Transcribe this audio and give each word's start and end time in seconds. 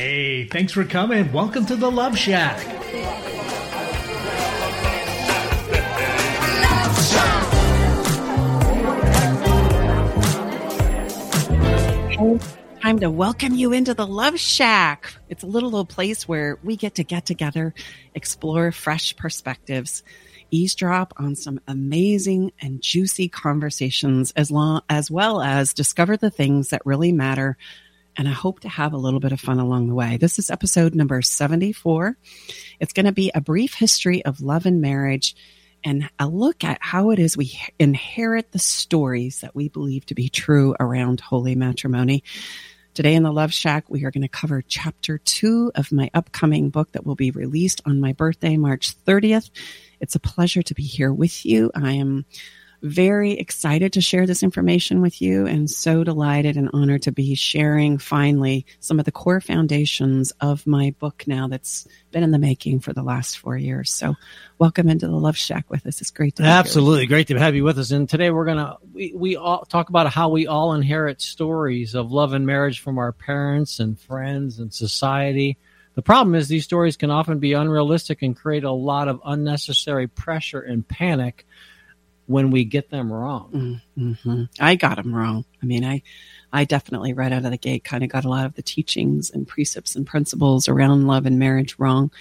Hey, 0.00 0.46
thanks 0.46 0.72
for 0.72 0.82
coming. 0.86 1.30
Welcome 1.30 1.66
to 1.66 1.76
the 1.76 1.90
Love 1.90 2.16
Shack. 2.16 2.56
Time 12.80 12.98
to 13.00 13.10
welcome 13.10 13.54
you 13.54 13.74
into 13.74 13.92
the 13.92 14.06
Love 14.06 14.40
Shack. 14.40 15.12
It's 15.28 15.42
a 15.42 15.46
little 15.46 15.76
old 15.76 15.90
place 15.90 16.26
where 16.26 16.58
we 16.64 16.76
get 16.76 16.94
to 16.94 17.04
get 17.04 17.26
together, 17.26 17.74
explore 18.14 18.72
fresh 18.72 19.14
perspectives, 19.16 20.02
eavesdrop 20.50 21.12
on 21.18 21.36
some 21.36 21.60
amazing 21.68 22.52
and 22.58 22.80
juicy 22.80 23.28
conversations, 23.28 24.30
as 24.30 24.50
long 24.50 24.80
as 24.88 25.10
well 25.10 25.42
as 25.42 25.74
discover 25.74 26.16
the 26.16 26.30
things 26.30 26.70
that 26.70 26.86
really 26.86 27.12
matter. 27.12 27.58
And 28.16 28.28
I 28.28 28.32
hope 28.32 28.60
to 28.60 28.68
have 28.68 28.92
a 28.92 28.98
little 28.98 29.20
bit 29.20 29.32
of 29.32 29.40
fun 29.40 29.58
along 29.58 29.88
the 29.88 29.94
way. 29.94 30.16
This 30.16 30.38
is 30.38 30.50
episode 30.50 30.94
number 30.94 31.22
74. 31.22 32.16
It's 32.78 32.92
going 32.92 33.06
to 33.06 33.12
be 33.12 33.30
a 33.34 33.40
brief 33.40 33.74
history 33.74 34.24
of 34.24 34.40
love 34.40 34.66
and 34.66 34.80
marriage 34.80 35.34
and 35.84 36.10
a 36.18 36.26
look 36.26 36.64
at 36.64 36.78
how 36.80 37.10
it 37.10 37.18
is 37.18 37.36
we 37.36 37.58
inherit 37.78 38.52
the 38.52 38.58
stories 38.58 39.40
that 39.40 39.54
we 39.54 39.68
believe 39.68 40.04
to 40.06 40.14
be 40.14 40.28
true 40.28 40.74
around 40.78 41.20
holy 41.20 41.54
matrimony. 41.54 42.22
Today 42.92 43.14
in 43.14 43.22
the 43.22 43.32
Love 43.32 43.54
Shack, 43.54 43.84
we 43.88 44.04
are 44.04 44.10
going 44.10 44.22
to 44.22 44.28
cover 44.28 44.62
chapter 44.62 45.16
two 45.16 45.70
of 45.76 45.92
my 45.92 46.10
upcoming 46.12 46.70
book 46.70 46.92
that 46.92 47.06
will 47.06 47.14
be 47.14 47.30
released 47.30 47.80
on 47.86 48.00
my 48.00 48.12
birthday, 48.12 48.56
March 48.56 48.96
30th. 49.04 49.50
It's 50.00 50.16
a 50.16 50.20
pleasure 50.20 50.62
to 50.62 50.74
be 50.74 50.82
here 50.82 51.12
with 51.12 51.46
you. 51.46 51.70
I 51.74 51.92
am 51.92 52.24
very 52.82 53.32
excited 53.32 53.92
to 53.92 54.00
share 54.00 54.26
this 54.26 54.42
information 54.42 55.02
with 55.02 55.20
you 55.20 55.46
and 55.46 55.68
so 55.70 56.02
delighted 56.02 56.56
and 56.56 56.70
honored 56.72 57.02
to 57.02 57.12
be 57.12 57.34
sharing 57.34 57.98
finally 57.98 58.64
some 58.80 58.98
of 58.98 59.04
the 59.04 59.12
core 59.12 59.40
foundations 59.40 60.32
of 60.40 60.66
my 60.66 60.94
book 60.98 61.24
now 61.26 61.48
that's 61.48 61.86
been 62.10 62.22
in 62.22 62.30
the 62.30 62.38
making 62.38 62.80
for 62.80 62.92
the 62.92 63.02
last 63.02 63.38
four 63.38 63.56
years. 63.56 63.92
So 63.92 64.14
welcome 64.58 64.88
into 64.88 65.06
the 65.06 65.16
Love 65.16 65.36
Shack 65.36 65.68
with 65.68 65.86
us. 65.86 66.00
It's 66.00 66.10
great 66.10 66.36
to 66.36 66.42
Absolutely 66.42 67.06
great 67.06 67.28
to 67.28 67.38
have 67.38 67.54
you 67.54 67.64
with 67.64 67.78
us. 67.78 67.90
And 67.90 68.08
today 68.08 68.30
we're 68.30 68.46
going 68.46 68.58
to, 68.58 68.78
we, 68.92 69.12
we 69.14 69.36
all 69.36 69.64
talk 69.64 69.90
about 69.90 70.10
how 70.12 70.30
we 70.30 70.46
all 70.46 70.72
inherit 70.72 71.20
stories 71.20 71.94
of 71.94 72.10
love 72.10 72.32
and 72.32 72.46
marriage 72.46 72.80
from 72.80 72.98
our 72.98 73.12
parents 73.12 73.78
and 73.78 73.98
friends 73.98 74.58
and 74.58 74.72
society. 74.72 75.58
The 75.94 76.02
problem 76.02 76.34
is 76.34 76.48
these 76.48 76.64
stories 76.64 76.96
can 76.96 77.10
often 77.10 77.40
be 77.40 77.52
unrealistic 77.52 78.22
and 78.22 78.34
create 78.34 78.64
a 78.64 78.70
lot 78.70 79.08
of 79.08 79.20
unnecessary 79.24 80.06
pressure 80.06 80.60
and 80.60 80.86
panic 80.86 81.46
when 82.30 82.52
we 82.52 82.64
get 82.64 82.90
them 82.90 83.12
wrong. 83.12 83.80
Mm-hmm. 83.98 84.44
I 84.60 84.76
got 84.76 84.96
them 84.96 85.12
wrong. 85.12 85.44
I 85.60 85.66
mean, 85.66 85.84
I, 85.84 86.02
I 86.52 86.64
definitely 86.64 87.12
right 87.12 87.32
out 87.32 87.44
of 87.44 87.50
the 87.50 87.56
gate 87.56 87.82
kind 87.82 88.04
of 88.04 88.08
got 88.08 88.24
a 88.24 88.28
lot 88.28 88.46
of 88.46 88.54
the 88.54 88.62
teachings 88.62 89.30
and 89.30 89.48
precepts 89.48 89.96
and 89.96 90.06
principles 90.06 90.68
around 90.68 91.08
love 91.08 91.26
and 91.26 91.40
marriage 91.40 91.76
wrong, 91.76 92.12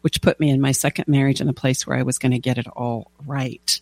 which 0.00 0.20
put 0.20 0.40
me 0.40 0.50
in 0.50 0.60
my 0.60 0.72
second 0.72 1.06
marriage 1.06 1.40
in 1.40 1.48
a 1.48 1.52
place 1.52 1.86
where 1.86 1.96
I 1.96 2.02
was 2.02 2.18
going 2.18 2.32
to 2.32 2.40
get 2.40 2.58
it 2.58 2.66
all 2.66 3.12
right. 3.24 3.80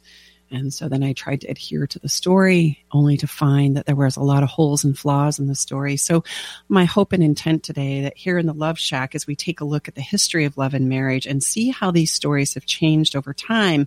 And 0.51 0.75
so 0.75 0.89
then 0.89 1.03
I 1.03 1.13
tried 1.13 1.43
to 1.43 1.49
adhere 1.49 1.87
to 1.87 1.99
the 1.99 2.09
story, 2.09 2.85
only 2.91 3.17
to 3.19 3.27
find 3.27 3.77
that 3.77 3.87
there 3.87 3.95
was 3.95 4.17
a 4.17 4.23
lot 4.23 4.43
of 4.43 4.49
holes 4.49 4.83
and 4.83 4.99
flaws 4.99 5.39
in 5.39 5.47
the 5.47 5.55
story. 5.55 5.97
So 5.97 6.25
my 6.69 6.85
hope 6.85 7.13
and 7.13 7.23
intent 7.23 7.63
today 7.63 8.03
that 8.03 8.17
here 8.17 8.37
in 8.37 8.47
the 8.47 8.53
Love 8.53 8.79
Shack, 8.79 9.15
as 9.15 9.27
we 9.27 9.37
take 9.37 9.61
a 9.61 9.65
look 9.65 9.87
at 9.87 9.95
the 9.95 10.01
history 10.01 10.45
of 10.45 10.59
love 10.59 10.75
and 10.75 10.89
marriage 10.89 11.27
and 11.27 11.43
see 11.43 11.71
how 11.71 11.91
these 11.91 12.13
stories 12.13 12.55
have 12.55 12.67
changed 12.67 13.15
over 13.15 13.33
time, 13.33 13.87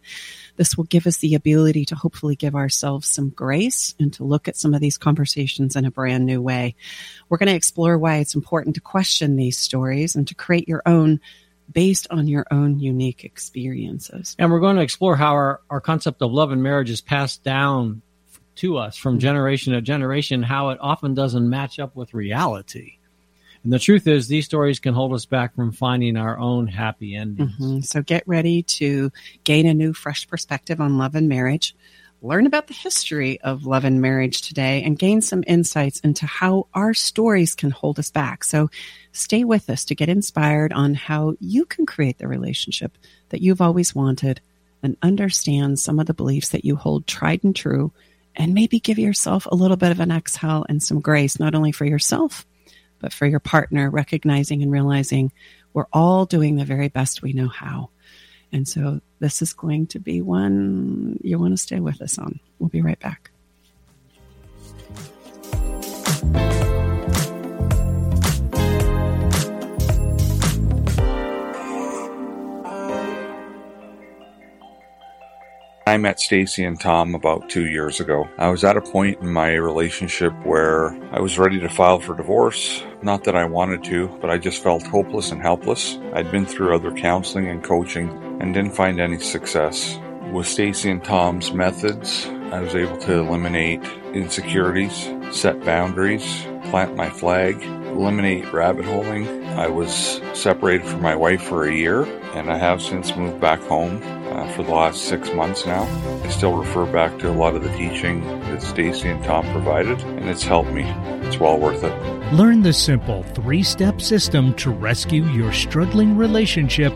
this 0.55 0.77
will 0.77 0.85
give 0.85 1.05
us 1.05 1.17
the 1.17 1.35
ability 1.35 1.85
to 1.85 1.95
hopefully 1.95 2.35
give 2.35 2.55
ourselves 2.55 3.07
some 3.07 3.29
grace 3.29 3.93
and 3.99 4.13
to 4.13 4.23
look 4.23 4.47
at 4.47 4.55
some 4.55 4.73
of 4.73 4.81
these 4.81 4.97
conversations 4.97 5.75
in 5.75 5.85
a 5.85 5.91
brand 5.91 6.25
new 6.25 6.41
way. 6.41 6.75
We're 7.27 7.37
going 7.37 7.49
to 7.49 7.55
explore 7.55 7.97
why 7.97 8.17
it's 8.17 8.35
important 8.35 8.75
to 8.75 8.81
question 8.81 9.35
these 9.35 9.57
stories 9.57 10.15
and 10.15 10.27
to 10.27 10.35
create 10.35 10.67
your 10.67 10.81
own 10.85 11.19
based 11.71 12.07
on 12.11 12.27
your 12.27 12.45
own 12.51 12.79
unique 12.79 13.23
experiences. 13.23 14.35
And 14.37 14.51
we're 14.51 14.59
going 14.59 14.75
to 14.75 14.81
explore 14.81 15.15
how 15.15 15.33
our, 15.33 15.61
our 15.69 15.81
concept 15.81 16.21
of 16.21 16.31
love 16.31 16.51
and 16.51 16.61
marriage 16.61 16.89
is 16.89 17.01
passed 17.01 17.43
down 17.43 18.01
to 18.55 18.77
us 18.77 18.95
from 18.97 19.19
generation 19.19 19.73
to 19.73 19.81
generation, 19.81 20.43
how 20.43 20.69
it 20.69 20.77
often 20.81 21.13
doesn't 21.13 21.49
match 21.49 21.79
up 21.79 21.95
with 21.95 22.13
reality. 22.13 22.97
And 23.63 23.71
the 23.71 23.79
truth 23.79 24.07
is, 24.07 24.27
these 24.27 24.45
stories 24.45 24.79
can 24.79 24.93
hold 24.93 25.13
us 25.13 25.25
back 25.25 25.55
from 25.55 25.71
finding 25.71 26.17
our 26.17 26.37
own 26.37 26.67
happy 26.67 27.15
endings. 27.15 27.53
Mm-hmm. 27.53 27.79
So 27.81 28.01
get 28.01 28.27
ready 28.27 28.63
to 28.63 29.11
gain 29.43 29.65
a 29.65 29.73
new, 29.73 29.93
fresh 29.93 30.27
perspective 30.27 30.81
on 30.81 30.97
love 30.97 31.15
and 31.15 31.29
marriage. 31.29 31.75
Learn 32.25 32.45
about 32.45 32.67
the 32.67 32.73
history 32.73 33.41
of 33.41 33.65
love 33.65 33.83
and 33.83 34.01
marriage 34.01 34.43
today 34.43 34.81
and 34.83 34.97
gain 34.97 35.19
some 35.19 35.43
insights 35.45 35.99
into 35.99 36.25
how 36.25 36.67
our 36.73 36.93
stories 36.93 37.53
can 37.53 37.69
hold 37.69 37.99
us 37.99 38.11
back. 38.11 38.45
So 38.45 38.69
stay 39.11 39.43
with 39.43 39.69
us 39.69 39.83
to 39.85 39.95
get 39.95 40.07
inspired 40.07 40.71
on 40.71 40.93
how 40.93 41.35
you 41.41 41.65
can 41.65 41.85
create 41.85 42.19
the 42.19 42.29
relationship 42.29 42.97
that 43.27 43.41
you've 43.41 43.59
always 43.59 43.93
wanted 43.93 44.39
and 44.81 44.95
understand 45.01 45.79
some 45.79 45.99
of 45.99 46.05
the 46.05 46.13
beliefs 46.13 46.47
that 46.49 46.63
you 46.63 46.77
hold 46.77 47.07
tried 47.07 47.43
and 47.43 47.53
true 47.53 47.91
and 48.37 48.53
maybe 48.53 48.79
give 48.79 48.97
yourself 48.97 49.45
a 49.47 49.55
little 49.55 49.75
bit 49.75 49.91
of 49.91 49.99
an 49.99 50.09
exhale 50.09 50.65
and 50.69 50.81
some 50.81 51.01
grace, 51.01 51.41
not 51.41 51.55
only 51.55 51.73
for 51.73 51.83
yourself, 51.83 52.45
but 52.99 53.11
for 53.11 53.25
your 53.25 53.41
partner, 53.41 53.89
recognizing 53.89 54.63
and 54.63 54.71
realizing 54.71 55.33
we're 55.73 55.87
all 55.91 56.25
doing 56.25 56.55
the 56.55 56.63
very 56.63 56.87
best 56.87 57.21
we 57.21 57.33
know 57.33 57.49
how. 57.49 57.89
And 58.53 58.67
so 58.67 59.01
this 59.19 59.41
is 59.41 59.51
going 59.51 59.87
to 59.87 59.99
be 59.99 60.21
one 60.21 61.19
you 61.23 61.39
want 61.39 61.53
to 61.53 61.57
stay 61.57 61.79
with 61.79 62.01
us 62.01 62.19
on. 62.19 62.39
We'll 62.59 62.69
be 62.69 62.81
right 62.81 62.99
back. 62.99 63.32
I 75.85 75.97
met 75.97 76.21
Stacy 76.21 76.63
and 76.63 76.79
Tom 76.79 77.13
about 77.13 77.49
two 77.49 77.67
years 77.67 77.99
ago. 77.99 78.29
I 78.37 78.47
was 78.47 78.63
at 78.63 78.77
a 78.77 78.81
point 78.81 79.19
in 79.19 79.33
my 79.33 79.51
relationship 79.55 80.31
where 80.45 80.95
I 81.11 81.19
was 81.19 81.37
ready 81.37 81.59
to 81.59 81.67
file 81.67 81.99
for 81.99 82.15
divorce. 82.15 82.81
Not 83.01 83.25
that 83.25 83.35
I 83.35 83.43
wanted 83.43 83.83
to, 83.85 84.07
but 84.21 84.29
I 84.29 84.37
just 84.37 84.63
felt 84.63 84.87
hopeless 84.87 85.31
and 85.31 85.41
helpless. 85.41 85.99
I'd 86.13 86.31
been 86.31 86.45
through 86.45 86.73
other 86.73 86.93
counseling 86.93 87.49
and 87.49 87.61
coaching 87.61 88.09
and 88.39 88.53
didn't 88.53 88.77
find 88.77 89.01
any 89.01 89.19
success. 89.19 89.99
With 90.31 90.47
Stacy 90.47 90.89
and 90.89 91.03
Tom's 91.03 91.51
methods, 91.51 92.27
I 92.53 92.61
was 92.61 92.75
able 92.75 92.97
to 92.99 93.19
eliminate 93.19 93.83
insecurities, 94.13 95.11
set 95.31 95.65
boundaries, 95.65 96.47
plant 96.69 96.95
my 96.95 97.09
flag, 97.09 97.61
eliminate 97.61 98.53
rabbit 98.53 98.85
holing. 98.85 99.27
I 99.47 99.67
was 99.67 100.21
separated 100.33 100.87
from 100.87 101.01
my 101.01 101.17
wife 101.17 101.43
for 101.43 101.65
a 101.65 101.75
year, 101.75 102.03
and 102.35 102.49
I 102.49 102.57
have 102.57 102.81
since 102.81 103.17
moved 103.17 103.41
back 103.41 103.59
home 103.63 104.22
uh, 104.33 104.47
for 104.53 104.63
the 104.63 104.71
last 104.71 105.05
six 105.05 105.31
months 105.33 105.65
now. 105.65 105.83
I 106.23 106.29
still 106.29 106.53
refer 106.53 106.85
back 106.85 107.19
to 107.19 107.29
a 107.29 107.33
lot 107.33 107.55
of 107.55 107.63
the 107.63 107.71
teaching 107.77 108.21
that 108.21 108.61
Stacy 108.61 109.09
and 109.09 109.23
Tom 109.23 109.45
provided, 109.51 109.99
and 110.01 110.29
it's 110.29 110.43
helped 110.43 110.71
me. 110.71 110.83
It's 111.27 111.39
well 111.39 111.57
worth 111.57 111.83
it. 111.83 112.33
Learn 112.33 112.61
the 112.63 112.73
simple 112.73 113.23
three 113.23 113.63
step 113.63 114.01
system 114.01 114.53
to 114.55 114.71
rescue 114.71 115.25
your 115.25 115.53
struggling 115.53 116.17
relationship 116.17 116.93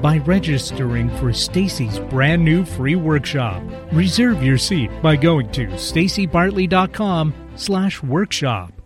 by 0.00 0.18
registering 0.18 1.10
for 1.18 1.32
Stacy's 1.32 1.98
brand 1.98 2.44
new 2.44 2.64
free 2.64 2.96
workshop. 2.96 3.62
Reserve 3.92 4.42
your 4.42 4.58
seat 4.58 4.90
by 5.02 5.16
going 5.16 5.50
to 5.52 5.66
stacybartley.com 5.66 7.34
slash 7.56 8.02
workshop. 8.02 8.79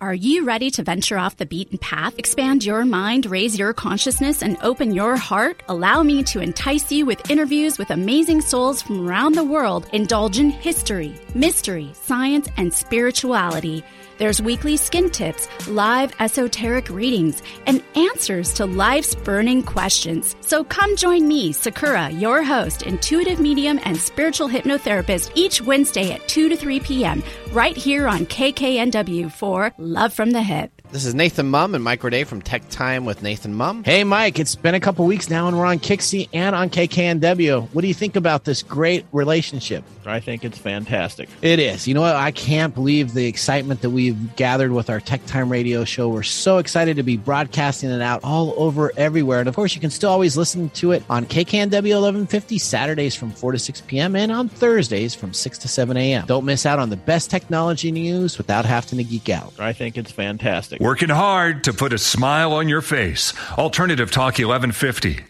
Are 0.00 0.14
you 0.14 0.46
ready 0.46 0.70
to 0.70 0.82
venture 0.82 1.18
off 1.18 1.36
the 1.36 1.44
beaten 1.44 1.76
path, 1.76 2.18
expand 2.18 2.64
your 2.64 2.86
mind, 2.86 3.26
raise 3.26 3.58
your 3.58 3.74
consciousness, 3.74 4.42
and 4.42 4.56
open 4.62 4.94
your 4.94 5.14
heart? 5.14 5.62
Allow 5.68 6.02
me 6.02 6.22
to 6.22 6.40
entice 6.40 6.90
you 6.90 7.04
with 7.04 7.30
interviews 7.30 7.76
with 7.76 7.90
amazing 7.90 8.40
souls 8.40 8.80
from 8.80 9.06
around 9.06 9.34
the 9.34 9.44
world. 9.44 9.86
Indulge 9.92 10.38
in 10.38 10.48
history, 10.48 11.14
mystery, 11.34 11.90
science, 11.92 12.48
and 12.56 12.72
spirituality. 12.72 13.84
There's 14.20 14.42
weekly 14.42 14.76
skin 14.76 15.08
tips, 15.08 15.48
live 15.66 16.12
esoteric 16.20 16.90
readings, 16.90 17.42
and 17.64 17.82
answers 17.94 18.52
to 18.52 18.66
life's 18.66 19.14
burning 19.14 19.62
questions. 19.62 20.36
So 20.42 20.62
come 20.62 20.94
join 20.94 21.26
me, 21.26 21.52
Sakura, 21.52 22.10
your 22.10 22.42
host, 22.42 22.82
intuitive 22.82 23.40
medium, 23.40 23.80
and 23.82 23.96
spiritual 23.96 24.50
hypnotherapist, 24.50 25.32
each 25.36 25.62
Wednesday 25.62 26.12
at 26.12 26.28
2 26.28 26.50
to 26.50 26.56
3 26.56 26.80
p.m., 26.80 27.22
right 27.52 27.74
here 27.74 28.06
on 28.06 28.26
KKNW 28.26 29.32
for 29.32 29.72
Love 29.78 30.12
from 30.12 30.32
the 30.32 30.42
Hip. 30.42 30.79
This 30.92 31.06
is 31.06 31.14
Nathan 31.14 31.48
Mumm 31.48 31.76
and 31.76 31.84
Mike 31.84 32.00
Roday 32.00 32.26
from 32.26 32.42
Tech 32.42 32.68
Time 32.68 33.04
with 33.04 33.22
Nathan 33.22 33.54
Mumm. 33.54 33.84
Hey, 33.84 34.02
Mike, 34.02 34.40
it's 34.40 34.56
been 34.56 34.74
a 34.74 34.80
couple 34.80 35.06
weeks 35.06 35.30
now, 35.30 35.46
and 35.46 35.56
we're 35.56 35.64
on 35.64 35.78
KIXI 35.78 36.30
and 36.32 36.56
on 36.56 36.68
KKNW. 36.68 37.68
What 37.72 37.82
do 37.82 37.86
you 37.86 37.94
think 37.94 38.16
about 38.16 38.42
this 38.42 38.64
great 38.64 39.06
relationship? 39.12 39.84
I 40.04 40.18
think 40.18 40.44
it's 40.44 40.58
fantastic. 40.58 41.28
It 41.42 41.60
is. 41.60 41.86
You 41.86 41.94
know 41.94 42.00
what? 42.00 42.16
I 42.16 42.32
can't 42.32 42.74
believe 42.74 43.14
the 43.14 43.26
excitement 43.26 43.82
that 43.82 43.90
we've 43.90 44.34
gathered 44.34 44.72
with 44.72 44.90
our 44.90 44.98
Tech 44.98 45.24
Time 45.26 45.48
radio 45.48 45.84
show. 45.84 46.08
We're 46.08 46.24
so 46.24 46.58
excited 46.58 46.96
to 46.96 47.04
be 47.04 47.16
broadcasting 47.16 47.90
it 47.90 48.02
out 48.02 48.24
all 48.24 48.52
over 48.56 48.90
everywhere. 48.96 49.38
And 49.38 49.48
of 49.48 49.54
course, 49.54 49.76
you 49.76 49.80
can 49.80 49.90
still 49.90 50.10
always 50.10 50.36
listen 50.36 50.70
to 50.70 50.90
it 50.90 51.04
on 51.08 51.24
KKNW 51.24 51.70
1150 51.70 52.58
Saturdays 52.58 53.14
from 53.14 53.30
4 53.30 53.52
to 53.52 53.60
6 53.60 53.82
p.m. 53.82 54.16
and 54.16 54.32
on 54.32 54.48
Thursdays 54.48 55.14
from 55.14 55.32
6 55.32 55.58
to 55.58 55.68
7 55.68 55.96
a.m. 55.96 56.26
Don't 56.26 56.44
miss 56.44 56.66
out 56.66 56.80
on 56.80 56.90
the 56.90 56.96
best 56.96 57.30
technology 57.30 57.92
news 57.92 58.38
without 58.38 58.64
having 58.64 58.98
to 58.98 59.04
geek 59.04 59.28
out. 59.28 59.52
I 59.60 59.72
think 59.72 59.96
it's 59.96 60.10
fantastic. 60.10 60.79
Working 60.80 61.10
hard 61.10 61.64
to 61.64 61.74
put 61.74 61.92
a 61.92 61.98
smile 61.98 62.54
on 62.54 62.66
your 62.66 62.80
face. 62.80 63.34
Alternative 63.58 64.10
Talk 64.10 64.38
1150. 64.38 65.20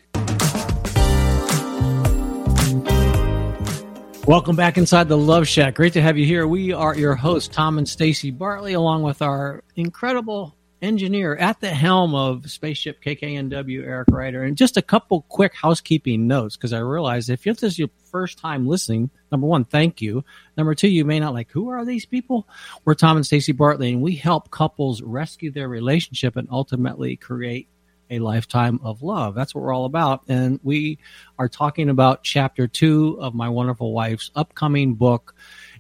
Welcome 4.29 4.55
back 4.55 4.79
inside 4.79 5.09
the 5.09 5.19
Love 5.19 5.49
Shack. 5.49 5.75
Great 5.75 5.95
to 5.95 6.03
have 6.03 6.17
you 6.17 6.25
here. 6.25 6.47
We 6.47 6.73
are 6.73 6.95
your 6.95 7.17
hosts, 7.17 7.53
Tom 7.53 7.79
and 7.79 7.89
Stacy 7.89 8.31
Bartley, 8.31 8.75
along 8.75 9.03
with 9.03 9.23
our 9.23 9.65
incredible 9.75 10.55
engineer 10.83 11.37
at 11.37 11.61
the 11.61 11.71
helm 11.71 12.15
of 12.15 12.51
Spaceship 12.51 13.03
KKNW, 13.03 13.85
Eric 13.85 14.09
Ryder. 14.11 14.43
And 14.45 14.57
just 14.57 14.77
a 14.77 14.83
couple 14.83 15.23
quick 15.29 15.55
housekeeping 15.55 16.27
notes 16.27 16.57
because 16.57 16.73
I 16.73 16.79
realize 16.79 17.29
if 17.29 17.45
this 17.45 17.63
is 17.63 17.79
your 17.79 17.91
first 18.11 18.39
time 18.39 18.67
listening, 18.67 19.11
number 19.31 19.47
one, 19.47 19.65
thank 19.65 20.01
you. 20.01 20.25
Number 20.57 20.75
two, 20.75 20.89
you 20.89 21.05
may 21.05 21.21
not 21.21 21.35
like 21.35 21.51
who 21.51 21.69
are 21.69 21.85
these 21.85 22.07
people? 22.07 22.49
We're 22.85 22.95
Tom 22.95 23.17
and 23.17 23.27
Stacy 23.27 23.53
Bartley, 23.53 23.93
and 23.93 24.03
we 24.03 24.17
help 24.17 24.51
couples 24.51 25.03
rescue 25.03 25.51
their 25.51 25.69
relationship 25.69 26.37
and 26.37 26.49
ultimately 26.51 27.17
create 27.17 27.69
a 28.11 28.19
lifetime 28.19 28.81
of 28.83 29.03
love. 29.03 29.35
That's 29.35 29.55
what 29.55 29.63
we're 29.63 29.75
all 29.75 29.85
about. 29.85 30.25
And 30.29 30.59
we 30.63 30.99
are 31.39 31.49
talking 31.49 31.89
about 31.89 32.25
chapter 32.25 32.67
two 32.67 33.17
of 33.21 33.35
my 33.35 33.49
wonderful 33.49 33.93
wife's 33.93 34.31
upcoming 34.35 34.95
book. 34.95 35.35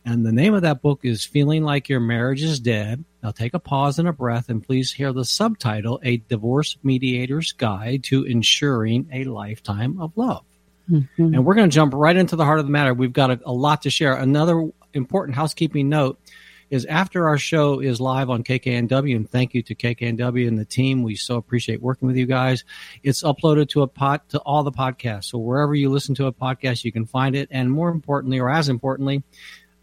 And 0.05 0.25
the 0.25 0.33
name 0.33 0.55
of 0.55 0.63
that 0.63 0.81
book 0.81 1.01
is 1.03 1.25
Feeling 1.25 1.65
Like 1.65 1.89
Your 1.89 2.01
Marriage 2.01 2.43
is 2.43 2.61
Dead. 2.61 3.05
Now 3.23 3.31
take 3.31 3.55
a 3.55 3.59
pause 3.59 3.99
and 3.99 4.09
a 4.09 4.13
breath 4.13 4.49
and 4.49 4.63
please 4.63 4.93
hear 4.93 5.13
the 5.13 5.25
subtitle 5.25 6.01
A 6.03 6.19
Divorce 6.19 6.77
Mediator's 6.83 7.53
Guide 7.53 8.05
to 8.05 8.25
Ensuring 8.25 9.09
a 9.13 9.25
Lifetime 9.25 10.01
of 10.01 10.17
Love. 10.17 10.45
Mm-hmm. 10.91 11.35
And 11.35 11.45
we're 11.45 11.55
going 11.55 11.71
to 11.71 11.75
jump 11.75 11.93
right 11.95 12.17
into 12.17 12.37
the 12.37 12.45
heart 12.45 12.59
of 12.59 12.65
the 12.65 12.73
matter. 12.73 12.95
We've 12.95 13.13
got 13.13 13.31
a, 13.31 13.41
a 13.45 13.53
lot 13.53 13.83
to 13.83 13.91
share. 13.91 14.15
Another 14.15 14.71
important 14.93 15.37
housekeeping 15.37 15.89
note 15.89 16.19
is 16.71 16.85
after 16.87 17.29
our 17.29 17.37
show 17.37 17.81
is 17.81 18.01
live 18.01 18.31
on 18.31 18.45
KKNW, 18.45 19.17
and 19.17 19.29
thank 19.29 19.55
you 19.55 19.63
to 19.63 19.75
KKNW 19.75 20.47
and 20.47 20.59
the 20.59 20.65
team. 20.65 21.03
We 21.03 21.17
so 21.17 21.37
appreciate 21.37 21.83
working 21.83 22.07
with 22.07 22.17
you 22.17 22.27
guys. 22.27 22.65
It's 23.03 23.25
uploaded 23.25 23.71
to 23.71 23.83
a 23.83 23.89
pot 23.89 24.29
to 24.31 24.39
all 24.39 24.63
the 24.63 24.73
podcasts. 24.73 25.25
So 25.25 25.39
wherever 25.39 25.75
you 25.75 25.91
listen 25.91 26.15
to 26.17 26.27
a 26.27 26.33
podcast, 26.33 26.85
you 26.85 26.93
can 26.93 27.07
find 27.07 27.35
it. 27.35 27.49
And 27.51 27.71
more 27.71 27.89
importantly, 27.91 28.39
or 28.39 28.49
as 28.49 28.69
importantly, 28.69 29.25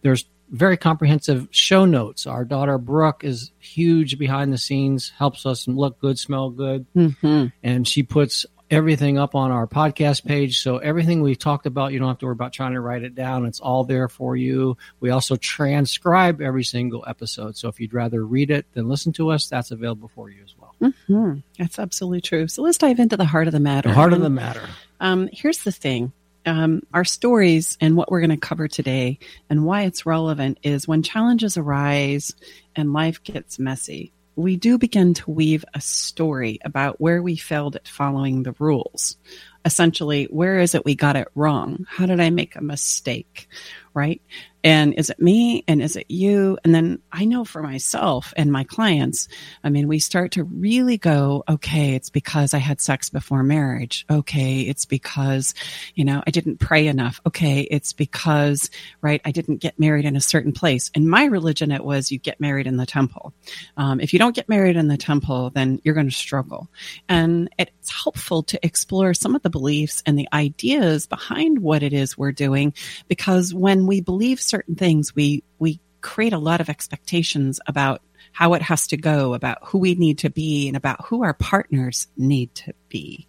there's 0.02 0.26
very 0.50 0.78
comprehensive 0.78 1.48
show 1.52 1.86
notes. 1.86 2.26
Our 2.26 2.46
daughter 2.46 2.78
Brooke 2.78 3.24
is 3.24 3.52
huge 3.60 4.18
behind 4.18 4.54
the 4.54 4.58
scenes, 4.58 5.12
helps 5.18 5.46
us 5.46 5.68
look 5.68 6.00
good, 6.00 6.18
smell 6.18 6.50
good, 6.50 6.86
mm-hmm. 6.96 7.48
and 7.64 7.88
she 7.88 8.04
puts 8.04 8.46
everything 8.70 9.18
up 9.18 9.36
on 9.36 9.52
our 9.52 9.66
podcast 9.68 10.26
page. 10.26 10.60
So 10.60 10.78
everything 10.78 11.22
we've 11.22 11.40
talked 11.40 11.66
about, 11.66 11.94
you 11.94 12.00
don't 12.00 12.10
have 12.10 12.18
to 12.20 12.26
worry 12.26 12.34
about 12.34 12.54
trying 12.54 12.74
to 12.74 12.82
write 12.82 13.04
it 13.04 13.16
down. 13.16 13.46
It's 13.46 13.60
all 13.60 13.84
there 13.84 14.08
for 14.08 14.36
you. 14.36 14.78
We 15.00 15.10
also 15.10 15.36
transcribe 15.36 16.42
every 16.42 16.64
single 16.64 17.04
episode. 17.08 17.56
So 17.56 17.70
if 17.70 17.80
you'd 17.80 17.94
rather 17.94 18.26
read 18.26 18.52
it 18.52 18.66
than 18.74 18.90
listen 18.90 19.14
to 19.14 19.32
us, 19.32 19.48
that's 19.48 19.72
available 19.72 20.12
for 20.14 20.30
you 20.30 20.44
as 20.44 20.54
well. 20.58 20.76
Mm-hmm. 20.82 21.40
That's 21.58 21.80
absolutely 21.80 22.22
true. 22.22 22.48
So 22.48 22.62
let's 22.62 22.78
dive 22.78 23.00
into 23.00 23.18
the 23.18 23.26
heart 23.26 23.48
of 23.48 23.54
the 23.54 23.60
matter. 23.60 23.90
The 23.90 23.96
heart 23.96 24.14
of 24.14 24.22
the 24.22 24.30
matter. 24.30 24.68
Um, 25.00 25.30
here's 25.32 25.60
the 25.60 25.72
thing. 25.72 26.12
Um, 26.48 26.82
our 26.94 27.06
stories 27.06 27.78
and 27.82 27.96
what 27.96 28.10
we're 28.10 28.22
going 28.22 28.32
to 28.32 28.38
cover 28.38 28.68
today 28.68 29.20
and 29.50 29.66
why 29.66 29.84
it's 29.84 30.06
relevant 30.06 30.60
is 30.64 30.88
when 30.88 31.04
challenges 31.04 31.58
arise 31.58 32.34
and 32.76 32.94
life 32.94 33.22
gets 33.22 33.60
messy 33.60 34.14
we 34.38 34.56
do 34.56 34.78
begin 34.78 35.16
to 35.16 35.32
weave 35.32 35.66
a 35.74 35.82
story 35.82 36.60
about 36.64 37.02
where 37.02 37.24
we 37.24 37.36
failed 37.36 37.76
at 37.76 37.88
following 37.88 38.44
the 38.44 38.56
rules. 38.60 39.18
Essentially, 39.66 40.26
where 40.26 40.60
is 40.60 40.76
it 40.76 40.86
we 40.86 40.94
got 40.96 41.16
it 41.16 41.28
wrong? 41.34 41.88
How 41.90 42.06
did 42.06 42.20
I 42.22 42.30
make 42.30 42.56
a 42.56 42.64
mistake? 42.64 43.50
Right? 43.98 44.22
And 44.64 44.96
is 44.96 45.10
it 45.10 45.20
me? 45.20 45.64
And 45.68 45.82
is 45.82 45.96
it 45.96 46.06
you? 46.10 46.58
And 46.64 46.76
then 46.76 47.00
I 47.10 47.26
know 47.26 47.46
for 47.46 47.64
myself 47.64 48.34
and 48.36 48.52
my 48.52 48.64
clients, 48.64 49.30
I 49.64 49.70
mean, 49.70 49.88
we 49.88 49.98
start 49.98 50.34
to 50.34 50.44
really 50.44 50.98
go, 50.98 51.44
okay, 51.48 51.96
it's 51.96 52.10
because 52.10 52.54
I 52.54 52.58
had 52.58 52.82
sex 52.82 53.10
before 53.10 53.44
marriage. 53.44 54.06
Okay. 54.10 54.62
It's 54.62 54.86
because, 54.86 55.56
you 55.96 56.04
know, 56.04 56.22
I 56.28 56.32
didn't 56.32 56.58
pray 56.60 56.88
enough. 56.88 57.22
Okay. 57.26 57.62
It's 57.62 57.94
because, 57.94 58.70
right, 59.02 59.22
I 59.26 59.32
didn't 59.32 59.62
get 59.62 59.80
married 59.80 60.06
in 60.06 60.16
a 60.16 60.22
certain 60.22 60.52
place. 60.52 60.92
In 60.94 61.08
my 61.08 61.26
religion, 61.26 61.72
it 61.72 61.86
was 61.86 62.12
you 62.12 62.20
get 62.20 62.40
married 62.40 62.68
in 62.68 62.78
the 62.78 62.86
temple. 62.86 63.34
Um, 63.78 64.00
if 64.00 64.14
you 64.14 64.20
don't 64.20 64.36
get 64.36 64.50
married 64.50 64.76
in 64.76 64.90
the 64.90 64.98
temple, 64.98 65.50
then 65.52 65.80
you're 65.84 65.96
going 65.96 66.10
to 66.10 66.16
struggle. 66.16 66.68
And 67.10 67.50
it's 67.58 68.04
helpful 68.04 68.44
to 68.44 68.60
explore 68.66 69.14
some 69.14 69.34
of 69.34 69.44
the 69.44 69.50
beliefs 69.50 70.04
and 70.06 70.20
the 70.20 70.28
ideas 70.34 71.08
behind 71.08 71.60
what 71.60 71.84
it 71.84 71.94
is 71.94 72.18
we're 72.18 72.32
doing 72.32 72.74
because 73.08 73.54
when 73.54 73.87
we 73.88 74.02
believe 74.02 74.42
certain 74.42 74.76
things, 74.76 75.16
we, 75.16 75.44
we 75.60 75.80
create 76.02 76.34
a 76.34 76.38
lot 76.38 76.62
of 76.62 76.70
expectations 76.70 77.60
about 77.68 78.02
how 78.32 78.54
it 78.54 78.62
has 78.62 78.88
to 78.88 78.98
go, 78.98 79.34
about 79.34 79.58
who 79.64 79.80
we 79.80 79.96
need 79.96 80.20
to 80.20 80.30
be, 80.30 80.68
and 80.68 80.78
about 80.78 81.06
who 81.06 81.24
our 81.24 81.34
partners 81.34 82.08
need 82.16 82.54
to 82.54 82.74
be. 82.88 83.28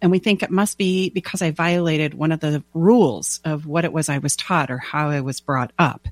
And 0.00 0.10
we 0.10 0.20
think 0.20 0.42
it 0.42 0.50
must 0.50 0.78
be 0.78 1.10
because 1.10 1.42
I 1.42 1.50
violated 1.50 2.14
one 2.14 2.30
of 2.30 2.40
the 2.40 2.62
rules 2.72 3.40
of 3.44 3.66
what 3.66 3.84
it 3.84 3.92
was 3.92 4.08
I 4.08 4.18
was 4.18 4.36
taught 4.36 4.70
or 4.70 4.78
how 4.78 5.10
I 5.10 5.22
was 5.22 5.40
brought 5.40 5.72
up. 5.78 6.06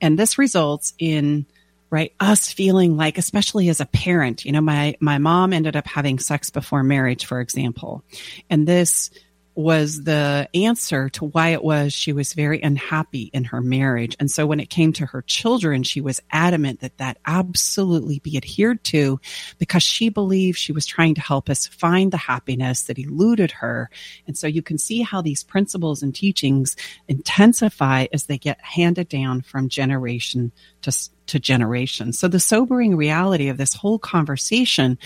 And 0.00 0.18
this 0.18 0.38
results 0.38 0.92
in 0.98 1.46
right 1.90 2.12
us 2.18 2.52
feeling 2.52 2.96
like 2.96 3.18
especially 3.18 3.68
as 3.68 3.78
a 3.80 3.86
parent 3.86 4.44
you 4.44 4.50
know 4.50 4.60
my 4.60 4.96
my 5.00 5.18
mom 5.18 5.52
ended 5.52 5.76
up 5.76 5.86
having 5.86 6.18
sex 6.18 6.50
before 6.50 6.82
marriage 6.82 7.26
for 7.26 7.40
example 7.40 8.02
and 8.50 8.66
this 8.66 9.10
was 9.54 10.02
the 10.02 10.48
answer 10.52 11.08
to 11.10 11.24
why 11.24 11.50
it 11.50 11.62
was 11.62 11.92
she 11.92 12.12
was 12.12 12.34
very 12.34 12.60
unhappy 12.60 13.30
in 13.32 13.44
her 13.44 13.60
marriage. 13.60 14.16
And 14.18 14.30
so 14.30 14.46
when 14.46 14.60
it 14.60 14.70
came 14.70 14.92
to 14.94 15.06
her 15.06 15.22
children, 15.22 15.82
she 15.82 16.00
was 16.00 16.20
adamant 16.30 16.80
that 16.80 16.98
that 16.98 17.18
absolutely 17.24 18.18
be 18.18 18.36
adhered 18.36 18.82
to 18.84 19.20
because 19.58 19.82
she 19.82 20.08
believed 20.08 20.58
she 20.58 20.72
was 20.72 20.86
trying 20.86 21.14
to 21.14 21.20
help 21.20 21.48
us 21.48 21.66
find 21.66 22.12
the 22.12 22.16
happiness 22.16 22.84
that 22.84 22.98
eluded 22.98 23.52
her. 23.52 23.90
And 24.26 24.36
so 24.36 24.46
you 24.46 24.62
can 24.62 24.78
see 24.78 25.02
how 25.02 25.22
these 25.22 25.44
principles 25.44 26.02
and 26.02 26.14
teachings 26.14 26.76
intensify 27.06 28.06
as 28.12 28.24
they 28.24 28.38
get 28.38 28.60
handed 28.60 29.08
down 29.08 29.42
from 29.42 29.68
generation 29.68 30.50
to 30.82 30.92
to 31.26 31.38
generations. 31.38 32.18
So 32.18 32.28
the 32.28 32.40
sobering 32.40 32.96
reality 32.96 33.48
of 33.48 33.56
this 33.56 33.74
whole 33.74 33.98
conversation 33.98 34.98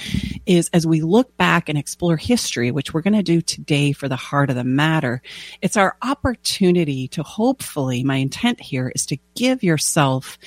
is 0.47 0.71
as 0.73 0.87
we 0.87 1.01
look 1.01 1.37
back 1.37 1.69
and 1.69 1.79
explore 1.79 2.17
history, 2.17 2.71
which 2.71 2.93
we're 2.93 3.03
going 3.03 3.15
to 3.15 3.23
do 3.23 3.41
today 3.41 3.93
for 3.93 4.09
the 4.09 4.17
heart 4.17 4.51
of 4.51 4.57
the 4.57 4.65
matter, 4.65 5.23
it's 5.63 5.77
our 5.77 5.97
opportunity 6.03 7.09
to 7.09 7.23
hopefully, 7.23 8.03
my 8.05 8.17
intent 8.17 8.61
here 8.61 8.93
is 8.95 9.07
to 9.07 9.19
give 9.35 9.63
yourself 9.63 10.39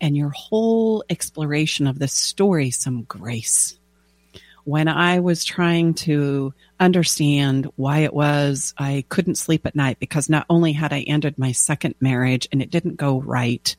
and 0.00 0.16
your 0.16 0.30
whole 0.30 1.04
exploration 1.08 1.86
of 1.86 1.98
this 1.98 2.12
story 2.12 2.70
some 2.70 3.02
grace. 3.02 3.78
When 4.64 4.88
I 4.88 5.20
was 5.20 5.44
trying 5.44 5.94
to 5.94 6.52
understand 6.80 7.70
why 7.76 8.00
it 8.00 8.12
was 8.12 8.74
I 8.76 9.04
couldn't 9.08 9.36
sleep 9.36 9.64
at 9.64 9.76
night 9.76 9.98
because 9.98 10.28
not 10.28 10.44
only 10.50 10.72
had 10.72 10.92
I 10.92 11.00
ended 11.02 11.38
my 11.38 11.52
second 11.52 11.94
marriage 12.00 12.48
and 12.50 12.60
it 12.60 12.70
didn't 12.70 12.96
go 12.96 13.20
right, 13.20 13.74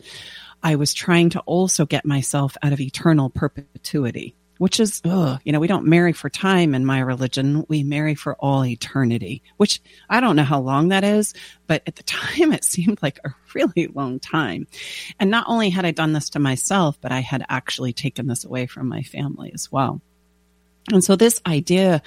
I 0.68 0.76
was 0.76 0.94
trying 0.94 1.30
to 1.30 1.40
also 1.46 1.86
get 1.86 2.06
myself 2.06 2.58
out 2.62 2.74
of 2.74 2.82
eternal 2.82 3.30
perpetuity, 3.30 4.36
which 4.58 4.82
is, 4.82 5.02
ugh, 5.06 5.40
you 5.46 5.54
know, 5.54 5.62
we 5.62 5.68
don't 5.68 5.86
marry 5.86 6.12
for 6.12 6.30
time 6.30 6.76
in 6.76 6.86
my 6.86 7.00
religion. 7.00 7.64
We 7.70 7.84
marry 7.84 8.16
for 8.16 8.36
all 8.36 8.66
eternity, 8.66 9.44
which 9.56 9.80
I 10.10 10.20
don't 10.20 10.36
know 10.36 10.44
how 10.44 10.60
long 10.60 10.90
that 10.90 11.06
is, 11.06 11.34
but 11.68 11.84
at 11.88 11.96
the 11.96 12.04
time 12.04 12.52
it 12.52 12.66
seemed 12.66 13.02
like 13.02 13.18
a 13.24 13.34
really 13.54 13.88
long 13.88 14.20
time. 14.20 14.68
And 15.22 15.32
not 15.32 15.46
only 15.48 15.70
had 15.70 15.86
I 15.86 15.92
done 15.92 16.12
this 16.12 16.32
to 16.32 16.40
myself, 16.40 17.00
but 17.00 17.14
I 17.14 17.22
had 17.22 17.46
actually 17.48 17.94
taken 17.94 18.28
this 18.28 18.44
away 18.44 18.66
from 18.66 18.90
my 18.90 19.04
family 19.04 19.52
as 19.54 19.72
well. 19.72 20.02
And 20.92 21.02
so 21.02 21.16
this 21.16 21.40
idea 21.48 22.02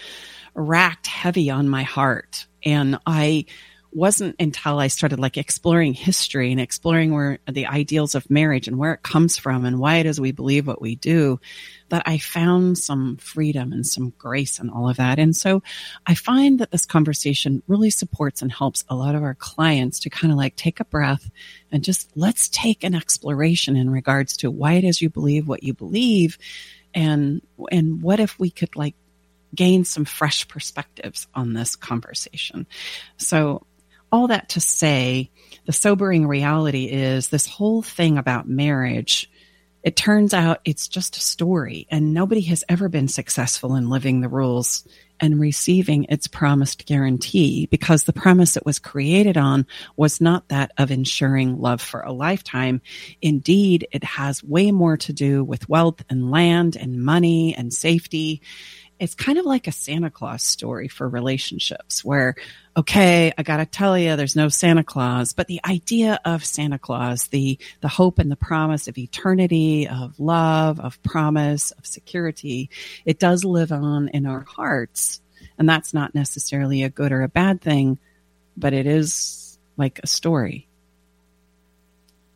racked 0.55 1.07
heavy 1.07 1.49
on 1.49 1.67
my 1.67 1.85
heart. 1.85 2.47
And 2.63 2.99
I 3.07 3.47
wasn't 3.93 4.37
until 4.39 4.79
I 4.79 4.87
started 4.87 5.19
like 5.19 5.37
exploring 5.37 5.95
history 5.95 6.53
and 6.53 6.61
exploring 6.61 7.13
where 7.13 7.39
the 7.49 7.67
ideals 7.67 8.15
of 8.15 8.31
marriage 8.31 8.69
and 8.69 8.79
where 8.79 8.95
it 8.95 9.03
comes 9.03 9.37
from 9.37 9.65
and 9.65 9.79
why 9.79 9.97
it 9.97 10.07
is 10.07 10.21
we 10.21 10.33
believe 10.33 10.67
what 10.67 10.81
we 10.81 10.95
do 10.95 11.41
that 11.89 12.05
I 12.07 12.19
found 12.19 12.79
some 12.79 13.17
freedom 13.17 13.73
and 13.73 13.85
some 13.85 14.13
grace 14.17 14.61
and 14.61 14.71
all 14.71 14.89
of 14.89 14.99
that. 14.99 15.19
And 15.19 15.35
so 15.35 15.63
I 16.07 16.15
find 16.15 16.61
that 16.61 16.71
this 16.71 16.87
conversation 16.87 17.63
really 17.67 17.91
supports 17.91 18.43
and 18.43 18.53
helps 18.53 18.85
a 18.89 18.95
lot 18.95 19.17
of 19.17 19.23
our 19.23 19.35
clients 19.35 19.99
to 20.01 20.11
kind 20.11 20.33
of 20.33 20.39
like 20.39 20.55
take 20.55 20.79
a 20.79 20.85
breath 20.85 21.29
and 21.73 21.83
just 21.83 22.11
let's 22.15 22.49
take 22.49 22.85
an 22.85 22.95
exploration 22.95 23.77
in 23.77 23.91
regards 23.91 24.37
to 24.39 24.51
why 24.51 24.75
it 24.75 24.85
is 24.85 25.03
you 25.03 25.11
believe 25.11 25.49
what 25.49 25.65
you 25.65 25.75
believe 25.75 26.39
and 26.95 27.43
and 27.71 28.03
what 28.03 28.21
if 28.21 28.39
we 28.39 28.51
could 28.51 28.75
like 28.77 28.95
gain 29.55 29.85
some 29.85 30.05
fresh 30.05 30.47
perspectives 30.47 31.27
on 31.35 31.55
this 31.55 31.77
conversation. 31.77 32.67
So 33.17 33.67
all 34.13 34.29
that 34.29 34.51
to 34.51 34.61
say, 34.61 35.31
the 35.67 35.73
sobering 35.73 36.27
reality 36.27 36.85
is 36.85 37.29
this 37.29 37.47
whole 37.47 37.83
thing 37.83 38.19
about 38.19 38.49
marriage. 38.49 39.31
It 39.83 39.97
turns 39.97 40.35
out 40.35 40.61
it's 40.65 40.89
just 40.89 41.17
a 41.17 41.21
story 41.21 41.87
and 41.91 42.13
nobody 42.13 42.43
has 42.43 42.65
ever 42.69 42.89
been 42.89 43.09
successful 43.09 43.77
in 43.77 43.89
living 43.89 44.21
the 44.21 44.29
rules 44.29 44.87
and 45.21 45.41
receiving 45.41 46.05
its 46.05 46.27
promised 46.27 46.87
guarantee 46.87 47.67
because 47.67 48.05
the 48.05 48.13
premise 48.13 48.57
it 48.57 48.67
was 48.67 48.79
created 48.79 49.37
on 49.37 49.67
was 49.97 50.21
not 50.21 50.49
that 50.49 50.73
of 50.79 50.91
ensuring 50.91 51.61
love 51.61 51.81
for 51.81 52.01
a 52.01 52.13
lifetime. 52.13 52.81
Indeed, 53.21 53.87
it 53.93 54.03
has 54.03 54.43
way 54.43 54.73
more 54.73 54.97
to 54.99 55.13
do 55.13 55.45
with 55.45 55.69
wealth 55.69 56.03
and 56.09 56.31
land 56.31 56.77
and 56.77 57.03
money 57.03 57.55
and 57.55 57.73
safety 57.73 58.43
it's 59.01 59.15
kind 59.15 59.39
of 59.39 59.47
like 59.47 59.67
a 59.67 59.73
Santa 59.73 60.11
Claus 60.11 60.43
story 60.43 60.87
for 60.87 61.09
relationships 61.09 62.05
where, 62.05 62.35
okay, 62.77 63.33
I 63.37 63.43
got 63.43 63.57
to 63.57 63.67
tell 63.67 63.97
you, 63.97 64.15
there's 64.15 64.37
no 64.37 64.51
Santa 64.51 64.85
Claus, 64.85 65.33
but 65.33 65.47
the 65.47 65.61
idea 65.67 66.21
of 66.25 66.45
Santa 66.45 66.79
Claus, 66.79 67.29
the, 67.29 67.59
the 67.81 67.89
hope 67.89 68.19
and 68.19 68.31
the 68.31 68.37
promise 68.37 68.89
of 68.89 68.99
eternity, 68.99 69.89
of 69.89 70.21
love, 70.21 70.79
of 70.79 71.03
promise, 71.03 71.71
of 71.73 71.87
security, 71.87 72.69
it 73.07 73.19
does 73.19 73.43
live 73.43 73.73
on 73.73 74.09
in 74.09 74.27
our 74.27 74.43
hearts. 74.43 75.23
And 75.59 75.67
that's 75.67 75.95
not 75.95 76.15
necessarily 76.15 76.83
a 76.83 76.91
good 76.91 77.11
or 77.11 77.23
a 77.23 77.29
bad 77.29 77.63
thing, 77.63 77.99
but 78.55 78.75
it 78.75 78.87
is 78.87 79.59
like 79.79 79.99
a 80.03 80.07
story. 80.07 80.69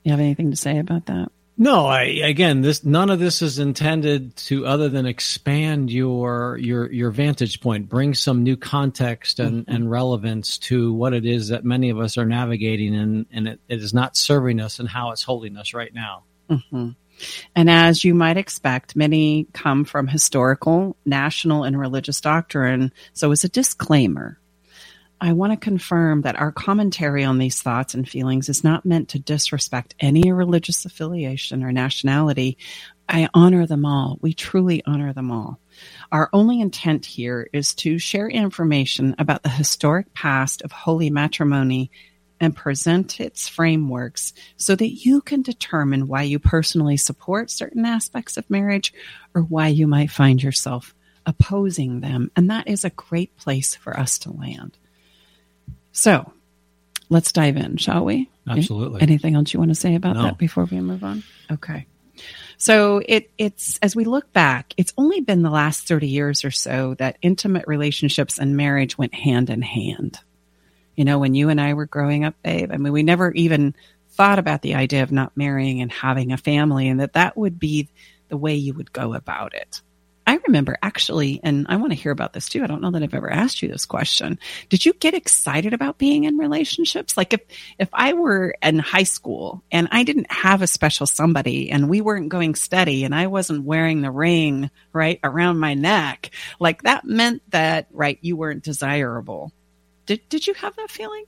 You 0.02 0.12
have 0.12 0.20
anything 0.20 0.50
to 0.50 0.56
say 0.56 0.78
about 0.78 1.06
that? 1.06 1.30
No, 1.56 1.86
I 1.86 2.02
again, 2.02 2.62
this 2.62 2.84
none 2.84 3.10
of 3.10 3.20
this 3.20 3.40
is 3.40 3.60
intended 3.60 4.34
to 4.36 4.66
other 4.66 4.88
than 4.88 5.06
expand 5.06 5.90
your 5.90 6.58
your 6.58 6.90
your 6.90 7.10
vantage 7.12 7.60
point, 7.60 7.88
bring 7.88 8.14
some 8.14 8.42
new 8.42 8.56
context 8.56 9.38
and, 9.38 9.64
mm-hmm. 9.64 9.74
and 9.74 9.90
relevance 9.90 10.58
to 10.58 10.92
what 10.92 11.14
it 11.14 11.24
is 11.24 11.48
that 11.48 11.64
many 11.64 11.90
of 11.90 12.00
us 12.00 12.18
are 12.18 12.26
navigating, 12.26 12.96
and 12.96 13.26
and 13.30 13.46
it, 13.46 13.60
it 13.68 13.78
is 13.78 13.94
not 13.94 14.16
serving 14.16 14.58
us 14.58 14.80
and 14.80 14.88
how 14.88 15.12
it's 15.12 15.22
holding 15.22 15.56
us 15.56 15.74
right 15.74 15.94
now. 15.94 16.24
Mm-hmm. 16.50 16.90
And 17.54 17.70
as 17.70 18.02
you 18.02 18.14
might 18.14 18.36
expect, 18.36 18.96
many 18.96 19.46
come 19.52 19.84
from 19.84 20.08
historical, 20.08 20.96
national, 21.06 21.62
and 21.62 21.78
religious 21.78 22.20
doctrine. 22.20 22.92
So, 23.12 23.30
as 23.30 23.44
a 23.44 23.48
disclaimer, 23.48 24.40
I 25.20 25.32
want 25.32 25.52
to 25.52 25.56
confirm 25.56 26.22
that 26.22 26.38
our 26.38 26.52
commentary 26.52 27.24
on 27.24 27.38
these 27.38 27.62
thoughts 27.62 27.94
and 27.94 28.08
feelings 28.08 28.48
is 28.48 28.64
not 28.64 28.84
meant 28.84 29.10
to 29.10 29.18
disrespect 29.18 29.94
any 30.00 30.32
religious 30.32 30.84
affiliation 30.84 31.62
or 31.62 31.72
nationality. 31.72 32.58
I 33.08 33.28
honor 33.32 33.66
them 33.66 33.86
all. 33.86 34.18
We 34.20 34.34
truly 34.34 34.82
honor 34.84 35.12
them 35.12 35.30
all. 35.30 35.60
Our 36.10 36.28
only 36.32 36.60
intent 36.60 37.06
here 37.06 37.48
is 37.52 37.74
to 37.76 37.98
share 37.98 38.28
information 38.28 39.14
about 39.18 39.42
the 39.42 39.48
historic 39.48 40.12
past 40.14 40.62
of 40.62 40.72
holy 40.72 41.10
matrimony 41.10 41.90
and 42.40 42.56
present 42.56 43.20
its 43.20 43.48
frameworks 43.48 44.32
so 44.56 44.74
that 44.74 45.04
you 45.04 45.20
can 45.20 45.42
determine 45.42 46.08
why 46.08 46.22
you 46.22 46.38
personally 46.38 46.96
support 46.96 47.50
certain 47.50 47.84
aspects 47.86 48.36
of 48.36 48.50
marriage 48.50 48.92
or 49.34 49.42
why 49.42 49.68
you 49.68 49.86
might 49.86 50.10
find 50.10 50.42
yourself 50.42 50.94
opposing 51.24 52.00
them. 52.00 52.30
And 52.36 52.50
that 52.50 52.68
is 52.68 52.84
a 52.84 52.90
great 52.90 53.36
place 53.36 53.74
for 53.74 53.98
us 53.98 54.18
to 54.20 54.32
land. 54.32 54.76
So 55.94 56.30
let's 57.08 57.32
dive 57.32 57.56
in, 57.56 57.78
shall 57.78 58.04
we? 58.04 58.28
Absolutely. 58.48 59.00
Anything 59.00 59.36
else 59.36 59.54
you 59.54 59.60
want 59.60 59.70
to 59.70 59.76
say 59.76 59.94
about 59.94 60.16
no. 60.16 60.22
that 60.24 60.38
before 60.38 60.64
we 60.64 60.80
move 60.80 61.04
on? 61.04 61.22
Okay. 61.50 61.86
So 62.58 63.00
it 63.06 63.30
it's 63.38 63.78
as 63.78 63.96
we 63.96 64.04
look 64.04 64.32
back, 64.32 64.74
it's 64.76 64.92
only 64.98 65.20
been 65.20 65.42
the 65.42 65.50
last 65.50 65.86
30 65.86 66.08
years 66.08 66.44
or 66.44 66.50
so 66.50 66.94
that 66.94 67.16
intimate 67.22 67.66
relationships 67.66 68.38
and 68.38 68.56
marriage 68.56 68.98
went 68.98 69.14
hand 69.14 69.50
in 69.50 69.62
hand. 69.62 70.18
You 70.96 71.04
know, 71.04 71.18
when 71.18 71.34
you 71.34 71.48
and 71.48 71.60
I 71.60 71.74
were 71.74 71.86
growing 71.86 72.24
up, 72.24 72.34
babe, 72.42 72.70
I 72.72 72.76
mean, 72.76 72.92
we 72.92 73.02
never 73.02 73.30
even 73.32 73.74
thought 74.10 74.38
about 74.38 74.62
the 74.62 74.74
idea 74.74 75.02
of 75.04 75.12
not 75.12 75.36
marrying 75.36 75.80
and 75.80 75.90
having 75.90 76.32
a 76.32 76.36
family 76.36 76.88
and 76.88 77.00
that 77.00 77.14
that 77.14 77.36
would 77.36 77.58
be 77.58 77.88
the 78.28 78.36
way 78.36 78.54
you 78.54 78.74
would 78.74 78.92
go 78.92 79.14
about 79.14 79.54
it. 79.54 79.80
I 80.26 80.40
remember 80.46 80.78
actually, 80.82 81.40
and 81.42 81.66
I 81.68 81.76
want 81.76 81.92
to 81.92 81.98
hear 81.98 82.12
about 82.12 82.32
this 82.32 82.48
too. 82.48 82.62
I 82.64 82.66
don't 82.66 82.80
know 82.80 82.90
that 82.90 83.02
I've 83.02 83.14
ever 83.14 83.30
asked 83.30 83.60
you 83.62 83.68
this 83.68 83.84
question. 83.84 84.38
Did 84.70 84.86
you 84.86 84.94
get 84.94 85.12
excited 85.12 85.74
about 85.74 85.98
being 85.98 86.24
in 86.24 86.38
relationships? 86.38 87.16
Like 87.16 87.34
if, 87.34 87.40
if 87.78 87.88
I 87.92 88.14
were 88.14 88.54
in 88.62 88.78
high 88.78 89.02
school 89.02 89.62
and 89.70 89.88
I 89.90 90.02
didn't 90.02 90.32
have 90.32 90.62
a 90.62 90.66
special 90.66 91.06
somebody 91.06 91.70
and 91.70 91.90
we 91.90 92.00
weren't 92.00 92.30
going 92.30 92.54
steady 92.54 93.04
and 93.04 93.14
I 93.14 93.26
wasn't 93.26 93.64
wearing 93.64 94.00
the 94.00 94.10
ring 94.10 94.70
right 94.92 95.20
around 95.22 95.58
my 95.58 95.74
neck, 95.74 96.30
like 96.58 96.82
that 96.82 97.04
meant 97.04 97.42
that, 97.50 97.88
right, 97.92 98.18
you 98.22 98.36
weren't 98.36 98.64
desirable. 98.64 99.52
Did, 100.06 100.26
did 100.30 100.46
you 100.46 100.54
have 100.54 100.74
that 100.76 100.90
feeling? 100.90 101.24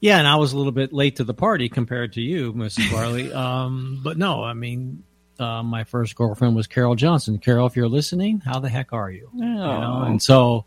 Yeah, 0.00 0.18
and 0.18 0.26
I 0.26 0.36
was 0.36 0.52
a 0.52 0.56
little 0.56 0.72
bit 0.72 0.92
late 0.92 1.16
to 1.16 1.24
the 1.24 1.34
party 1.34 1.68
compared 1.68 2.14
to 2.14 2.20
you, 2.20 2.52
Mrs. 2.54 2.90
Bartley. 2.90 3.32
um, 3.32 4.00
but 4.02 4.18
no, 4.18 4.42
I 4.42 4.52
mean, 4.52 5.04
uh, 5.38 5.62
my 5.62 5.84
first 5.84 6.14
girlfriend 6.14 6.54
was 6.54 6.66
Carol 6.66 6.94
Johnson. 6.94 7.38
Carol, 7.38 7.66
if 7.66 7.76
you're 7.76 7.88
listening, 7.88 8.40
how 8.40 8.60
the 8.60 8.68
heck 8.68 8.92
are 8.92 9.10
you? 9.10 9.30
Oh. 9.34 9.38
You 9.38 9.54
know? 9.54 10.02
And 10.06 10.22
so, 10.22 10.66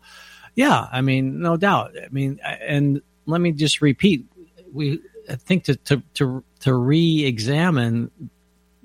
yeah, 0.54 0.86
I 0.90 1.00
mean, 1.00 1.40
no 1.40 1.56
doubt. 1.56 1.92
I 2.02 2.08
mean, 2.10 2.40
and 2.42 3.02
let 3.26 3.40
me 3.40 3.52
just 3.52 3.80
repeat: 3.80 4.26
we 4.72 5.00
I 5.28 5.36
think 5.36 5.64
to 5.64 5.76
to 5.76 6.02
to 6.14 6.44
to 6.60 6.74
re-examine 6.74 8.10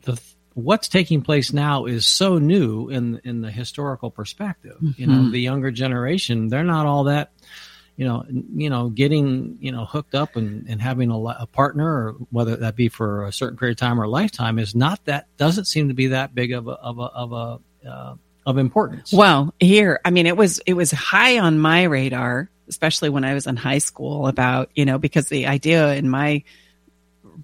the 0.04 0.20
what's 0.54 0.88
taking 0.90 1.22
place 1.22 1.54
now 1.54 1.86
is 1.86 2.06
so 2.06 2.38
new 2.38 2.90
in 2.90 3.22
in 3.24 3.42
the 3.42 3.52
historical 3.52 4.12
perspective. 4.12 4.78
Mm-hmm. 4.82 5.02
You 5.02 5.08
know, 5.08 5.14
mm-hmm. 5.14 5.32
the 5.32 5.42
younger 5.42 5.72
generation 5.72 6.48
they're 6.50 6.64
not 6.64 6.86
all 6.86 7.06
that 7.06 7.32
you 8.02 8.08
know, 8.08 8.26
you 8.56 8.68
know, 8.68 8.90
getting 8.90 9.60
you 9.62 9.72
know 9.72 9.86
hooked 9.86 10.16
up 10.16 10.36
and, 10.36 10.68
and 10.68 10.82
having 10.82 11.12
a, 11.12 11.20
a, 11.20 11.46
partner, 11.46 11.86
or 11.86 12.12
whether 12.32 12.56
that 12.56 12.76
be 12.76 12.90
for 12.90 13.28
a 13.28 13.32
certain 13.32 13.60
period 13.60 13.74
of 13.74 13.80
time 13.80 14.02
or 14.02 14.08
lifetime, 14.08 14.58
is 14.58 14.74
not 14.74 15.06
that 15.06 15.28
doesn't 15.38 15.66
seem 15.66 15.88
to 15.90 15.94
be 15.94 16.08
that 16.08 16.34
big 16.34 16.52
of 16.52 16.68
a 16.68 16.72
of 16.72 16.98
a 16.98 17.04
of 17.04 17.32
a 17.32 17.88
uh, 17.88 18.16
of 18.48 18.58
importance. 18.58 19.14
Well, 19.14 19.54
here, 19.60 20.00
I 20.04 20.10
mean, 20.10 20.26
it 20.26 20.36
was 20.36 20.60
it 20.66 20.74
was 20.74 20.90
high 20.90 21.38
on 21.38 21.60
my 21.60 21.84
radar, 21.84 22.50
especially 22.68 23.10
when 23.10 23.24
I 23.24 23.36
was 23.36 23.46
in 23.46 23.56
high 23.56 23.78
school. 23.78 24.26
About 24.26 24.72
you 24.74 24.86
know 24.86 24.98
because 24.98 25.30
the 25.30 25.46
idea 25.46 25.94
in 25.94 26.10
my 26.10 26.44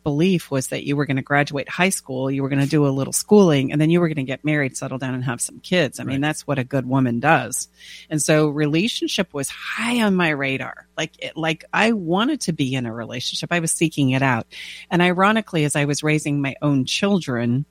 belief 0.04 0.52
was 0.52 0.68
that 0.68 0.86
you 0.86 0.96
were 0.96 1.06
going 1.06 1.18
to 1.18 1.24
graduate 1.24 1.70
high 1.70 1.90
school, 1.90 2.30
you 2.30 2.44
were 2.44 2.50
going 2.50 2.62
to 2.62 2.68
do 2.68 2.86
a 2.86 2.90
little 2.90 3.14
schooling, 3.14 3.72
and 3.72 3.80
then 3.80 3.90
you 3.90 4.00
were 4.00 4.08
going 4.08 4.18
to 4.18 4.24
get 4.24 4.46
married, 4.46 4.78
settle 4.78 4.98
down, 4.98 5.14
and 5.14 5.24
have 5.24 5.42
some 5.42 5.60
kids. 5.60 6.00
I 6.00 6.04
mean, 6.04 6.22
that's 6.22 6.46
what 6.46 6.60
a 6.60 6.64
good 6.64 6.86
woman 6.86 7.20
does. 7.20 7.68
And 8.10 8.22
so, 8.22 8.48
relationship 8.48 9.34
was 9.34 9.50
high 9.50 10.02
on 10.02 10.16
my 10.16 10.30
radar. 10.30 10.88
Like, 10.98 11.24
it, 11.24 11.38
like 11.38 11.66
I 11.74 11.92
wanted 11.94 12.42
to 12.42 12.54
be 12.54 12.74
in 12.74 12.86
a 12.86 12.94
relationship. 12.94 13.52
I 13.52 13.60
was 13.60 13.72
seeking 13.72 14.12
it 14.12 14.22
out. 14.22 14.48
And 14.90 15.02
ironically, 15.02 15.64
as 15.66 15.76
I 15.76 15.86
was 15.86 16.04
raising 16.04 16.42
my 16.42 16.56
own 16.62 16.86
children, 16.86 17.66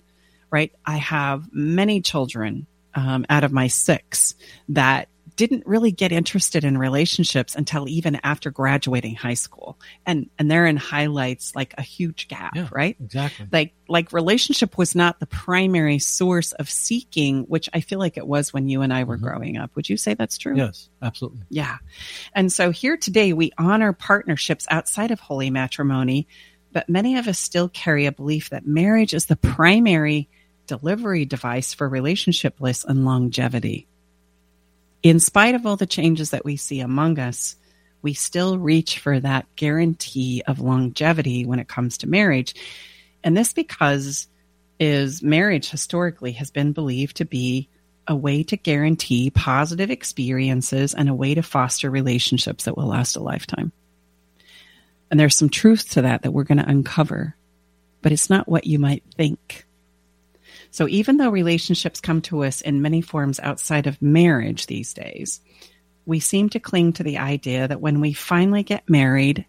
right, 0.50 0.72
I 0.84 0.96
have 0.96 1.52
many 1.52 2.00
children 2.00 2.66
um, 2.94 3.26
out 3.28 3.44
of 3.44 3.52
my 3.52 3.68
six 3.68 4.34
that 4.70 5.08
didn't 5.36 5.66
really 5.66 5.92
get 5.92 6.12
interested 6.12 6.64
in 6.64 6.78
relationships 6.78 7.54
until 7.54 7.88
even 7.88 8.18
after 8.24 8.50
graduating 8.50 9.14
high 9.14 9.34
school. 9.34 9.78
And 10.06 10.30
and 10.38 10.50
therein 10.50 10.76
highlights 10.76 11.54
like 11.54 11.74
a 11.76 11.82
huge 11.82 12.28
gap, 12.28 12.56
yeah, 12.56 12.68
right? 12.72 12.96
Exactly. 12.98 13.46
Like 13.52 13.74
like 13.88 14.12
relationship 14.12 14.78
was 14.78 14.94
not 14.94 15.20
the 15.20 15.26
primary 15.26 15.98
source 15.98 16.52
of 16.52 16.70
seeking, 16.70 17.42
which 17.42 17.68
I 17.72 17.80
feel 17.80 17.98
like 17.98 18.16
it 18.16 18.26
was 18.26 18.52
when 18.52 18.68
you 18.68 18.80
and 18.82 18.92
I 18.92 19.04
were 19.04 19.16
mm-hmm. 19.16 19.26
growing 19.26 19.56
up. 19.58 19.76
Would 19.76 19.88
you 19.88 19.96
say 19.96 20.14
that's 20.14 20.38
true? 20.38 20.56
Yes, 20.56 20.88
absolutely. 21.02 21.42
Yeah. 21.50 21.76
And 22.34 22.50
so 22.50 22.70
here 22.70 22.96
today 22.96 23.32
we 23.32 23.52
honor 23.58 23.92
partnerships 23.92 24.66
outside 24.70 25.10
of 25.10 25.20
holy 25.20 25.50
matrimony, 25.50 26.26
but 26.72 26.88
many 26.88 27.18
of 27.18 27.28
us 27.28 27.38
still 27.38 27.68
carry 27.68 28.06
a 28.06 28.12
belief 28.12 28.50
that 28.50 28.66
marriage 28.66 29.12
is 29.12 29.26
the 29.26 29.36
primary 29.36 30.30
delivery 30.66 31.26
device 31.26 31.74
for 31.74 31.88
relationship 31.88 32.56
bliss 32.58 32.84
and 32.84 33.04
longevity 33.04 33.86
in 35.10 35.20
spite 35.20 35.54
of 35.54 35.66
all 35.66 35.76
the 35.76 35.86
changes 35.86 36.30
that 36.30 36.44
we 36.44 36.56
see 36.56 36.80
among 36.80 37.18
us, 37.18 37.56
we 38.02 38.14
still 38.14 38.58
reach 38.58 38.98
for 38.98 39.18
that 39.20 39.46
guarantee 39.56 40.42
of 40.46 40.60
longevity 40.60 41.44
when 41.44 41.58
it 41.58 41.68
comes 41.68 41.98
to 41.98 42.08
marriage. 42.08 42.54
And 43.22 43.36
this 43.36 43.52
because 43.52 44.28
is 44.78 45.22
marriage 45.22 45.70
historically 45.70 46.32
has 46.32 46.50
been 46.50 46.72
believed 46.72 47.16
to 47.16 47.24
be 47.24 47.68
a 48.06 48.14
way 48.14 48.42
to 48.44 48.56
guarantee 48.56 49.30
positive 49.30 49.90
experiences 49.90 50.94
and 50.94 51.08
a 51.08 51.14
way 51.14 51.34
to 51.34 51.42
foster 51.42 51.90
relationships 51.90 52.64
that 52.64 52.76
will 52.76 52.86
last 52.86 53.16
a 53.16 53.22
lifetime. 53.22 53.72
And 55.10 55.18
there's 55.18 55.36
some 55.36 55.48
truth 55.48 55.90
to 55.90 56.02
that 56.02 56.22
that 56.22 56.30
we're 56.30 56.44
going 56.44 56.58
to 56.58 56.68
uncover, 56.68 57.36
but 58.02 58.12
it's 58.12 58.30
not 58.30 58.48
what 58.48 58.66
you 58.66 58.78
might 58.78 59.02
think. 59.16 59.65
So 60.70 60.88
even 60.88 61.16
though 61.16 61.30
relationships 61.30 62.00
come 62.00 62.20
to 62.22 62.44
us 62.44 62.60
in 62.60 62.82
many 62.82 63.00
forms 63.00 63.40
outside 63.40 63.86
of 63.86 64.00
marriage 64.02 64.66
these 64.66 64.92
days, 64.92 65.40
we 66.04 66.20
seem 66.20 66.48
to 66.50 66.60
cling 66.60 66.92
to 66.94 67.02
the 67.02 67.18
idea 67.18 67.66
that 67.66 67.80
when 67.80 68.00
we 68.00 68.12
finally 68.12 68.62
get 68.62 68.88
married, 68.88 69.44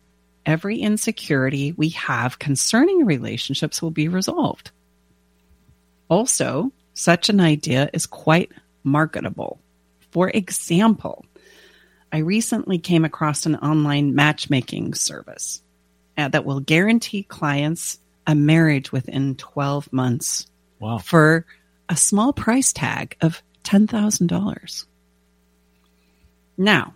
every 0.46 0.80
insecurity 0.80 1.74
we 1.74 1.90
have 1.90 2.40
concerning 2.40 3.06
relationships 3.06 3.82
will 3.82 3.92
be 3.92 4.08
resolved. 4.08 4.72
Also, 6.10 6.72
such 6.94 7.30
an 7.30 7.40
idea 7.40 7.90
is 7.94 8.06
quite 8.06 8.52
marketable. 8.84 9.60
For 10.12 10.30
example, 10.30 11.26
I 12.12 12.20
recently 12.20 12.80
came 12.80 13.06
across 13.06 13.46
an 13.46 13.56
online 13.58 14.16
matchmaking 14.16 14.94
service 14.94 15.62
uh, 16.18 16.30
that 16.30 16.46
will 16.46 16.62
guarantee 16.62 17.24
clients 17.24 18.00
a 18.26 18.34
marriage 18.34 18.92
within 18.92 19.36
12 19.36 19.92
months 19.92 20.48
Wow. 20.80 20.98
For 21.00 21.46
a 21.90 21.96
small 21.96 22.34
price 22.34 22.74
tag 22.74 23.16
of 23.22 23.42
$10,000. 23.64 24.86
Now, 26.58 26.94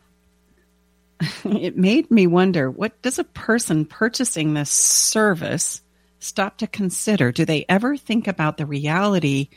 it 1.45 1.77
made 1.77 2.09
me 2.09 2.27
wonder 2.27 2.69
what 2.69 3.01
does 3.01 3.19
a 3.19 3.23
person 3.23 3.85
purchasing 3.85 4.53
this 4.53 4.69
service 4.69 5.81
stop 6.19 6.57
to 6.59 6.67
consider? 6.67 7.31
Do 7.31 7.45
they 7.45 7.65
ever 7.67 7.97
think 7.97 8.27
about 8.27 8.57
the 8.57 8.65
reality 8.65 9.49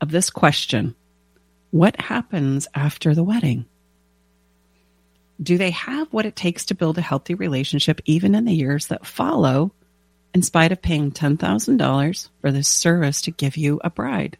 of 0.00 0.10
this 0.10 0.30
question? 0.30 0.94
What 1.70 2.00
happens 2.00 2.68
after 2.74 3.14
the 3.14 3.24
wedding? 3.24 3.66
Do 5.42 5.58
they 5.58 5.70
have 5.70 6.12
what 6.12 6.26
it 6.26 6.36
takes 6.36 6.66
to 6.66 6.74
build 6.74 6.98
a 6.98 7.02
healthy 7.02 7.34
relationship 7.34 8.00
even 8.04 8.34
in 8.34 8.44
the 8.46 8.54
years 8.54 8.88
that 8.88 9.06
follow, 9.06 9.72
in 10.36 10.42
spite 10.42 10.70
of 10.70 10.82
paying 10.82 11.10
$10,000 11.10 12.28
for 12.42 12.52
this 12.52 12.68
service 12.68 13.22
to 13.22 13.30
give 13.30 13.56
you 13.56 13.80
a 13.82 13.88
bride? 13.88 14.36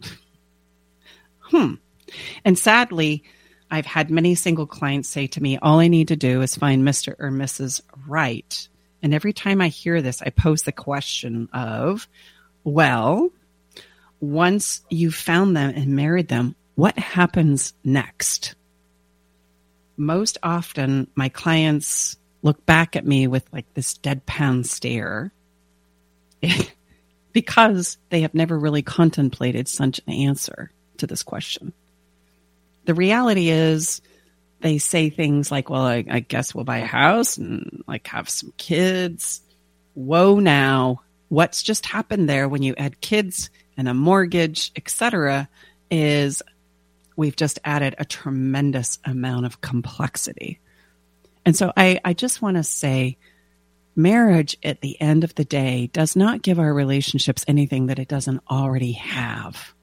hmm. 1.38 1.74
And 2.46 2.58
sadly, 2.58 3.24
I've 3.70 3.84
had 3.84 4.10
many 4.10 4.36
single 4.36 4.66
clients 4.66 5.10
say 5.10 5.26
to 5.26 5.42
me, 5.42 5.58
all 5.58 5.80
I 5.80 5.88
need 5.88 6.08
to 6.08 6.16
do 6.16 6.40
is 6.40 6.56
find 6.56 6.82
Mr. 6.82 7.14
or 7.18 7.30
Mrs. 7.30 7.82
Right. 8.06 8.68
And 9.02 9.12
every 9.12 9.34
time 9.34 9.60
I 9.60 9.68
hear 9.68 10.00
this, 10.00 10.22
I 10.22 10.30
pose 10.30 10.62
the 10.62 10.72
question 10.72 11.50
of, 11.52 12.08
well, 12.64 13.28
once 14.20 14.80
you've 14.88 15.14
found 15.14 15.54
them 15.54 15.74
and 15.76 15.88
married 15.94 16.28
them, 16.28 16.56
what 16.74 16.98
happens 16.98 17.74
next? 17.84 18.54
Most 19.98 20.38
often, 20.42 21.06
my 21.14 21.28
clients 21.28 22.16
look 22.40 22.64
back 22.64 22.96
at 22.96 23.06
me 23.06 23.26
with 23.26 23.44
like 23.52 23.66
this 23.74 23.92
deadpan 23.98 24.64
stare 24.64 25.33
because 27.32 27.98
they 28.10 28.22
have 28.22 28.34
never 28.34 28.58
really 28.58 28.82
contemplated 28.82 29.68
such 29.68 30.00
an 30.06 30.12
answer 30.12 30.70
to 30.98 31.06
this 31.06 31.22
question. 31.22 31.72
The 32.84 32.94
reality 32.94 33.48
is, 33.48 34.00
they 34.60 34.78
say 34.78 35.10
things 35.10 35.50
like, 35.50 35.68
well, 35.68 35.82
I, 35.82 36.04
I, 36.10 36.20
guess 36.20 36.54
we'll 36.54 36.64
buy 36.64 36.78
a 36.78 36.86
house 36.86 37.36
and 37.36 37.84
like 37.86 38.06
have 38.06 38.30
some 38.30 38.52
kids. 38.56 39.42
Whoa, 39.92 40.38
now 40.38 41.02
what's 41.28 41.62
just 41.62 41.84
happened 41.84 42.28
there 42.28 42.48
when 42.48 42.62
you 42.62 42.74
add 42.76 43.00
kids 43.00 43.50
and 43.76 43.88
a 43.88 43.94
mortgage, 43.94 44.72
etc., 44.76 45.48
is 45.90 46.42
we've 47.16 47.36
just 47.36 47.58
added 47.64 47.94
a 47.98 48.04
tremendous 48.04 48.98
amount 49.04 49.46
of 49.46 49.60
complexity. 49.60 50.60
And 51.44 51.56
so 51.56 51.72
I, 51.76 52.00
I 52.04 52.14
just 52.14 52.40
want 52.40 52.56
to 52.56 52.64
say 52.64 53.18
marriage 53.96 54.56
at 54.62 54.80
the 54.80 55.00
end 55.00 55.24
of 55.24 55.34
the 55.34 55.44
day 55.44 55.88
does 55.92 56.16
not 56.16 56.42
give 56.42 56.58
our 56.58 56.72
relationships 56.72 57.44
anything 57.46 57.86
that 57.86 57.98
it 57.98 58.08
doesn't 58.08 58.42
already 58.50 58.92
have. 58.92 59.74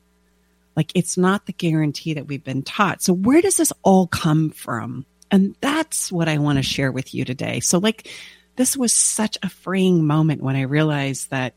Like 0.75 0.91
it's 0.95 1.17
not 1.17 1.45
the 1.45 1.53
guarantee 1.53 2.13
that 2.13 2.27
we've 2.27 2.43
been 2.43 2.63
taught. 2.63 3.01
So 3.01 3.13
where 3.13 3.41
does 3.41 3.57
this 3.57 3.73
all 3.83 4.07
come 4.07 4.49
from? 4.49 5.05
And 5.29 5.55
that's 5.61 6.11
what 6.11 6.29
I 6.29 6.37
want 6.37 6.57
to 6.57 6.63
share 6.63 6.91
with 6.91 7.13
you 7.13 7.25
today. 7.25 7.59
So 7.59 7.77
like 7.77 8.09
this 8.55 8.75
was 8.75 8.93
such 8.93 9.37
a 9.43 9.49
freeing 9.49 10.05
moment 10.05 10.41
when 10.41 10.55
I 10.55 10.61
realized 10.61 11.29
that 11.31 11.55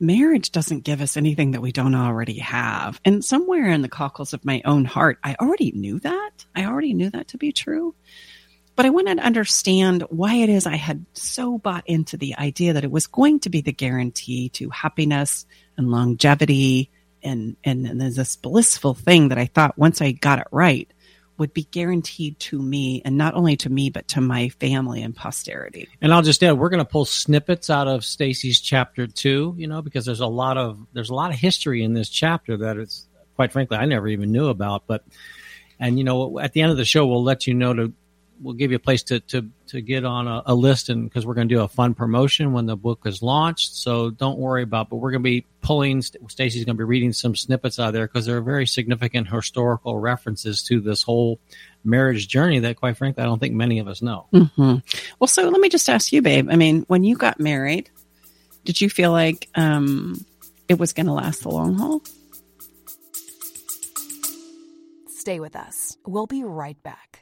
marriage 0.00 0.50
doesn't 0.50 0.84
give 0.84 1.00
us 1.00 1.16
anything 1.16 1.52
that 1.52 1.62
we 1.62 1.72
don't 1.72 1.94
already 1.94 2.38
have. 2.38 3.00
And 3.04 3.24
somewhere 3.24 3.70
in 3.70 3.82
the 3.82 3.88
cockles 3.88 4.32
of 4.32 4.44
my 4.44 4.60
own 4.64 4.84
heart, 4.84 5.18
I 5.22 5.36
already 5.40 5.72
knew 5.72 6.00
that. 6.00 6.30
I 6.54 6.64
already 6.64 6.94
knew 6.94 7.10
that 7.10 7.28
to 7.28 7.38
be 7.38 7.52
true. 7.52 7.94
But 8.74 8.86
I 8.86 8.90
wanted 8.90 9.18
to 9.18 9.24
understand 9.24 10.02
why 10.08 10.36
it 10.36 10.48
is 10.48 10.66
I 10.66 10.76
had 10.76 11.04
so 11.12 11.58
bought 11.58 11.86
into 11.86 12.16
the 12.16 12.36
idea 12.36 12.72
that 12.72 12.84
it 12.84 12.90
was 12.90 13.06
going 13.06 13.40
to 13.40 13.50
be 13.50 13.60
the 13.60 13.72
guarantee 13.72 14.48
to 14.50 14.70
happiness 14.70 15.46
and 15.76 15.90
longevity 15.90 16.90
and, 17.22 17.56
and, 17.64 17.86
and 17.86 18.00
this 18.00 18.36
blissful 18.36 18.94
thing 18.94 19.28
that 19.28 19.38
I 19.38 19.46
thought 19.46 19.78
once 19.78 20.00
I 20.00 20.12
got 20.12 20.38
it 20.38 20.46
right 20.50 20.90
would 21.38 21.52
be 21.52 21.64
guaranteed 21.64 22.38
to 22.38 22.60
me 22.60 23.02
and 23.04 23.16
not 23.16 23.34
only 23.34 23.56
to 23.56 23.70
me 23.70 23.90
but 23.90 24.08
to 24.08 24.20
my 24.20 24.48
family 24.48 25.02
and 25.02 25.14
posterity. 25.14 25.88
And 26.00 26.12
I'll 26.12 26.22
just 26.22 26.42
add 26.42 26.58
we're 26.58 26.68
going 26.68 26.78
to 26.78 26.90
pull 26.90 27.04
snippets 27.04 27.70
out 27.70 27.88
of 27.88 28.04
Stacy's 28.04 28.60
chapter 28.60 29.06
2, 29.06 29.56
you 29.58 29.66
know, 29.66 29.82
because 29.82 30.04
there's 30.04 30.20
a 30.20 30.26
lot 30.26 30.56
of 30.56 30.78
there's 30.92 31.10
a 31.10 31.14
lot 31.14 31.30
of 31.30 31.38
history 31.38 31.82
in 31.82 31.94
this 31.94 32.08
chapter 32.08 32.56
that 32.58 32.76
it's 32.76 33.06
quite 33.34 33.52
frankly 33.52 33.76
I 33.76 33.86
never 33.86 34.08
even 34.08 34.32
knew 34.32 34.48
about, 34.48 34.84
but 34.86 35.04
and 35.80 35.98
you 35.98 36.04
know 36.04 36.38
at 36.38 36.52
the 36.52 36.62
end 36.62 36.70
of 36.70 36.76
the 36.76 36.84
show 36.84 37.06
we'll 37.06 37.24
let 37.24 37.46
you 37.46 37.54
know 37.54 37.74
to 37.74 37.92
we'll 38.42 38.54
give 38.54 38.70
you 38.70 38.76
a 38.76 38.80
place 38.80 39.02
to 39.04 39.20
to 39.20 39.48
to 39.68 39.80
get 39.80 40.04
on 40.04 40.26
a, 40.26 40.42
a 40.46 40.54
list 40.54 40.88
and 40.88 41.04
because 41.04 41.24
we're 41.24 41.34
going 41.34 41.48
to 41.48 41.54
do 41.54 41.62
a 41.62 41.68
fun 41.68 41.94
promotion 41.94 42.52
when 42.52 42.66
the 42.66 42.76
book 42.76 43.02
is 43.06 43.22
launched. 43.22 43.76
So 43.76 44.10
don't 44.10 44.38
worry 44.38 44.62
about. 44.62 44.90
But 44.90 44.96
we're 44.96 45.12
going 45.12 45.22
to 45.22 45.30
be 45.30 45.46
pulling. 45.60 46.02
Stacy's 46.02 46.64
going 46.64 46.76
to 46.76 46.78
be 46.80 46.84
reading 46.84 47.12
some 47.12 47.36
snippets 47.36 47.78
out 47.78 47.92
there 47.92 48.06
because 48.06 48.26
there 48.26 48.36
are 48.36 48.42
very 48.42 48.66
significant 48.66 49.28
historical 49.28 49.98
references 49.98 50.62
to 50.64 50.80
this 50.80 51.02
whole 51.02 51.40
marriage 51.84 52.28
journey 52.28 52.58
that, 52.60 52.76
quite 52.76 52.96
frankly, 52.96 53.22
I 53.22 53.26
don't 53.26 53.38
think 53.38 53.54
many 53.54 53.78
of 53.78 53.88
us 53.88 54.02
know. 54.02 54.26
Mm-hmm. 54.32 54.76
Well, 55.18 55.28
so 55.28 55.48
let 55.48 55.60
me 55.60 55.68
just 55.68 55.88
ask 55.88 56.12
you, 56.12 56.22
babe. 56.22 56.48
I 56.50 56.56
mean, 56.56 56.84
when 56.88 57.04
you 57.04 57.16
got 57.16 57.40
married, 57.40 57.90
did 58.64 58.80
you 58.80 58.90
feel 58.90 59.12
like 59.12 59.48
um, 59.54 60.24
it 60.68 60.78
was 60.78 60.92
going 60.92 61.06
to 61.06 61.12
last 61.12 61.42
the 61.42 61.50
long 61.50 61.74
haul? 61.74 62.02
Stay 65.08 65.38
with 65.38 65.54
us. 65.54 65.96
We'll 66.04 66.26
be 66.26 66.42
right 66.42 66.80
back. 66.82 67.21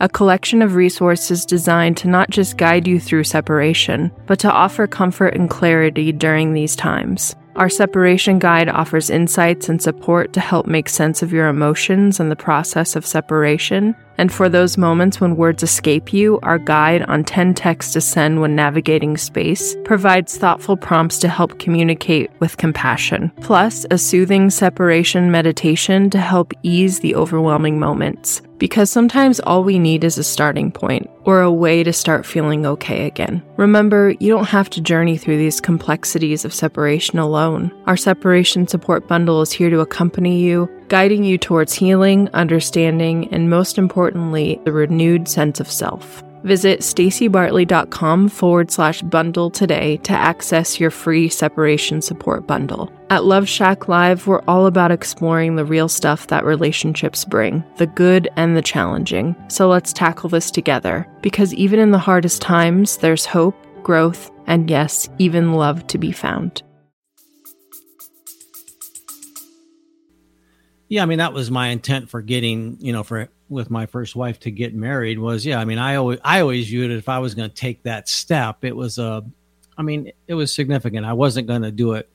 a 0.00 0.08
collection 0.08 0.62
of 0.62 0.74
resources 0.74 1.44
designed 1.44 1.96
to 1.98 2.08
not 2.08 2.30
just 2.30 2.56
guide 2.56 2.86
you 2.86 2.98
through 2.98 3.24
separation, 3.24 4.10
but 4.26 4.38
to 4.40 4.52
offer 4.52 4.86
comfort 4.86 5.34
and 5.34 5.48
clarity 5.48 6.12
during 6.12 6.52
these 6.52 6.76
times. 6.76 7.34
Our 7.56 7.68
separation 7.68 8.40
guide 8.40 8.68
offers 8.68 9.10
insights 9.10 9.68
and 9.68 9.80
support 9.80 10.32
to 10.32 10.40
help 10.40 10.66
make 10.66 10.88
sense 10.88 11.22
of 11.22 11.32
your 11.32 11.46
emotions 11.46 12.18
and 12.18 12.30
the 12.30 12.36
process 12.36 12.96
of 12.96 13.06
separation. 13.06 13.94
And 14.18 14.32
for 14.32 14.48
those 14.48 14.76
moments 14.76 15.20
when 15.20 15.36
words 15.36 15.62
escape 15.62 16.12
you, 16.12 16.38
our 16.42 16.58
guide 16.58 17.02
on 17.02 17.24
10 17.24 17.54
texts 17.54 17.92
to 17.94 18.00
send 18.00 18.40
when 18.40 18.54
navigating 18.54 19.16
space 19.16 19.76
provides 19.84 20.36
thoughtful 20.36 20.76
prompts 20.76 21.18
to 21.20 21.28
help 21.28 21.58
communicate 21.58 22.30
with 22.40 22.56
compassion, 22.56 23.32
plus 23.40 23.86
a 23.90 23.98
soothing 23.98 24.50
separation 24.50 25.30
meditation 25.30 26.10
to 26.10 26.18
help 26.18 26.52
ease 26.62 27.00
the 27.00 27.14
overwhelming 27.14 27.78
moments 27.78 28.42
because 28.58 28.90
sometimes 28.90 29.40
all 29.40 29.64
we 29.64 29.78
need 29.78 30.04
is 30.04 30.16
a 30.16 30.24
starting 30.24 30.70
point 30.72 31.10
or 31.24 31.40
a 31.40 31.52
way 31.52 31.82
to 31.82 31.92
start 31.92 32.24
feeling 32.24 32.64
okay 32.64 33.06
again. 33.06 33.42
Remember, 33.56 34.14
you 34.20 34.30
don't 34.30 34.48
have 34.48 34.70
to 34.70 34.80
journey 34.80 35.16
through 35.16 35.36
these 35.38 35.60
complexities 35.60 36.44
of 36.44 36.54
separation 36.54 37.18
alone. 37.18 37.72
Our 37.86 37.96
separation 37.96 38.66
support 38.66 39.08
bundle 39.08 39.42
is 39.42 39.52
here 39.52 39.70
to 39.70 39.80
accompany 39.80 40.40
you, 40.40 40.68
guiding 40.88 41.24
you 41.24 41.38
towards 41.38 41.74
healing, 41.74 42.28
understanding, 42.34 43.32
and 43.32 43.50
most 43.50 43.78
importantly, 43.78 44.60
the 44.64 44.72
renewed 44.72 45.28
sense 45.28 45.60
of 45.60 45.70
self. 45.70 46.22
Visit 46.44 46.80
stacybartley.com 46.80 48.28
forward 48.28 48.70
slash 48.70 49.00
bundle 49.00 49.48
today 49.50 49.96
to 49.98 50.12
access 50.12 50.78
your 50.78 50.90
free 50.90 51.30
separation 51.30 52.02
support 52.02 52.46
bundle. 52.46 52.92
At 53.08 53.24
Love 53.24 53.48
Shack 53.48 53.88
Live, 53.88 54.26
we're 54.26 54.42
all 54.46 54.66
about 54.66 54.92
exploring 54.92 55.56
the 55.56 55.64
real 55.64 55.88
stuff 55.88 56.26
that 56.26 56.44
relationships 56.44 57.24
bring, 57.24 57.64
the 57.78 57.86
good 57.86 58.28
and 58.36 58.54
the 58.54 58.60
challenging. 58.60 59.34
So 59.48 59.68
let's 59.68 59.94
tackle 59.94 60.28
this 60.28 60.50
together, 60.50 61.08
because 61.22 61.54
even 61.54 61.80
in 61.80 61.92
the 61.92 61.98
hardest 61.98 62.42
times, 62.42 62.98
there's 62.98 63.24
hope, 63.24 63.56
growth, 63.82 64.30
and 64.46 64.68
yes, 64.68 65.08
even 65.18 65.54
love 65.54 65.86
to 65.86 65.96
be 65.96 66.12
found. 66.12 66.62
Yeah, 70.88 71.02
I 71.02 71.06
mean 71.06 71.18
that 71.18 71.32
was 71.32 71.50
my 71.50 71.68
intent 71.68 72.10
for 72.10 72.22
getting, 72.22 72.76
you 72.80 72.92
know, 72.92 73.02
for 73.02 73.28
with 73.48 73.70
my 73.70 73.86
first 73.86 74.16
wife 74.16 74.40
to 74.40 74.50
get 74.50 74.74
married 74.74 75.18
was 75.18 75.44
yeah, 75.44 75.58
I 75.58 75.64
mean 75.64 75.78
I 75.78 75.96
always 75.96 76.18
I 76.24 76.40
always 76.40 76.68
viewed 76.68 76.90
it 76.90 76.98
if 76.98 77.08
I 77.08 77.18
was 77.18 77.34
going 77.34 77.48
to 77.48 77.54
take 77.54 77.82
that 77.84 78.08
step, 78.08 78.64
it 78.64 78.76
was 78.76 78.98
a 78.98 79.24
I 79.76 79.82
mean, 79.82 80.12
it 80.28 80.34
was 80.34 80.54
significant. 80.54 81.04
I 81.04 81.14
wasn't 81.14 81.48
going 81.48 81.62
to 81.62 81.72
do 81.72 81.94
it 81.94 82.08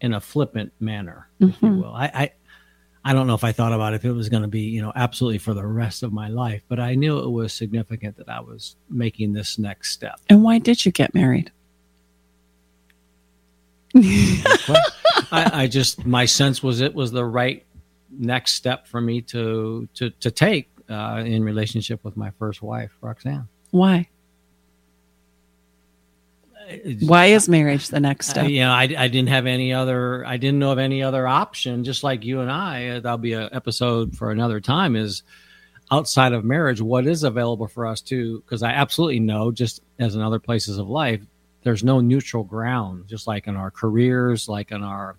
in 0.00 0.14
a 0.14 0.20
flippant 0.20 0.72
manner, 0.80 1.28
mm-hmm. 1.40 1.50
if 1.50 1.62
you 1.62 1.68
mm-hmm. 1.68 1.80
will. 1.80 1.94
I, 1.94 2.06
I 2.06 2.32
I 3.04 3.12
don't 3.14 3.26
know 3.26 3.34
if 3.34 3.42
I 3.42 3.50
thought 3.50 3.72
about 3.72 3.94
if 3.94 4.04
it 4.04 4.12
was 4.12 4.28
going 4.28 4.42
to 4.42 4.48
be, 4.48 4.60
you 4.60 4.80
know, 4.80 4.92
absolutely 4.94 5.38
for 5.38 5.54
the 5.54 5.66
rest 5.66 6.04
of 6.04 6.12
my 6.12 6.28
life, 6.28 6.62
but 6.68 6.78
I 6.78 6.94
knew 6.94 7.18
it 7.18 7.30
was 7.30 7.52
significant 7.52 8.16
that 8.18 8.28
I 8.28 8.40
was 8.40 8.76
making 8.88 9.32
this 9.32 9.58
next 9.58 9.90
step. 9.90 10.20
And 10.28 10.44
why 10.44 10.58
did 10.58 10.84
you 10.84 10.92
get 10.92 11.12
married? 11.12 11.50
I, 13.94 15.50
I, 15.52 15.66
just 15.66 16.06
my 16.06 16.24
sense 16.24 16.62
was 16.62 16.80
it 16.80 16.94
was 16.94 17.12
the 17.12 17.24
right 17.24 17.64
next 18.10 18.54
step 18.54 18.86
for 18.86 19.00
me 19.00 19.20
to 19.22 19.88
to 19.94 20.10
to 20.10 20.30
take 20.30 20.70
uh, 20.88 21.22
in 21.24 21.44
relationship 21.44 22.02
with 22.04 22.16
my 22.16 22.30
first 22.38 22.62
wife, 22.62 22.90
Roxanne. 23.00 23.48
Why? 23.70 24.08
Why 27.00 27.26
is 27.26 27.48
marriage 27.48 27.88
the 27.88 28.00
next 28.00 28.28
step? 28.28 28.44
Uh, 28.44 28.48
you 28.48 28.60
know, 28.60 28.70
I, 28.70 28.82
I 28.82 29.08
didn't 29.08 29.28
have 29.28 29.46
any 29.46 29.72
other. 29.72 30.24
I 30.24 30.36
didn't 30.36 30.58
know 30.58 30.72
of 30.72 30.78
any 30.78 31.02
other 31.02 31.26
option. 31.26 31.84
Just 31.84 32.02
like 32.02 32.24
you 32.24 32.40
and 32.40 32.50
I, 32.50 32.88
uh, 32.88 33.00
that'll 33.00 33.18
be 33.18 33.34
an 33.34 33.48
episode 33.52 34.16
for 34.16 34.30
another 34.30 34.60
time. 34.60 34.96
Is 34.96 35.22
outside 35.90 36.32
of 36.32 36.44
marriage, 36.44 36.80
what 36.80 37.06
is 37.06 37.24
available 37.24 37.66
for 37.66 37.86
us 37.86 38.00
to? 38.02 38.40
Because 38.40 38.62
I 38.62 38.70
absolutely 38.70 39.20
know, 39.20 39.50
just 39.50 39.82
as 39.98 40.14
in 40.14 40.22
other 40.22 40.38
places 40.38 40.78
of 40.78 40.88
life, 40.88 41.20
there's 41.62 41.84
no 41.84 42.00
neutral 42.00 42.44
ground. 42.44 43.08
Just 43.08 43.26
like 43.26 43.46
in 43.46 43.56
our 43.56 43.70
careers, 43.70 44.48
like 44.48 44.70
in 44.70 44.82
our 44.82 45.16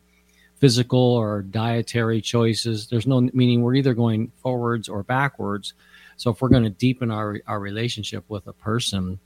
physical 0.57 0.99
or 0.99 1.41
dietary 1.41 2.21
choices, 2.21 2.87
there's 2.87 3.07
no 3.07 3.21
meaning. 3.33 3.61
We're 3.61 3.75
either 3.75 3.93
going 3.93 4.31
forwards 4.37 4.89
or 4.89 5.03
backwards. 5.03 5.73
So 6.17 6.31
if 6.31 6.41
we're 6.41 6.49
going 6.49 6.63
to 6.63 6.69
deepen 6.69 7.11
our 7.11 7.39
our 7.47 7.59
relationship 7.59 8.23
with 8.27 8.47
a 8.47 8.53
person 8.53 9.19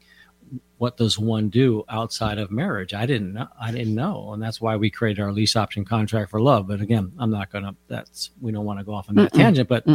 what 0.78 0.98
does 0.98 1.18
one 1.18 1.50
do 1.50 1.84
outside 1.90 2.38
of 2.38 2.52
marriage? 2.52 2.94
I 2.94 3.06
didn't 3.06 3.34
know. 3.34 3.48
I 3.60 3.72
didn't 3.72 3.96
know, 3.96 4.34
and 4.34 4.42
that's 4.42 4.62
why 4.62 4.76
we 4.76 4.90
created 4.90 5.22
our 5.22 5.32
lease 5.32 5.56
option 5.56 5.86
contract 5.86 6.32
for 6.32 6.40
love. 6.40 6.68
But 6.68 6.82
again, 6.82 7.12
I'm 7.18 7.32
not 7.32 7.52
gonna. 7.52 7.76
That's 7.88 8.32
we 8.42 8.52
don't 8.52 8.66
want 8.66 8.80
to 8.80 8.86
go 8.86 8.94
off 8.94 9.10
on 9.10 9.16
that 9.16 9.32
Mm-mm. 9.32 9.38
tangent, 9.38 9.70
but 9.70 9.86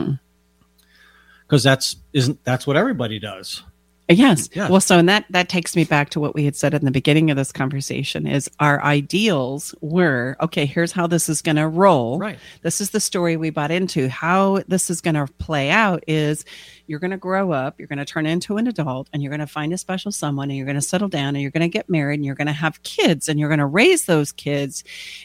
because 1.42 1.62
that's 1.62 1.96
isn't 2.12 2.42
that's 2.44 2.66
what 2.66 2.76
everybody 2.76 3.18
does. 3.18 3.62
Uh, 4.10 4.14
yes. 4.14 4.48
Yes. 4.52 4.70
Well, 4.70 4.80
so 4.80 4.98
and 4.98 5.08
that 5.08 5.24
that 5.30 5.48
takes 5.48 5.76
me 5.76 5.84
back 5.84 6.10
to 6.10 6.20
what 6.20 6.34
we 6.34 6.44
had 6.44 6.56
said 6.56 6.74
in 6.74 6.84
the 6.84 6.90
beginning 6.90 7.30
of 7.30 7.36
this 7.36 7.52
conversation 7.52 8.26
is 8.26 8.50
our 8.58 8.82
ideals 8.82 9.74
were 9.80 10.36
okay, 10.40 10.66
here's 10.66 10.92
how 10.92 11.06
this 11.06 11.28
is 11.28 11.40
going 11.40 11.56
to 11.56 11.68
roll. 11.68 12.18
Right. 12.18 12.38
This 12.62 12.80
is 12.80 12.90
the 12.90 13.00
story 13.00 13.36
we 13.36 13.50
bought 13.50 13.70
into. 13.70 14.08
How 14.08 14.62
this 14.68 14.90
is 14.90 15.00
going 15.00 15.14
to 15.14 15.26
play 15.38 15.70
out 15.70 16.02
is 16.06 16.44
you're 16.92 17.00
going 17.00 17.10
to 17.10 17.16
grow 17.16 17.52
up, 17.52 17.78
you're 17.78 17.88
going 17.88 17.98
to 17.98 18.04
turn 18.04 18.26
into 18.26 18.58
an 18.58 18.66
adult 18.66 19.08
and 19.14 19.22
you're 19.22 19.30
going 19.30 19.40
to 19.40 19.46
find 19.46 19.72
a 19.72 19.78
special 19.78 20.12
someone 20.12 20.50
and 20.50 20.58
you're 20.58 20.66
going 20.66 20.76
to 20.76 20.82
settle 20.82 21.08
down 21.08 21.34
and 21.34 21.40
you're 21.40 21.50
going 21.50 21.62
to 21.62 21.68
get 21.68 21.88
married 21.88 22.16
and 22.16 22.26
you're 22.26 22.34
going 22.34 22.46
to 22.48 22.52
have 22.52 22.82
kids 22.82 23.30
and 23.30 23.40
you're 23.40 23.48
going 23.48 23.58
to 23.58 23.64
raise 23.64 24.04
those 24.04 24.30
kids 24.30 24.84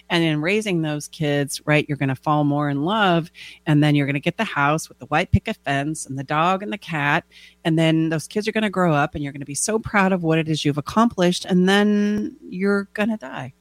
and 0.09 0.23
in 0.23 0.39
raising 0.39 0.81
those 0.81 1.09
kids, 1.09 1.59
right, 1.65 1.85
you're 1.89 1.97
going 1.97 2.07
to 2.07 2.15
fall 2.15 2.45
more 2.45 2.69
in 2.69 2.85
love 2.85 3.29
and 3.65 3.83
then 3.83 3.95
you're 3.95 4.05
going 4.05 4.13
to 4.13 4.21
get 4.21 4.37
the 4.37 4.45
house 4.45 4.87
with 4.87 4.97
the 4.99 5.07
white 5.07 5.29
picket 5.29 5.57
fence 5.65 6.05
and 6.05 6.17
the 6.17 6.23
dog 6.23 6.63
and 6.63 6.71
the 6.71 6.77
cat 6.77 7.25
and 7.65 7.77
then 7.77 8.07
those 8.07 8.29
kids 8.29 8.47
are 8.47 8.53
going 8.53 8.63
to 8.63 8.69
grow 8.69 8.93
up 8.93 9.13
and 9.13 9.21
you're 9.21 9.33
going 9.33 9.41
to 9.41 9.45
be 9.45 9.53
so 9.53 9.77
proud 9.77 10.13
of 10.13 10.23
what 10.23 10.39
it 10.39 10.47
is 10.47 10.63
you've 10.63 10.77
accomplished 10.77 11.43
and 11.43 11.67
then 11.67 12.33
you're 12.47 12.87
going 12.93 13.09
to 13.09 13.17
die 13.17 13.51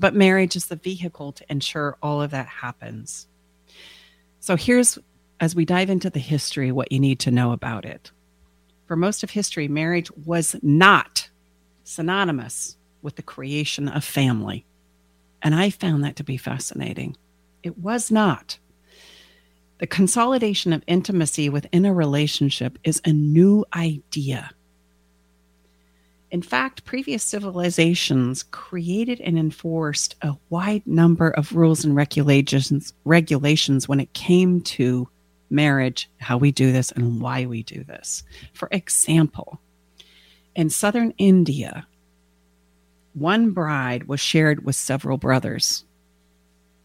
but 0.00 0.16
marriage 0.16 0.56
is 0.56 0.66
the 0.66 0.74
vehicle 0.74 1.30
to 1.30 1.44
ensure 1.48 1.96
all 2.02 2.20
of 2.20 2.32
that 2.32 2.48
happens 2.48 3.28
so 4.40 4.56
here's 4.56 4.98
as 5.40 5.54
we 5.54 5.64
dive 5.64 5.90
into 5.90 6.10
the 6.10 6.20
history 6.20 6.72
what 6.72 6.90
you 6.92 6.98
need 6.98 7.18
to 7.20 7.30
know 7.30 7.52
about 7.52 7.84
it. 7.84 8.10
For 8.86 8.96
most 8.96 9.22
of 9.22 9.30
history 9.30 9.68
marriage 9.68 10.10
was 10.12 10.56
not 10.62 11.28
synonymous 11.84 12.76
with 13.02 13.16
the 13.16 13.22
creation 13.22 13.88
of 13.88 14.04
family. 14.04 14.64
And 15.42 15.54
i 15.54 15.70
found 15.70 16.02
that 16.04 16.16
to 16.16 16.24
be 16.24 16.36
fascinating. 16.36 17.16
It 17.62 17.78
was 17.78 18.10
not. 18.10 18.58
The 19.78 19.86
consolidation 19.86 20.72
of 20.72 20.82
intimacy 20.86 21.48
within 21.48 21.84
a 21.84 21.92
relationship 21.92 22.78
is 22.82 23.00
a 23.04 23.12
new 23.12 23.64
idea. 23.74 24.50
In 26.30 26.42
fact, 26.42 26.84
previous 26.84 27.22
civilizations 27.22 28.42
created 28.42 29.20
and 29.20 29.38
enforced 29.38 30.16
a 30.22 30.36
wide 30.48 30.86
number 30.86 31.30
of 31.30 31.54
rules 31.54 31.84
and 31.84 31.94
regulations 31.94 32.92
regulations 33.04 33.88
when 33.88 34.00
it 34.00 34.12
came 34.12 34.60
to 34.62 35.08
marriage, 35.50 36.10
how 36.18 36.36
we 36.36 36.52
do 36.52 36.72
this 36.72 36.92
and 36.92 37.20
why 37.20 37.46
we 37.46 37.62
do 37.62 37.84
this. 37.84 38.22
For 38.52 38.68
example, 38.70 39.60
in 40.54 40.70
southern 40.70 41.12
India, 41.18 41.86
one 43.14 43.52
bride 43.52 44.08
was 44.08 44.20
shared 44.20 44.64
with 44.64 44.76
several 44.76 45.18
brothers. 45.18 45.84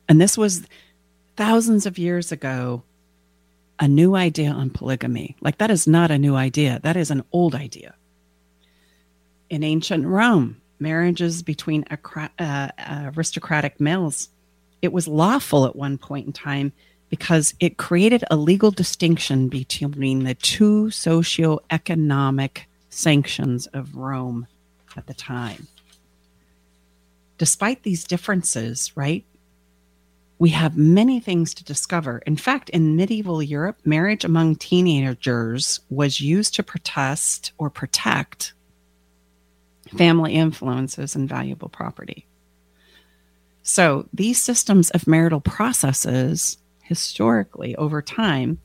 And 0.08 0.20
this 0.20 0.38
was 0.38 0.64
thousands 1.36 1.86
of 1.86 1.98
years 1.98 2.32
ago 2.32 2.84
a 3.80 3.88
new 3.88 4.16
idea 4.16 4.52
on 4.52 4.70
polygamy. 4.70 5.36
Like, 5.42 5.58
that 5.58 5.72
is 5.72 5.88
not 5.88 6.12
a 6.12 6.20
new 6.20 6.36
idea, 6.36 6.80
that 6.84 6.96
is 6.96 7.10
an 7.10 7.24
old 7.32 7.56
idea. 7.56 7.96
In 9.50 9.64
ancient 9.64 10.06
Rome, 10.06 10.62
marriages 10.80 11.42
between 11.42 11.86
uh, 11.90 12.70
aristocratic 12.80 13.80
males, 13.80 14.30
it 14.82 14.94
was 14.94 15.08
lawful 15.08 15.66
at 15.66 15.76
one 15.76 15.98
point 15.98 16.28
in 16.28 16.34
time 16.34 16.74
because 17.12 17.54
it 17.60 17.76
created 17.76 18.24
a 18.32 18.38
legal 18.38 18.72
distinction 18.72 19.50
between 19.50 20.24
the 20.24 20.34
two 20.34 20.86
socioeconomic 20.86 22.60
sanctions 22.90 23.68
of 23.68 23.98
Rome 23.98 24.48
at 24.96 25.08
the 25.08 25.14
time. 25.14 25.68
Despite 27.38 27.84
these 27.84 28.06
differences, 28.06 28.96
right, 28.96 29.26
we 30.40 30.52
have 30.52 30.78
many 30.78 31.20
things 31.20 31.54
to 31.56 31.66
discover. 31.66 32.20
In 32.20 32.38
fact, 32.38 32.70
in 32.70 32.96
medieval 32.96 33.44
Europe, 33.44 33.80
marriage 33.84 34.24
among 34.24 34.56
teenagers 34.56 35.82
was 35.90 36.22
used 36.22 36.56
to 36.56 36.64
protest 36.64 37.52
or 37.58 37.70
protect 37.70 38.54
family 39.98 40.34
influences 40.36 41.14
and 41.14 41.28
valuable 41.28 41.68
property. 41.68 42.26
So, 43.64 44.08
these 44.14 44.42
systems 44.42 44.90
of 44.92 45.08
marital 45.08 45.42
processes, 45.42 46.58
historically 46.92 47.74
over 47.78 48.02
time, 48.02 48.60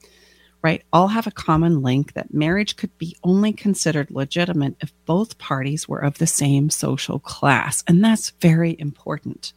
right, 0.62 0.82
all 0.92 1.06
have 1.06 1.28
a 1.28 1.30
common 1.30 1.80
link 1.80 2.14
that 2.14 2.34
marriage 2.34 2.74
could 2.74 2.98
be 2.98 3.16
only 3.22 3.52
considered 3.52 4.10
legitimate 4.10 4.74
if 4.80 4.92
both 5.04 5.38
parties 5.38 5.88
were 5.88 6.00
of 6.00 6.18
the 6.18 6.26
same 6.26 6.70
social 6.70 7.20
class. 7.20 7.84
And 7.86 8.02
that's 8.02 8.30
very 8.40 8.74
important 8.80 9.52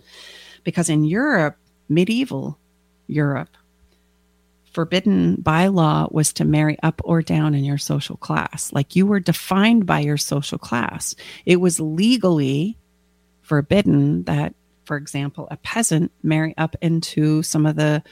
because 0.63 0.87
in 0.87 1.03
Europe, 1.03 1.57
medieval 1.89 2.59
Europe, 3.07 3.57
forbidden 4.71 5.37
by 5.37 5.65
law 5.65 6.07
was 6.11 6.31
to 6.33 6.45
marry 6.45 6.77
up 6.83 7.01
or 7.03 7.23
down 7.23 7.55
in 7.55 7.63
your 7.63 7.79
social 7.79 8.17
class. 8.17 8.71
Like 8.71 8.95
you 8.95 9.07
were 9.07 9.19
defined 9.19 9.87
by 9.87 10.01
your 10.01 10.17
social 10.17 10.59
class. 10.59 11.15
It 11.43 11.55
was 11.55 11.79
legally 11.79 12.77
forbidden 13.41 14.25
that, 14.25 14.53
for 14.85 14.95
example, 14.95 15.47
a 15.49 15.57
peasant 15.57 16.11
marry 16.21 16.53
up 16.55 16.75
into 16.83 17.41
some 17.41 17.65
of 17.65 17.77
the 17.77 18.03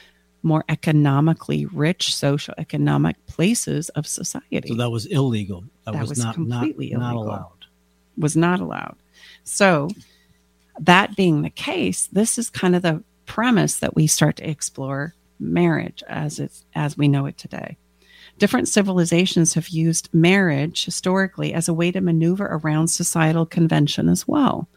more 0.42 0.64
economically 0.68 1.66
rich 1.66 2.14
social 2.14 2.54
economic 2.58 3.16
places 3.26 3.88
of 3.90 4.06
society. 4.06 4.68
So 4.68 4.74
that 4.74 4.90
was 4.90 5.06
illegal. 5.06 5.64
That, 5.84 5.92
That 5.94 6.00
was, 6.02 6.10
was 6.10 6.18
not, 6.24 6.34
completely 6.34 6.90
not, 6.90 7.00
not 7.00 7.16
allowed. 7.16 7.66
was 8.16 8.36
not 8.36 8.60
allowed. 8.60 8.96
So, 9.44 9.88
that 10.80 11.16
being 11.16 11.42
the 11.42 11.50
case, 11.50 12.08
this 12.12 12.38
is 12.38 12.50
kind 12.50 12.76
of 12.76 12.82
the 12.82 13.02
premise 13.26 13.76
that 13.80 13.96
we 13.96 14.06
start 14.06 14.36
to 14.36 14.48
explore 14.48 15.14
marriage 15.40 16.02
as 16.08 16.38
it's 16.38 16.64
as 16.74 16.96
we 16.96 17.08
know 17.08 17.26
it 17.26 17.36
today. 17.36 17.76
Different 18.38 18.68
civilizations 18.68 19.54
have 19.54 19.68
used 19.68 20.08
marriage 20.12 20.84
historically 20.84 21.52
as 21.52 21.66
a 21.68 21.74
way 21.74 21.90
to 21.90 22.00
maneuver 22.00 22.46
around 22.46 22.86
societal 22.88 23.44
convention 23.44 24.08
as 24.08 24.28
well. 24.28 24.68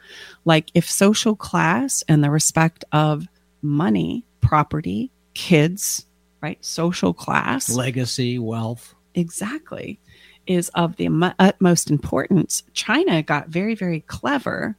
Like 0.46 0.72
if 0.74 0.90
social 0.90 1.36
class 1.36 2.04
and 2.08 2.24
the 2.24 2.32
respect 2.32 2.84
of 2.92 3.28
money, 3.62 4.26
property, 4.42 5.12
kids, 5.34 6.06
right? 6.42 6.64
Social 6.64 7.14
class 7.14 7.70
Legacy, 7.70 8.40
wealth. 8.40 8.96
exactly 9.16 10.00
is 10.48 10.70
of 10.70 10.96
the 10.96 11.08
utmost 11.40 11.92
importance 11.92 12.64
china 12.74 13.22
got 13.22 13.48
very 13.50 13.76
very 13.76 14.02
clever 14.02 14.76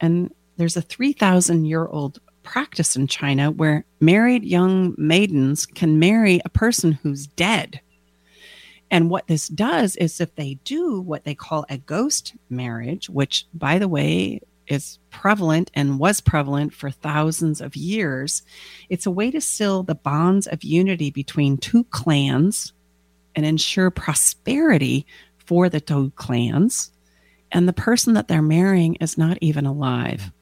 and 0.00 0.34
there's 0.56 0.76
a 0.76 0.82
3000 0.82 1.64
year 1.64 1.86
old 1.86 2.18
practice 2.42 2.96
in 2.96 3.06
china 3.06 3.50
where 3.50 3.84
married 4.00 4.42
young 4.44 4.94
maidens 4.98 5.66
can 5.66 5.98
marry 6.00 6.40
a 6.44 6.48
person 6.48 6.92
who's 6.92 7.28
dead 7.28 7.80
and 8.90 9.08
what 9.08 9.26
this 9.28 9.48
does 9.48 9.94
is 9.96 10.20
if 10.20 10.34
they 10.34 10.54
do 10.64 11.00
what 11.00 11.24
they 11.24 11.34
call 11.34 11.64
a 11.68 11.78
ghost 11.78 12.34
marriage 12.50 13.08
which 13.08 13.46
by 13.54 13.78
the 13.78 13.88
way 13.88 14.40
is 14.68 14.98
prevalent 15.10 15.70
and 15.74 15.98
was 15.98 16.20
prevalent 16.20 16.72
for 16.72 16.90
thousands 16.90 17.60
of 17.60 17.74
years 17.74 18.42
it's 18.88 19.06
a 19.06 19.10
way 19.10 19.30
to 19.30 19.40
seal 19.40 19.82
the 19.82 19.94
bonds 19.94 20.46
of 20.46 20.62
unity 20.62 21.10
between 21.10 21.56
two 21.56 21.84
clans 21.84 22.72
and 23.34 23.46
ensure 23.46 23.90
prosperity 23.90 25.06
for 25.46 25.68
the 25.68 25.80
two 25.80 26.10
clans. 26.16 26.90
And 27.52 27.66
the 27.66 27.72
person 27.72 28.14
that 28.14 28.28
they're 28.28 28.42
marrying 28.42 28.96
is 28.96 29.16
not 29.16 29.38
even 29.40 29.64
alive. 29.64 30.32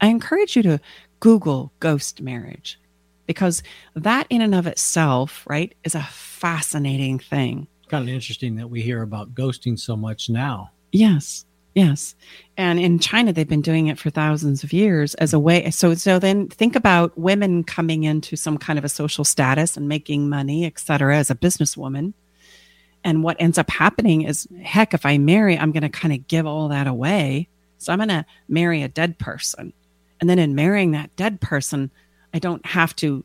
I 0.00 0.08
encourage 0.08 0.54
you 0.54 0.62
to 0.64 0.80
Google 1.20 1.72
ghost 1.80 2.20
marriage 2.20 2.78
because 3.26 3.62
that, 3.94 4.26
in 4.28 4.42
and 4.42 4.54
of 4.54 4.66
itself, 4.66 5.44
right, 5.48 5.74
is 5.82 5.94
a 5.94 6.02
fascinating 6.02 7.18
thing. 7.18 7.66
Kind 7.88 8.08
of 8.08 8.14
interesting 8.14 8.56
that 8.56 8.68
we 8.68 8.82
hear 8.82 9.02
about 9.02 9.34
ghosting 9.34 9.78
so 9.78 9.96
much 9.96 10.28
now. 10.28 10.70
Yes. 10.92 11.46
Yes. 11.74 12.14
And 12.56 12.78
in 12.78 12.98
China 12.98 13.32
they've 13.32 13.48
been 13.48 13.62
doing 13.62 13.86
it 13.86 13.98
for 13.98 14.10
thousands 14.10 14.62
of 14.62 14.72
years 14.72 15.14
as 15.14 15.32
a 15.32 15.38
way 15.38 15.70
so 15.70 15.94
so 15.94 16.18
then 16.18 16.48
think 16.48 16.76
about 16.76 17.16
women 17.16 17.64
coming 17.64 18.04
into 18.04 18.36
some 18.36 18.58
kind 18.58 18.78
of 18.78 18.84
a 18.84 18.90
social 18.90 19.24
status 19.24 19.76
and 19.76 19.88
making 19.88 20.28
money, 20.28 20.66
et 20.66 20.78
cetera, 20.78 21.16
as 21.16 21.30
a 21.30 21.34
businesswoman. 21.34 22.12
And 23.04 23.24
what 23.24 23.36
ends 23.40 23.58
up 23.58 23.70
happening 23.70 24.22
is 24.22 24.46
heck, 24.62 24.94
if 24.94 25.06
I 25.06 25.18
marry, 25.18 25.58
I'm 25.58 25.72
gonna 25.72 25.88
kind 25.88 26.14
of 26.14 26.28
give 26.28 26.46
all 26.46 26.68
that 26.68 26.86
away. 26.86 27.48
So 27.82 27.92
I'm 27.92 27.98
going 27.98 28.08
to 28.08 28.24
marry 28.48 28.82
a 28.82 28.88
dead 28.88 29.18
person. 29.18 29.72
And 30.20 30.30
then 30.30 30.38
in 30.38 30.54
marrying 30.54 30.92
that 30.92 31.14
dead 31.16 31.40
person, 31.40 31.90
I 32.32 32.38
don't 32.38 32.64
have 32.64 32.94
to 32.96 33.24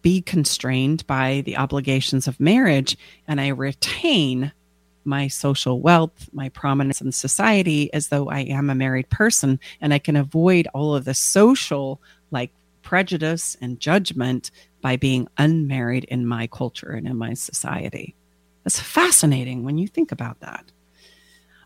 be 0.00 0.22
constrained 0.22 1.06
by 1.06 1.42
the 1.44 1.58
obligations 1.58 2.26
of 2.26 2.40
marriage 2.40 2.96
and 3.28 3.38
I 3.40 3.48
retain 3.48 4.52
my 5.04 5.28
social 5.28 5.80
wealth, 5.80 6.28
my 6.32 6.48
prominence 6.50 7.00
in 7.00 7.12
society 7.12 7.92
as 7.94 8.08
though 8.08 8.28
I 8.28 8.40
am 8.40 8.70
a 8.70 8.74
married 8.74 9.08
person 9.10 9.58
and 9.80 9.94
I 9.94 9.98
can 9.98 10.16
avoid 10.16 10.68
all 10.74 10.94
of 10.94 11.04
the 11.04 11.14
social 11.14 12.00
like 12.30 12.52
prejudice 12.82 13.56
and 13.60 13.80
judgment 13.80 14.50
by 14.80 14.96
being 14.96 15.28
unmarried 15.38 16.04
in 16.04 16.26
my 16.26 16.46
culture 16.46 16.90
and 16.90 17.06
in 17.06 17.16
my 17.16 17.34
society. 17.34 18.14
That's 18.64 18.80
fascinating 18.80 19.64
when 19.64 19.78
you 19.78 19.88
think 19.88 20.12
about 20.12 20.40
that. 20.40 20.64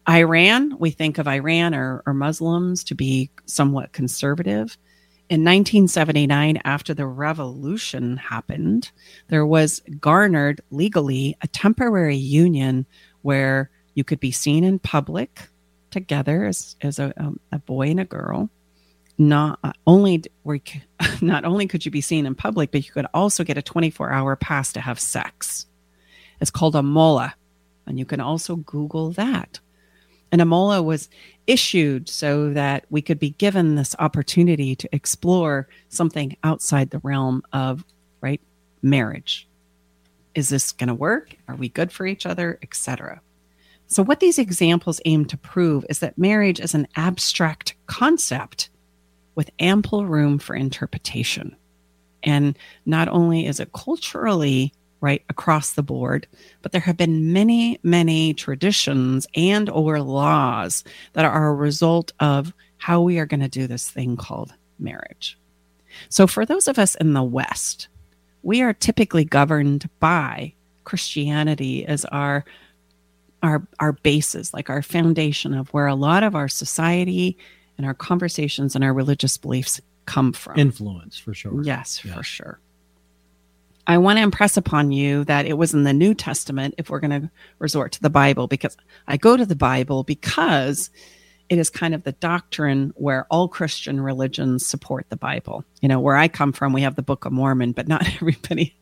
Iran, 0.08 0.76
we 0.78 0.90
think 0.90 1.18
of 1.18 1.26
Iran 1.26 1.74
or, 1.74 2.02
or 2.06 2.12
Muslims 2.12 2.84
to 2.84 2.94
be 2.94 3.30
somewhat 3.46 3.92
conservative. 3.92 4.76
In 5.30 5.40
1979, 5.40 6.60
after 6.64 6.92
the 6.92 7.06
revolution 7.06 8.18
happened, 8.18 8.90
there 9.28 9.46
was 9.46 9.80
garnered 9.98 10.60
legally 10.70 11.36
a 11.40 11.48
temporary 11.48 12.16
union 12.16 12.84
where 13.24 13.70
you 13.94 14.04
could 14.04 14.20
be 14.20 14.30
seen 14.30 14.64
in 14.64 14.78
public 14.78 15.48
together 15.90 16.44
as, 16.44 16.76
as 16.82 16.98
a, 16.98 17.14
um, 17.16 17.40
a 17.50 17.58
boy 17.58 17.88
and 17.88 18.00
a 18.00 18.04
girl. 18.04 18.50
Not 19.16 19.60
uh, 19.64 19.72
only 19.86 20.24
were 20.42 20.58
not 21.22 21.46
only 21.46 21.66
could 21.66 21.86
you 21.86 21.90
be 21.90 22.02
seen 22.02 22.26
in 22.26 22.34
public, 22.34 22.70
but 22.70 22.84
you 22.84 22.92
could 22.92 23.06
also 23.14 23.42
get 23.42 23.56
a 23.56 23.62
24 23.62 24.12
hour 24.12 24.36
pass 24.36 24.74
to 24.74 24.80
have 24.80 25.00
sex. 25.00 25.66
It's 26.38 26.50
called 26.50 26.76
a 26.76 26.82
mola, 26.82 27.34
and 27.86 27.98
you 27.98 28.04
can 28.04 28.20
also 28.20 28.56
Google 28.56 29.12
that. 29.12 29.58
And 30.30 30.42
a 30.42 30.44
mola 30.44 30.82
was 30.82 31.08
issued 31.46 32.08
so 32.08 32.50
that 32.50 32.84
we 32.90 33.00
could 33.00 33.18
be 33.18 33.30
given 33.30 33.76
this 33.76 33.96
opportunity 33.98 34.76
to 34.76 34.88
explore 34.94 35.68
something 35.88 36.36
outside 36.42 36.90
the 36.90 36.98
realm 36.98 37.42
of 37.52 37.84
right 38.20 38.40
marriage. 38.82 39.48
Is 40.34 40.48
this 40.48 40.72
going 40.72 40.88
to 40.88 40.94
work? 40.94 41.36
Are 41.48 41.56
we 41.56 41.68
good 41.68 41.92
for 41.92 42.06
each 42.06 42.26
other, 42.26 42.58
etc. 42.62 43.20
So 43.86 44.02
what 44.02 44.20
these 44.20 44.38
examples 44.38 45.00
aim 45.04 45.24
to 45.26 45.36
prove 45.36 45.84
is 45.88 45.98
that 46.00 46.18
marriage 46.18 46.60
is 46.60 46.74
an 46.74 46.88
abstract 46.96 47.74
concept 47.86 48.70
with 49.34 49.50
ample 49.58 50.06
room 50.06 50.38
for 50.38 50.54
interpretation. 50.54 51.56
And 52.22 52.58
not 52.86 53.08
only 53.08 53.46
is 53.46 53.60
it 53.60 53.72
culturally 53.72 54.72
right 55.00 55.22
across 55.28 55.72
the 55.72 55.82
board 55.82 56.26
but 56.62 56.72
there 56.72 56.80
have 56.80 56.96
been 56.96 57.30
many 57.30 57.78
many 57.82 58.32
traditions 58.32 59.26
and 59.34 59.68
or 59.68 60.00
laws 60.00 60.82
that 61.12 61.26
are 61.26 61.48
a 61.48 61.54
result 61.54 62.12
of 62.20 62.54
how 62.78 63.02
we 63.02 63.18
are 63.18 63.26
going 63.26 63.40
to 63.40 63.48
do 63.48 63.66
this 63.66 63.90
thing 63.90 64.16
called 64.16 64.54
marriage 64.78 65.38
so 66.08 66.26
for 66.26 66.46
those 66.46 66.68
of 66.68 66.78
us 66.78 66.94
in 66.94 67.12
the 67.12 67.22
west 67.22 67.88
we 68.44 68.62
are 68.62 68.72
typically 68.72 69.24
governed 69.24 69.88
by 70.00 70.52
christianity 70.84 71.84
as 71.86 72.04
our 72.06 72.44
our 73.42 73.66
our 73.80 73.92
basis 73.92 74.54
like 74.54 74.70
our 74.70 74.82
foundation 74.82 75.54
of 75.54 75.68
where 75.70 75.86
a 75.86 75.94
lot 75.94 76.22
of 76.22 76.34
our 76.34 76.48
society 76.48 77.36
and 77.76 77.86
our 77.86 77.94
conversations 77.94 78.74
and 78.74 78.84
our 78.84 78.92
religious 78.92 79.36
beliefs 79.36 79.80
come 80.06 80.32
from. 80.32 80.58
Influence 80.58 81.18
for 81.18 81.34
sure. 81.34 81.62
Yes 81.62 82.00
yeah. 82.04 82.14
for 82.14 82.22
sure. 82.22 82.60
I 83.86 83.98
want 83.98 84.18
to 84.18 84.22
impress 84.22 84.56
upon 84.56 84.92
you 84.92 85.24
that 85.24 85.44
it 85.44 85.58
was 85.58 85.74
in 85.74 85.84
the 85.84 85.92
New 85.92 86.14
Testament 86.14 86.74
if 86.78 86.88
we're 86.88 87.00
going 87.00 87.22
to 87.22 87.30
resort 87.58 87.92
to 87.92 88.00
the 88.00 88.08
Bible, 88.08 88.46
because 88.46 88.78
I 89.06 89.18
go 89.18 89.36
to 89.36 89.44
the 89.44 89.56
Bible 89.56 90.04
because 90.04 90.88
it 91.48 91.58
is 91.58 91.70
kind 91.70 91.94
of 91.94 92.04
the 92.04 92.12
doctrine 92.12 92.92
where 92.96 93.26
all 93.30 93.48
Christian 93.48 94.00
religions 94.00 94.66
support 94.66 95.06
the 95.08 95.16
Bible. 95.16 95.64
You 95.80 95.88
know, 95.88 96.00
where 96.00 96.16
I 96.16 96.28
come 96.28 96.52
from, 96.52 96.72
we 96.72 96.82
have 96.82 96.96
the 96.96 97.02
Book 97.02 97.24
of 97.24 97.32
Mormon, 97.32 97.72
but 97.72 97.88
not 97.88 98.06
everybody 98.16 98.76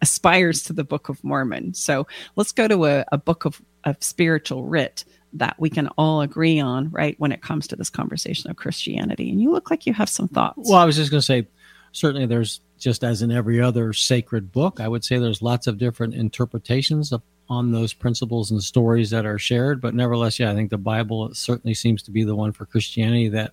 aspires 0.00 0.62
to 0.64 0.72
the 0.72 0.84
Book 0.84 1.08
of 1.08 1.22
Mormon. 1.24 1.74
So 1.74 2.06
let's 2.36 2.52
go 2.52 2.68
to 2.68 2.86
a, 2.86 3.04
a 3.12 3.18
book 3.18 3.44
of, 3.44 3.60
of 3.84 4.02
spiritual 4.02 4.64
writ 4.64 5.04
that 5.34 5.56
we 5.58 5.68
can 5.68 5.88
all 5.98 6.22
agree 6.22 6.60
on, 6.60 6.90
right, 6.90 7.14
when 7.18 7.32
it 7.32 7.42
comes 7.42 7.66
to 7.68 7.76
this 7.76 7.90
conversation 7.90 8.50
of 8.50 8.56
Christianity. 8.56 9.30
And 9.30 9.40
you 9.40 9.52
look 9.52 9.70
like 9.70 9.86
you 9.86 9.92
have 9.92 10.08
some 10.08 10.28
thoughts. 10.28 10.56
Well, 10.56 10.78
I 10.78 10.84
was 10.84 10.96
just 10.96 11.10
going 11.10 11.20
to 11.20 11.26
say, 11.26 11.46
certainly 11.92 12.26
there's 12.26 12.60
just 12.78 13.04
as 13.04 13.22
in 13.22 13.30
every 13.30 13.60
other 13.60 13.92
sacred 13.92 14.52
book, 14.52 14.80
I 14.80 14.88
would 14.88 15.04
say 15.04 15.18
there's 15.18 15.42
lots 15.42 15.66
of 15.66 15.78
different 15.78 16.14
interpretations 16.14 17.12
of, 17.12 17.22
on 17.48 17.72
those 17.72 17.92
principles 17.92 18.50
and 18.50 18.62
stories 18.62 19.10
that 19.10 19.26
are 19.26 19.38
shared. 19.38 19.80
But 19.80 19.94
nevertheless, 19.94 20.38
yeah, 20.38 20.50
I 20.50 20.54
think 20.54 20.70
the 20.70 20.78
Bible 20.78 21.32
certainly 21.34 21.74
seems 21.74 22.02
to 22.04 22.10
be 22.10 22.24
the 22.24 22.34
one 22.34 22.52
for 22.52 22.66
Christianity 22.66 23.28
that 23.28 23.52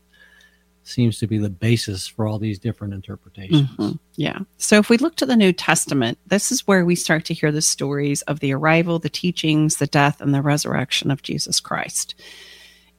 seems 0.85 1.17
to 1.19 1.27
be 1.27 1.37
the 1.37 1.49
basis 1.49 2.07
for 2.07 2.27
all 2.27 2.37
these 2.37 2.59
different 2.59 2.93
interpretations. 2.93 3.69
Mm-hmm. 3.69 3.91
Yeah. 4.15 4.39
So 4.57 4.79
if 4.79 4.89
we 4.89 4.97
look 4.97 5.15
to 5.15 5.25
the 5.25 5.35
New 5.35 5.53
Testament, 5.53 6.17
this 6.27 6.51
is 6.51 6.67
where 6.67 6.83
we 6.83 6.95
start 6.95 7.23
to 7.25 7.33
hear 7.33 7.51
the 7.51 7.61
stories 7.61 8.21
of 8.23 8.41
the 8.41 8.53
arrival, 8.53 8.99
the 8.99 9.09
teachings, 9.09 9.77
the 9.77 9.87
death, 9.87 10.19
and 10.19 10.33
the 10.33 10.41
resurrection 10.41 11.09
of 11.09 11.21
Jesus 11.21 11.59
Christ. 11.61 12.15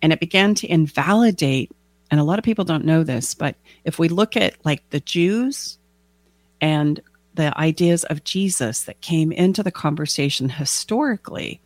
And 0.00 0.12
it 0.12 0.20
began 0.20 0.54
to 0.56 0.70
invalidate, 0.70 1.72
and 2.10 2.20
a 2.20 2.24
lot 2.24 2.38
of 2.38 2.44
people 2.44 2.64
don't 2.64 2.86
know 2.86 3.04
this, 3.04 3.34
but 3.34 3.56
if 3.84 3.98
we 3.98 4.08
look 4.08 4.36
at 4.36 4.54
like 4.64 4.88
the 4.90 5.00
Jews, 5.00 5.76
and 6.60 7.00
the 7.34 7.56
ideas 7.58 8.04
of 8.04 8.24
Jesus 8.24 8.84
that 8.84 9.00
came 9.00 9.32
into 9.32 9.62
the 9.62 9.72
conversation 9.72 10.48
historically, 10.48 11.60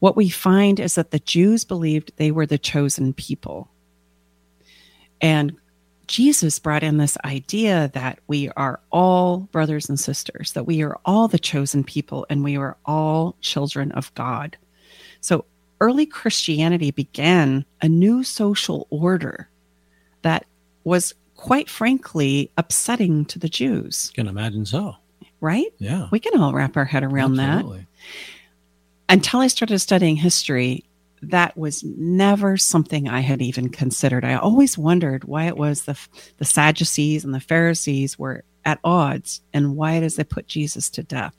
what 0.00 0.16
we 0.16 0.28
find 0.28 0.80
is 0.80 0.96
that 0.96 1.12
the 1.12 1.20
Jews 1.20 1.64
believed 1.64 2.12
they 2.16 2.30
were 2.30 2.46
the 2.46 2.58
chosen 2.58 3.12
people. 3.12 3.70
And 5.20 5.56
Jesus 6.08 6.58
brought 6.58 6.82
in 6.82 6.98
this 6.98 7.16
idea 7.24 7.90
that 7.94 8.18
we 8.26 8.50
are 8.50 8.80
all 8.90 9.48
brothers 9.52 9.88
and 9.88 9.98
sisters, 9.98 10.52
that 10.52 10.66
we 10.66 10.82
are 10.82 10.98
all 11.04 11.28
the 11.28 11.38
chosen 11.38 11.84
people 11.84 12.26
and 12.28 12.42
we 12.42 12.56
are 12.56 12.76
all 12.84 13.36
children 13.40 13.92
of 13.92 14.12
God. 14.14 14.56
So 15.20 15.44
early 15.80 16.04
Christianity 16.04 16.90
began 16.90 17.64
a 17.80 17.88
new 17.88 18.24
social 18.24 18.88
order 18.90 19.48
that 20.22 20.46
was 20.84 21.14
quite 21.36 21.70
frankly 21.70 22.50
upsetting 22.56 23.24
to 23.26 23.38
the 23.38 23.48
Jews. 23.48 24.10
Can 24.14 24.28
imagine 24.28 24.66
so. 24.66 24.96
Right? 25.42 25.74
Yeah. 25.78 26.08
We 26.10 26.20
can 26.20 26.40
all 26.40 26.54
wrap 26.54 26.76
our 26.76 26.86
head 26.86 27.02
around 27.02 27.38
Absolutely. 27.38 27.80
that. 27.80 27.86
Until 29.10 29.40
I 29.40 29.48
started 29.48 29.78
studying 29.80 30.16
history, 30.16 30.84
that 31.20 31.56
was 31.56 31.84
never 31.84 32.56
something 32.56 33.08
I 33.08 33.20
had 33.20 33.42
even 33.42 33.68
considered. 33.68 34.24
I 34.24 34.36
always 34.36 34.78
wondered 34.78 35.24
why 35.24 35.48
it 35.48 35.56
was 35.56 35.82
the 35.82 35.98
the 36.38 36.44
Sadducees 36.44 37.24
and 37.24 37.34
the 37.34 37.40
Pharisees 37.40 38.18
were 38.18 38.44
at 38.64 38.80
odds 38.84 39.40
and 39.52 39.76
why 39.76 39.94
it 39.94 40.02
is 40.02 40.16
they 40.16 40.24
put 40.24 40.46
Jesus 40.46 40.88
to 40.90 41.02
death. 41.02 41.34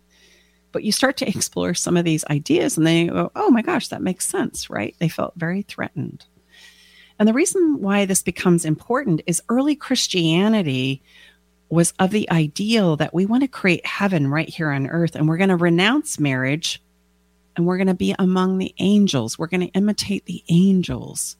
but 0.72 0.84
you 0.84 0.92
start 0.92 1.16
to 1.18 1.28
explore 1.28 1.74
some 1.74 1.96
of 1.96 2.04
these 2.04 2.24
ideas 2.26 2.76
and 2.76 2.86
they 2.86 3.06
go, 3.06 3.30
oh 3.34 3.50
my 3.50 3.62
gosh, 3.62 3.88
that 3.88 4.02
makes 4.02 4.26
sense, 4.26 4.68
right? 4.68 4.94
They 4.98 5.08
felt 5.08 5.34
very 5.36 5.62
threatened. 5.62 6.26
And 7.18 7.28
the 7.28 7.34
reason 7.34 7.80
why 7.80 8.04
this 8.04 8.22
becomes 8.22 8.64
important 8.64 9.22
is 9.26 9.42
early 9.48 9.74
Christianity 9.74 11.02
was 11.68 11.92
of 11.98 12.10
the 12.10 12.30
ideal 12.30 12.96
that 12.96 13.12
we 13.12 13.26
want 13.26 13.42
to 13.42 13.48
create 13.48 13.84
heaven 13.84 14.28
right 14.28 14.48
here 14.48 14.70
on 14.70 14.86
earth 14.86 15.14
and 15.14 15.28
we're 15.28 15.36
going 15.36 15.50
to 15.50 15.56
renounce 15.56 16.18
marriage 16.18 16.82
and 17.56 17.66
we're 17.66 17.76
going 17.76 17.88
to 17.88 17.94
be 17.94 18.14
among 18.18 18.58
the 18.58 18.74
angels. 18.78 19.38
We're 19.38 19.48
going 19.48 19.66
to 19.66 19.74
imitate 19.74 20.24
the 20.26 20.44
angels. 20.48 21.36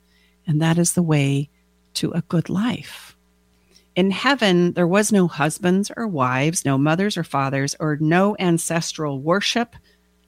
And 0.46 0.60
that 0.60 0.76
is 0.76 0.92
the 0.92 1.02
way 1.02 1.48
to 1.94 2.12
a 2.12 2.22
good 2.22 2.48
life. 2.48 3.16
In 3.94 4.10
heaven, 4.10 4.72
there 4.72 4.86
was 4.86 5.12
no 5.12 5.28
husbands 5.28 5.90
or 5.96 6.06
wives, 6.06 6.64
no 6.64 6.78
mothers 6.78 7.16
or 7.16 7.24
fathers, 7.24 7.74
or 7.80 7.98
no 8.00 8.36
ancestral 8.38 9.20
worship, 9.20 9.74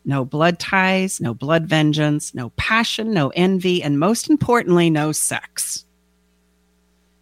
no 0.05 0.25
blood 0.25 0.59
ties, 0.59 1.21
no 1.21 1.35
blood 1.35 1.67
vengeance, 1.67 2.35
no 2.35 2.51
passion, 2.51 3.13
no 3.13 3.29
envy, 3.35 3.83
and 3.83 3.99
most 3.99 4.31
importantly, 4.31 4.91
no 4.91 5.13
sex. 5.13 5.85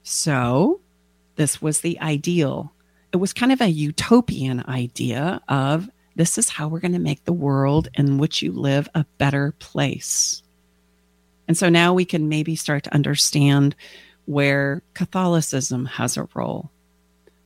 So, 0.03 0.81
this 1.39 1.63
was 1.63 1.81
the 1.81 1.99
ideal. 2.01 2.73
It 3.13 3.19
was 3.19 3.33
kind 3.33 3.53
of 3.53 3.61
a 3.61 3.69
utopian 3.69 4.65
idea 4.69 5.41
of 5.49 5.89
this 6.17 6.37
is 6.37 6.49
how 6.49 6.67
we're 6.67 6.81
going 6.81 6.93
to 6.93 6.99
make 6.99 7.25
the 7.25 7.33
world 7.33 7.89
in 7.95 8.19
which 8.19 8.43
you 8.43 8.53
live 8.53 8.89
a 8.95 9.07
better 9.19 9.55
place. 9.61 10.43
And 11.47 11.57
so 11.57 11.69
now 11.69 11.95
we 11.95 12.05
can 12.05 12.29
maybe 12.29 12.57
start 12.57 12.83
to 12.85 12.95
understand 12.95 13.77
where 14.27 14.83
Catholicism 14.95 15.87
has 15.87 16.17
a 16.17 16.29
role 16.35 16.71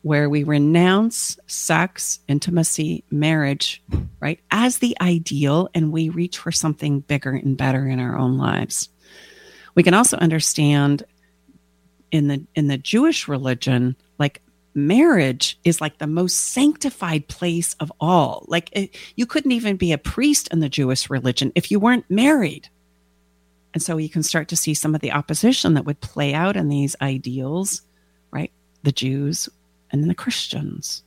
where 0.00 0.28
we 0.28 0.42
renounce 0.42 1.38
sex, 1.46 2.18
intimacy, 2.26 3.05
marriage, 3.11 3.83
right, 4.20 4.40
as 4.50 4.78
the 4.78 4.96
ideal, 5.00 5.68
and 5.74 5.92
we 5.92 6.09
reach 6.09 6.38
for 6.38 6.50
something 6.50 7.00
bigger 7.00 7.31
and 7.31 7.57
better 7.57 7.87
in 7.87 8.00
our 8.00 8.18
own 8.18 8.37
lives. 8.37 8.88
We 9.76 9.85
can 9.85 9.94
also 9.94 10.16
understand 10.16 11.05
in 12.12 12.29
the 12.29 12.46
in 12.55 12.68
the 12.68 12.79
Jewish 12.79 13.27
religion, 13.27 13.96
like 14.18 14.42
marriage 14.75 15.59
is 15.64 15.81
like 15.81 15.98
the 15.98 16.07
most 16.07 16.37
sanctified 16.37 17.27
place 17.27 17.75
of 17.81 17.90
all. 18.01 18.44
Like 18.46 18.68
it, 18.72 18.96
you 19.16 19.27
couldn't 19.27 19.53
even 19.53 19.77
be 19.77 19.92
a 19.92 19.98
priest 19.98 20.48
in 20.53 20.61
the 20.61 20.68
Jewish 20.68 21.11
religion 21.11 21.51
if 21.55 21.70
you 21.70 21.81
weren't 21.81 22.09
married. 22.09 22.68
And 23.75 23.83
so 23.83 23.96
you 23.96 24.11
can 24.11 24.22
start 24.22 24.48
to 24.48 24.57
see 24.57 24.75
some 24.75 24.94
of 24.94 25.01
the 25.01 25.12
opposition 25.12 25.75
that 25.75 25.87
would 25.87 26.01
play 26.01 26.35
out 26.35 26.57
in 26.57 26.68
these 26.68 26.94
ideals, 27.01 27.81
right? 28.31 28.53
The 28.83 28.92
Jews 28.92 29.48
and 29.90 30.03
then 30.03 30.09
the 30.09 30.14
Christians. 30.14 31.03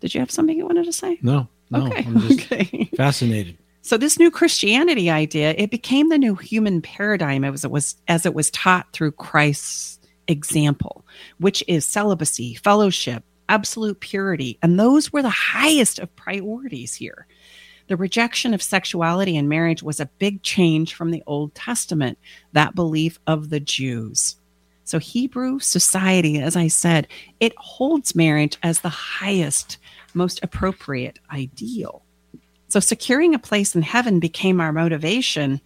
Did 0.00 0.14
you 0.14 0.20
have 0.20 0.30
something 0.30 0.56
you 0.56 0.66
wanted 0.66 0.86
to 0.86 0.92
say? 0.92 1.18
No, 1.22 1.46
no. 1.70 1.86
Okay. 1.86 2.04
I'm 2.04 2.20
just 2.20 2.52
okay. 2.52 2.90
fascinated. 2.96 3.56
So 3.82 3.96
this 3.96 4.18
new 4.18 4.30
Christianity 4.30 5.08
idea, 5.08 5.54
it 5.56 5.70
became 5.70 6.08
the 6.08 6.18
new 6.18 6.34
human 6.34 6.82
paradigm 6.82 7.44
as 7.44 7.64
it 7.64 7.70
was 7.70 7.96
as 8.08 8.26
it 8.26 8.34
was 8.34 8.50
taught 8.50 8.92
through 8.92 9.12
Christ's 9.12 9.99
example, 10.30 11.04
which 11.38 11.62
is 11.66 11.84
celibacy, 11.84 12.54
fellowship, 12.54 13.24
absolute 13.48 14.00
purity, 14.00 14.58
and 14.62 14.78
those 14.78 15.12
were 15.12 15.22
the 15.22 15.28
highest 15.28 15.98
of 15.98 16.14
priorities 16.16 16.94
here. 16.94 17.26
The 17.88 17.96
rejection 17.96 18.54
of 18.54 18.62
sexuality 18.62 19.36
and 19.36 19.48
marriage 19.48 19.82
was 19.82 19.98
a 19.98 20.06
big 20.18 20.42
change 20.42 20.94
from 20.94 21.10
the 21.10 21.24
Old 21.26 21.54
Testament, 21.56 22.18
that 22.52 22.76
belief 22.76 23.18
of 23.26 23.50
the 23.50 23.58
Jews. 23.58 24.36
So, 24.84 24.98
Hebrew 24.98 25.58
society, 25.58 26.40
as 26.40 26.56
I 26.56 26.68
said, 26.68 27.08
it 27.40 27.52
holds 27.56 28.14
marriage 28.14 28.58
as 28.62 28.80
the 28.80 28.88
highest, 28.88 29.78
most 30.14 30.40
appropriate 30.42 31.18
ideal. 31.32 32.02
So, 32.68 32.78
securing 32.78 33.34
a 33.34 33.40
place 33.40 33.74
in 33.74 33.82
heaven 33.82 34.20
became 34.20 34.60
our 34.60 34.72
motivation. 34.72 35.60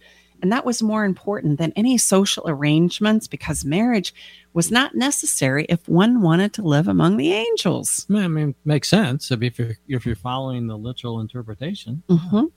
And 0.45 0.51
that 0.51 0.63
was 0.63 0.83
more 0.83 1.05
important 1.05 1.57
than 1.57 1.73
any 1.75 1.97
social 1.97 2.43
arrangements 2.47 3.27
because 3.27 3.65
marriage 3.65 4.13
was 4.53 4.69
not 4.69 4.93
necessary 4.93 5.65
if 5.69 5.89
one 5.89 6.21
wanted 6.21 6.53
to 6.53 6.61
live 6.61 6.87
among 6.87 7.17
the 7.17 7.33
angels. 7.33 8.05
I 8.13 8.27
mean, 8.27 8.53
makes 8.63 8.89
sense 8.89 9.31
if 9.31 9.57
you're, 9.57 9.73
if 9.87 10.05
you're 10.05 10.15
following 10.15 10.67
the 10.67 10.77
literal 10.77 11.19
interpretation. 11.19 12.03
Mhm. 12.07 12.51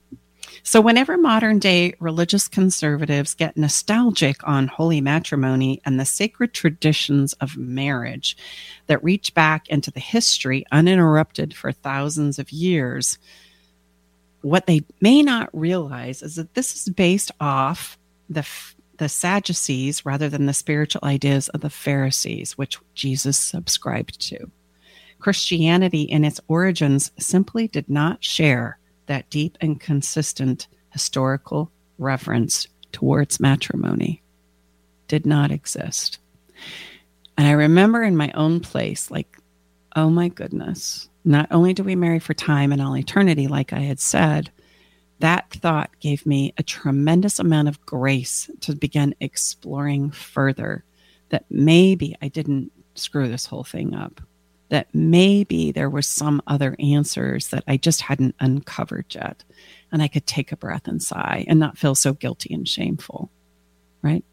So, 0.62 0.82
whenever 0.82 1.16
modern 1.16 1.60
day 1.60 1.94
religious 1.98 2.46
conservatives 2.46 3.32
get 3.32 3.56
nostalgic 3.56 4.46
on 4.46 4.68
holy 4.68 5.00
matrimony 5.00 5.80
and 5.86 5.98
the 5.98 6.04
sacred 6.04 6.52
traditions 6.52 7.32
of 7.40 7.56
marriage 7.56 8.36
that 8.86 9.02
reach 9.02 9.32
back 9.32 9.66
into 9.68 9.90
the 9.90 9.98
history 9.98 10.66
uninterrupted 10.70 11.56
for 11.56 11.72
thousands 11.72 12.38
of 12.38 12.52
years, 12.52 13.16
what 14.42 14.66
they 14.66 14.82
may 15.00 15.22
not 15.22 15.50
realize 15.52 16.22
is 16.22 16.36
that 16.36 16.54
this 16.54 16.74
is 16.74 16.92
based 16.94 17.30
off 17.40 17.98
the 18.28 18.46
the 18.98 19.08
Sadducees 19.08 20.04
rather 20.04 20.28
than 20.28 20.46
the 20.46 20.52
spiritual 20.52 21.00
ideas 21.04 21.48
of 21.50 21.60
the 21.60 21.70
Pharisees, 21.70 22.58
which 22.58 22.78
Jesus 22.94 23.38
subscribed 23.38 24.20
to. 24.28 24.50
Christianity, 25.20 26.02
in 26.02 26.24
its 26.24 26.40
origins, 26.48 27.10
simply 27.18 27.68
did 27.68 27.88
not 27.88 28.22
share 28.22 28.78
that 29.06 29.30
deep 29.30 29.56
and 29.60 29.80
consistent 29.80 30.68
historical 30.90 31.70
reverence 31.98 32.66
towards 32.92 33.40
matrimony. 33.40 34.22
Did 35.06 35.26
not 35.26 35.50
exist. 35.50 36.18
And 37.36 37.46
I 37.46 37.52
remember 37.52 38.02
in 38.02 38.16
my 38.16 38.30
own 38.32 38.60
place, 38.60 39.10
like, 39.10 39.38
oh 39.96 40.10
my 40.10 40.28
goodness, 40.28 41.08
not 41.28 41.48
only 41.50 41.74
do 41.74 41.84
we 41.84 41.94
marry 41.94 42.18
for 42.18 42.32
time 42.32 42.72
and 42.72 42.80
all 42.80 42.96
eternity, 42.96 43.48
like 43.48 43.72
I 43.72 43.80
had 43.80 44.00
said, 44.00 44.50
that 45.20 45.50
thought 45.50 45.90
gave 46.00 46.24
me 46.24 46.54
a 46.56 46.62
tremendous 46.62 47.38
amount 47.38 47.68
of 47.68 47.84
grace 47.84 48.50
to 48.62 48.74
begin 48.74 49.14
exploring 49.20 50.10
further 50.10 50.84
that 51.28 51.44
maybe 51.50 52.16
I 52.22 52.28
didn't 52.28 52.72
screw 52.94 53.28
this 53.28 53.44
whole 53.44 53.64
thing 53.64 53.94
up, 53.94 54.22
that 54.70 54.88
maybe 54.94 55.70
there 55.70 55.90
were 55.90 56.02
some 56.02 56.40
other 56.46 56.74
answers 56.78 57.48
that 57.48 57.64
I 57.68 57.76
just 57.76 58.00
hadn't 58.00 58.34
uncovered 58.40 59.14
yet. 59.14 59.44
And 59.92 60.02
I 60.02 60.08
could 60.08 60.26
take 60.26 60.50
a 60.50 60.56
breath 60.56 60.88
and 60.88 61.02
sigh 61.02 61.44
and 61.46 61.58
not 61.58 61.76
feel 61.76 61.94
so 61.94 62.14
guilty 62.14 62.54
and 62.54 62.66
shameful. 62.66 63.30
Right? 64.00 64.24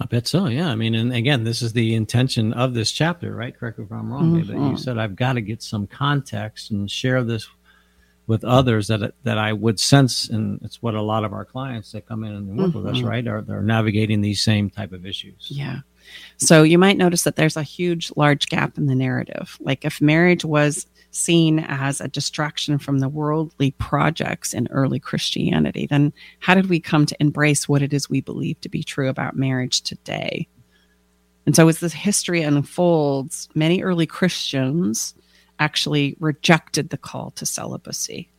I 0.00 0.06
bet 0.06 0.26
so. 0.26 0.46
Yeah. 0.46 0.68
I 0.68 0.74
mean, 0.76 0.94
and 0.94 1.12
again, 1.12 1.44
this 1.44 1.60
is 1.62 1.72
the 1.74 1.94
intention 1.94 2.52
of 2.54 2.72
this 2.74 2.90
chapter, 2.90 3.34
right? 3.34 3.56
Correct 3.56 3.78
me 3.78 3.84
if 3.84 3.92
I'm 3.92 4.10
wrong. 4.12 4.40
But 4.42 4.56
you 4.56 4.76
said 4.76 4.96
I've 4.98 5.14
got 5.16 5.34
to 5.34 5.40
get 5.42 5.62
some 5.62 5.86
context 5.86 6.70
and 6.70 6.90
share 6.90 7.22
this 7.22 7.46
with 8.26 8.44
others 8.44 8.86
that 8.88 9.12
that 9.24 9.38
I 9.38 9.52
would 9.52 9.80
sense, 9.80 10.28
and 10.28 10.60
it's 10.62 10.80
what 10.80 10.94
a 10.94 11.02
lot 11.02 11.24
of 11.24 11.32
our 11.32 11.44
clients 11.44 11.90
that 11.92 12.06
come 12.06 12.22
in 12.24 12.32
and 12.32 12.56
work 12.56 12.74
with 12.74 12.86
us, 12.86 12.98
Mhm. 12.98 13.04
right, 13.08 13.26
are 13.26 13.42
they're 13.42 13.60
navigating 13.62 14.20
these 14.20 14.40
same 14.40 14.70
type 14.70 14.92
of 14.92 15.04
issues. 15.04 15.48
Yeah. 15.50 15.80
So 16.38 16.62
you 16.62 16.78
might 16.78 16.96
notice 16.96 17.24
that 17.24 17.36
there's 17.36 17.56
a 17.56 17.62
huge, 17.62 18.12
large 18.16 18.48
gap 18.48 18.78
in 18.78 18.86
the 18.86 18.94
narrative. 18.94 19.58
Like 19.60 19.84
if 19.84 20.00
marriage 20.00 20.44
was 20.44 20.86
seen 21.10 21.58
as 21.60 22.00
a 22.00 22.08
distraction 22.08 22.78
from 22.78 22.98
the 22.98 23.08
worldly 23.08 23.72
projects 23.72 24.54
in 24.54 24.68
early 24.70 24.98
Christianity, 24.98 25.86
then 25.86 26.12
how 26.38 26.54
did 26.54 26.68
we 26.68 26.80
come 26.80 27.06
to 27.06 27.16
embrace 27.20 27.68
what 27.68 27.82
it 27.82 27.92
is 27.92 28.08
we 28.08 28.20
believe 28.20 28.60
to 28.60 28.68
be 28.68 28.82
true 28.82 29.08
about 29.08 29.36
marriage 29.36 29.82
today? 29.82 30.46
And 31.46 31.56
so 31.56 31.68
as 31.68 31.80
this 31.80 31.92
history 31.92 32.42
unfolds, 32.42 33.48
many 33.54 33.82
early 33.82 34.06
Christians 34.06 35.14
actually 35.58 36.16
rejected 36.20 36.90
the 36.90 36.96
call 36.96 37.32
to 37.32 37.46
celibacy. 37.46 38.30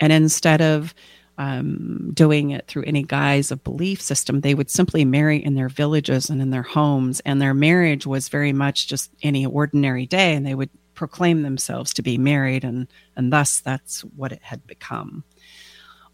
And 0.00 0.12
instead 0.12 0.60
of 0.60 0.94
um, 1.38 2.10
doing 2.12 2.50
it 2.50 2.66
through 2.66 2.84
any 2.84 3.02
guise 3.02 3.50
of 3.50 3.64
belief 3.64 4.00
system, 4.00 4.40
they 4.40 4.54
would 4.54 4.70
simply 4.70 5.04
marry 5.04 5.42
in 5.42 5.54
their 5.54 5.68
villages 5.68 6.28
and 6.28 6.42
in 6.42 6.50
their 6.50 6.62
homes. 6.62 7.20
And 7.20 7.40
their 7.40 7.54
marriage 7.54 8.06
was 8.06 8.28
very 8.28 8.52
much 8.52 8.86
just 8.86 9.10
any 9.22 9.46
ordinary 9.46 10.06
day, 10.06 10.34
and 10.34 10.46
they 10.46 10.54
would 10.54 10.70
proclaim 10.94 11.42
themselves 11.42 11.92
to 11.94 12.02
be 12.02 12.18
married, 12.18 12.64
and, 12.64 12.88
and 13.16 13.32
thus 13.32 13.60
that's 13.60 14.00
what 14.16 14.32
it 14.32 14.42
had 14.42 14.66
become. 14.66 15.24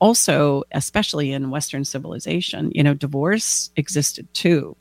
Also, 0.00 0.62
especially 0.72 1.32
in 1.32 1.50
Western 1.50 1.84
civilization, 1.84 2.70
you 2.74 2.82
know, 2.82 2.94
divorce 2.94 3.70
existed 3.76 4.32
too. 4.32 4.76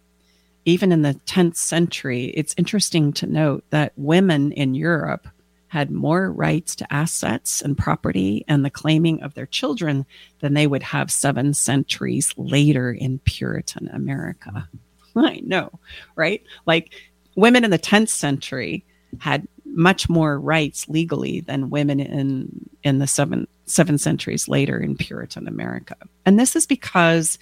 Even 0.66 0.92
in 0.92 1.02
the 1.02 1.20
10th 1.26 1.56
century, 1.56 2.26
it's 2.36 2.54
interesting 2.58 3.14
to 3.14 3.26
note 3.26 3.64
that 3.70 3.94
women 3.96 4.52
in 4.52 4.76
Europe 4.76 5.28
had 5.70 5.92
more 5.92 6.32
rights 6.32 6.76
to 6.76 6.94
assets 6.94 7.62
and 7.62 7.78
property 7.78 8.46
and 8.48 8.64
the 8.64 8.70
claiming 8.70 9.22
of 9.22 9.34
their 9.34 9.46
children 9.46 10.06
than 10.40 10.54
they 10.54 10.68
would 10.68 10.84
have 10.84 11.12
seven 11.12 11.54
centuries 11.54 12.34
later 12.38 12.92
in 12.92 13.20
Puritan 13.20 13.90
America. 13.90 14.68
I 15.16 15.42
know, 15.44 15.72
right? 16.16 16.44
Like 16.66 16.94
women 17.36 17.64
in 17.64 17.72
the 17.72 17.80
10th 17.80 18.10
century 18.10 18.86
had 19.20 19.48
much 19.78 20.10
more 20.10 20.40
rights 20.40 20.90
legally 20.90 21.40
than 21.42 21.70
women 21.70 22.00
in 22.00 22.68
in 22.84 22.98
the 22.98 23.06
seven 23.06 23.48
seven 23.66 23.98
centuries 24.00 24.48
later 24.48 24.80
in 24.80 24.98
Puritan 24.98 25.48
America. 25.48 25.96
And 26.26 26.40
this 26.40 26.56
is 26.56 26.66
because 26.66 27.38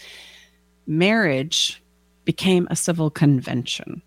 marriage 0.85 1.81
became 2.25 2.67
a 2.69 2.75
civil 2.75 3.09
convention. 3.09 4.01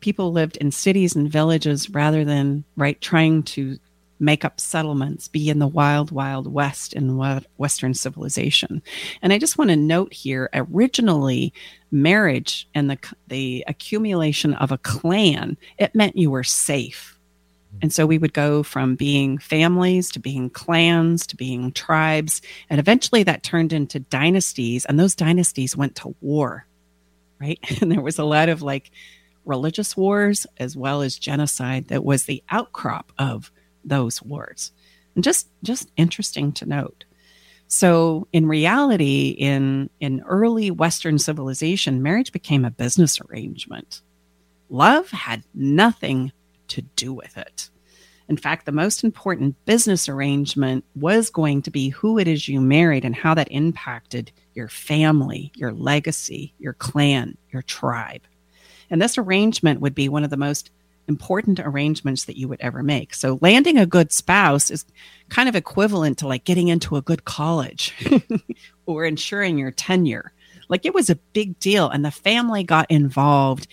People 0.00 0.32
lived 0.32 0.56
in 0.56 0.70
cities 0.70 1.14
and 1.14 1.30
villages 1.30 1.90
rather 1.90 2.24
than 2.24 2.64
right 2.76 2.98
trying 3.02 3.42
to 3.42 3.78
make 4.18 4.44
up 4.44 4.58
settlements 4.58 5.28
be 5.28 5.50
in 5.50 5.58
the 5.58 5.66
wild 5.66 6.10
wild 6.10 6.50
west 6.50 6.94
in 6.94 7.18
western 7.58 7.92
civilization. 7.92 8.80
And 9.20 9.30
i 9.30 9.38
just 9.38 9.58
want 9.58 9.68
to 9.68 9.76
note 9.76 10.14
here 10.14 10.48
originally 10.54 11.52
marriage 11.90 12.66
and 12.74 12.88
the 12.88 12.98
the 13.28 13.62
accumulation 13.68 14.54
of 14.54 14.72
a 14.72 14.78
clan 14.78 15.58
it 15.76 15.94
meant 15.94 16.16
you 16.16 16.30
were 16.30 16.44
safe 16.44 17.18
and 17.80 17.92
so 17.92 18.06
we 18.06 18.18
would 18.18 18.34
go 18.34 18.62
from 18.62 18.94
being 18.94 19.38
families 19.38 20.10
to 20.10 20.20
being 20.20 20.50
clans 20.50 21.26
to 21.26 21.36
being 21.36 21.72
tribes 21.72 22.42
and 22.68 22.78
eventually 22.78 23.22
that 23.22 23.42
turned 23.42 23.72
into 23.72 23.98
dynasties 23.98 24.84
and 24.84 24.98
those 24.98 25.14
dynasties 25.14 25.76
went 25.76 25.94
to 25.96 26.14
war 26.20 26.66
right 27.40 27.58
and 27.80 27.90
there 27.90 28.02
was 28.02 28.18
a 28.18 28.24
lot 28.24 28.48
of 28.48 28.62
like 28.62 28.90
religious 29.44 29.96
wars 29.96 30.46
as 30.58 30.76
well 30.76 31.02
as 31.02 31.18
genocide 31.18 31.88
that 31.88 32.04
was 32.04 32.24
the 32.24 32.42
outcrop 32.50 33.12
of 33.18 33.50
those 33.84 34.22
wars. 34.22 34.72
And 35.14 35.24
just 35.24 35.48
just 35.62 35.90
interesting 35.96 36.52
to 36.52 36.66
note. 36.66 37.04
So 37.66 38.28
in 38.32 38.46
reality 38.46 39.30
in 39.30 39.90
in 40.00 40.22
early 40.22 40.70
western 40.70 41.18
civilization 41.18 42.02
marriage 42.02 42.32
became 42.32 42.64
a 42.64 42.70
business 42.70 43.20
arrangement. 43.20 44.02
Love 44.68 45.10
had 45.10 45.44
nothing 45.54 46.32
to 46.72 46.82
do 46.82 47.12
with 47.12 47.36
it. 47.36 47.70
In 48.28 48.36
fact, 48.36 48.64
the 48.64 48.72
most 48.72 49.04
important 49.04 49.62
business 49.66 50.08
arrangement 50.08 50.84
was 50.94 51.28
going 51.28 51.62
to 51.62 51.70
be 51.70 51.90
who 51.90 52.18
it 52.18 52.26
is 52.26 52.48
you 52.48 52.60
married 52.60 53.04
and 53.04 53.14
how 53.14 53.34
that 53.34 53.50
impacted 53.50 54.32
your 54.54 54.68
family, 54.68 55.52
your 55.54 55.72
legacy, 55.72 56.54
your 56.58 56.72
clan, 56.72 57.36
your 57.50 57.62
tribe. 57.62 58.22
And 58.90 59.02
this 59.02 59.18
arrangement 59.18 59.80
would 59.80 59.94
be 59.94 60.08
one 60.08 60.24
of 60.24 60.30
the 60.30 60.36
most 60.36 60.70
important 61.08 61.60
arrangements 61.60 62.24
that 62.24 62.38
you 62.38 62.48
would 62.48 62.60
ever 62.60 62.82
make. 62.82 63.12
So 63.12 63.38
landing 63.42 63.76
a 63.76 63.86
good 63.86 64.12
spouse 64.12 64.70
is 64.70 64.84
kind 65.28 65.48
of 65.48 65.56
equivalent 65.56 66.18
to 66.18 66.28
like 66.28 66.44
getting 66.44 66.68
into 66.68 66.96
a 66.96 67.02
good 67.02 67.24
college 67.24 67.92
or 68.86 69.04
ensuring 69.04 69.58
your 69.58 69.72
tenure. 69.72 70.32
Like 70.68 70.86
it 70.86 70.94
was 70.94 71.10
a 71.10 71.16
big 71.16 71.58
deal 71.58 71.90
and 71.90 72.04
the 72.04 72.10
family 72.10 72.64
got 72.64 72.90
involved 72.90 73.66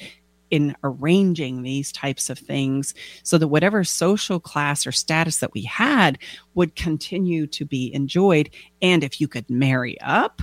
in 0.51 0.75
arranging 0.83 1.61
these 1.61 1.91
types 1.91 2.29
of 2.29 2.39
things 2.39 2.93
so 3.23 3.37
that 3.37 3.47
whatever 3.47 3.83
social 3.83 4.39
class 4.39 4.87
or 4.87 4.91
status 4.91 5.39
that 5.39 5.53
we 5.53 5.63
had 5.63 6.17
would 6.55 6.75
continue 6.75 7.47
to 7.47 7.65
be 7.65 7.93
enjoyed 7.93 8.49
and 8.81 9.03
if 9.03 9.21
you 9.21 9.27
could 9.27 9.49
marry 9.49 9.99
up, 10.01 10.41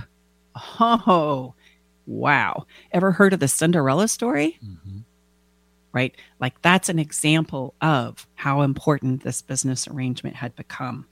oh, 0.80 1.54
wow. 2.06 2.66
Ever 2.92 3.12
heard 3.12 3.32
of 3.32 3.40
the 3.40 3.48
Cinderella 3.48 4.08
story? 4.08 4.58
Mm-hmm. 4.64 4.98
Right? 5.92 6.14
Like 6.40 6.60
that's 6.62 6.88
an 6.88 6.98
example 6.98 7.74
of 7.80 8.26
how 8.34 8.62
important 8.62 9.22
this 9.22 9.40
business 9.40 9.88
arrangement 9.88 10.36
had 10.36 10.54
become. 10.54 11.06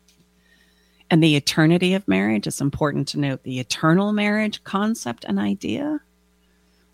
And 1.10 1.22
the 1.22 1.36
eternity 1.36 1.94
of 1.94 2.06
marriage, 2.08 2.46
it's 2.46 2.60
important 2.60 3.08
to 3.08 3.20
note 3.20 3.42
the 3.42 3.60
eternal 3.60 4.12
marriage 4.12 4.62
concept 4.64 5.24
and 5.24 5.38
idea 5.38 6.00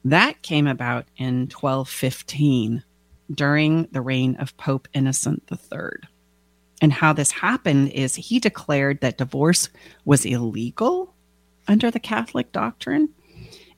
that 0.04 0.42
came 0.42 0.66
about 0.66 1.06
in 1.16 1.48
1215 1.48 2.82
during 3.32 3.88
the 3.92 4.00
reign 4.00 4.36
of 4.36 4.56
Pope 4.56 4.88
Innocent 4.94 5.42
III. 5.50 6.08
And 6.82 6.92
how 6.92 7.12
this 7.12 7.30
happened 7.30 7.90
is 7.90 8.14
he 8.14 8.38
declared 8.38 9.00
that 9.00 9.18
divorce 9.18 9.68
was 10.04 10.24
illegal 10.24 11.14
under 11.68 11.90
the 11.90 12.00
Catholic 12.00 12.52
doctrine. 12.52 13.10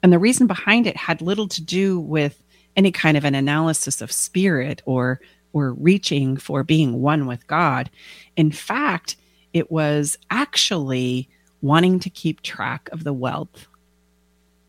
And 0.03 0.13
the 0.13 0.19
reason 0.19 0.47
behind 0.47 0.87
it 0.87 0.97
had 0.97 1.21
little 1.21 1.49
to 1.49 1.63
do 1.63 1.99
with 1.99 2.43
any 2.77 2.93
kind 2.93 3.17
of 3.17 3.25
an 3.25 3.35
analysis 3.35 4.01
of 4.01 4.13
spirit 4.13 4.83
or 4.87 5.21
or 5.53 5.75
reaching 5.75 6.37
for 6.37 6.63
being 6.63 7.03
one 7.03 7.27
with 7.27 7.47
God. 7.47 7.91
In 8.37 8.51
fact, 8.51 9.17
it 9.53 9.71
was 9.71 10.17
actually 10.31 11.29
wanting 11.61 12.01
to 12.01 12.11
keep 12.11 12.41
track 12.41 12.89
of 12.91 13.05
the 13.05 13.13
wealth, 13.13 13.67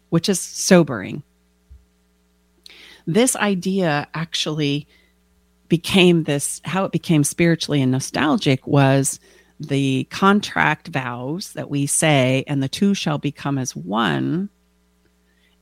which 0.10 0.28
is 0.28 0.42
sobering. 0.42 1.24
This 3.06 3.36
idea 3.36 4.08
actually 4.14 4.88
became 5.68 6.24
this 6.24 6.62
how 6.66 6.86
it 6.86 6.92
became 6.92 7.24
spiritually 7.24 7.82
and 7.82 7.92
nostalgic 7.92 8.66
was 8.68 9.20
the 9.60 10.06
contract 10.06 10.90
vows 10.90 11.54
that 11.54 11.70
we 11.70 11.86
say, 11.86 12.44
and 12.48 12.62
the 12.62 12.70
two 12.70 12.94
shall 12.94 13.18
become 13.18 13.58
as 13.58 13.76
one. 13.76 14.50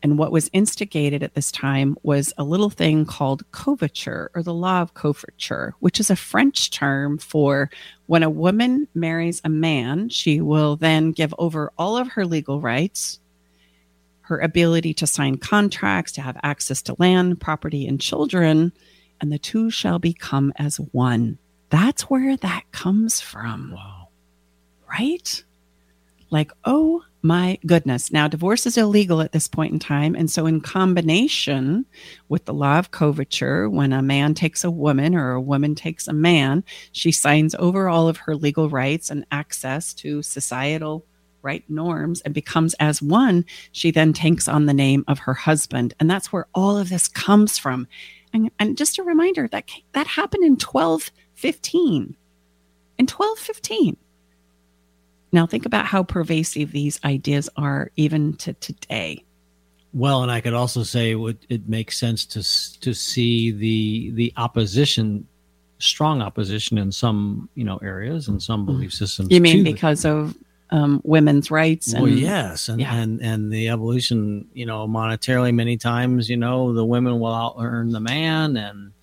And 0.03 0.17
what 0.17 0.31
was 0.31 0.49
instigated 0.51 1.21
at 1.21 1.35
this 1.35 1.51
time 1.51 1.95
was 2.01 2.33
a 2.37 2.43
little 2.43 2.71
thing 2.71 3.05
called 3.05 3.49
coverture 3.51 4.31
or 4.33 4.41
the 4.41 4.53
law 4.53 4.81
of 4.81 4.95
coverture, 4.95 5.75
which 5.79 5.99
is 5.99 6.09
a 6.09 6.15
French 6.15 6.71
term 6.71 7.19
for 7.19 7.69
when 8.07 8.23
a 8.23 8.29
woman 8.29 8.87
marries 8.95 9.41
a 9.43 9.49
man, 9.49 10.09
she 10.09 10.41
will 10.41 10.75
then 10.75 11.11
give 11.11 11.35
over 11.37 11.71
all 11.77 11.97
of 11.97 12.07
her 12.09 12.25
legal 12.25 12.59
rights, 12.59 13.19
her 14.31 14.39
ability 14.39 14.93
to 14.93 15.05
sign 15.05 15.37
contracts, 15.37 16.13
to 16.13 16.21
have 16.21 16.37
access 16.41 16.81
to 16.83 16.95
land, 16.97 17.41
property, 17.41 17.85
and 17.85 17.99
children, 17.99 18.71
and 19.19 19.29
the 19.29 19.37
two 19.37 19.69
shall 19.69 19.99
become 19.99 20.53
as 20.55 20.77
one. 20.77 21.37
That's 21.69 22.03
where 22.03 22.37
that 22.37 22.63
comes 22.71 23.19
from. 23.19 23.73
Wow. 23.75 24.07
Right? 24.89 25.43
Like, 26.29 26.53
oh 26.63 27.03
my 27.21 27.59
goodness. 27.65 28.09
Now, 28.09 28.29
divorce 28.29 28.65
is 28.65 28.77
illegal 28.77 29.19
at 29.19 29.33
this 29.33 29.49
point 29.49 29.73
in 29.73 29.79
time. 29.79 30.15
And 30.15 30.31
so, 30.31 30.45
in 30.45 30.61
combination 30.61 31.85
with 32.29 32.45
the 32.45 32.53
law 32.53 32.79
of 32.79 32.91
coverture, 32.91 33.69
when 33.69 33.91
a 33.91 34.01
man 34.01 34.33
takes 34.33 34.63
a 34.63 34.71
woman 34.71 35.13
or 35.13 35.33
a 35.33 35.41
woman 35.41 35.75
takes 35.75 36.07
a 36.07 36.13
man, 36.13 36.63
she 36.93 37.11
signs 37.11 37.53
over 37.59 37.89
all 37.89 38.07
of 38.07 38.15
her 38.15 38.35
legal 38.37 38.69
rights 38.69 39.09
and 39.09 39.25
access 39.29 39.93
to 39.95 40.23
societal 40.23 41.05
right 41.41 41.63
norms 41.69 42.21
and 42.21 42.33
becomes 42.33 42.73
as 42.75 43.01
one. 43.01 43.45
She 43.71 43.91
then 43.91 44.13
takes 44.13 44.47
on 44.47 44.65
the 44.65 44.73
name 44.73 45.03
of 45.07 45.19
her 45.19 45.33
husband. 45.33 45.93
And 45.99 46.09
that's 46.09 46.31
where 46.31 46.47
all 46.53 46.77
of 46.77 46.89
this 46.89 47.07
comes 47.07 47.57
from. 47.57 47.87
And, 48.33 48.51
and 48.59 48.77
just 48.77 48.97
a 48.97 49.03
reminder 49.03 49.47
that 49.49 49.69
that 49.93 50.07
happened 50.07 50.43
in 50.43 50.53
1215. 50.53 52.15
In 52.97 53.07
1215. 53.07 53.97
Now, 55.31 55.45
think 55.45 55.65
about 55.65 55.85
how 55.85 56.03
pervasive 56.03 56.71
these 56.71 56.99
ideas 57.03 57.49
are 57.55 57.91
even 57.95 58.35
to 58.37 58.53
today. 58.53 59.23
Well, 59.93 60.23
and 60.23 60.31
I 60.31 60.41
could 60.41 60.53
also 60.53 60.83
say 60.83 61.15
it, 61.15 61.37
it 61.49 61.69
makes 61.69 61.97
sense 61.97 62.25
to 62.27 62.79
to 62.79 62.93
see 62.93 63.51
the 63.51 64.11
the 64.11 64.33
opposition, 64.37 65.27
strong 65.79 66.21
opposition 66.21 66.77
in 66.77 66.91
some 66.91 67.49
you 67.55 67.63
know 67.63 67.77
areas 67.77 68.27
and 68.27 68.41
some 68.41 68.61
mm-hmm. 68.61 68.77
belief 68.77 68.93
systems. 68.93 69.31
You 69.31 69.41
mean 69.41 69.63
because 69.63 70.05
of 70.05 70.35
um, 70.71 71.01
women's 71.03 71.51
rights? 71.51 71.93
And, 71.93 72.03
well, 72.03 72.11
yes, 72.11 72.69
and, 72.69 72.79
yeah. 72.79 72.93
and 72.93 73.21
and 73.21 73.51
the 73.51 73.69
evolution, 73.69 74.47
you 74.53 74.65
know, 74.65 74.87
monetarily 74.87 75.53
many 75.53 75.77
times, 75.77 76.29
you 76.29 76.37
know, 76.37 76.73
the 76.73 76.85
women 76.85 77.19
will 77.19 77.33
out 77.33 77.55
earn 77.59 77.91
the 77.91 77.99
man, 77.99 78.57
and 78.57 78.93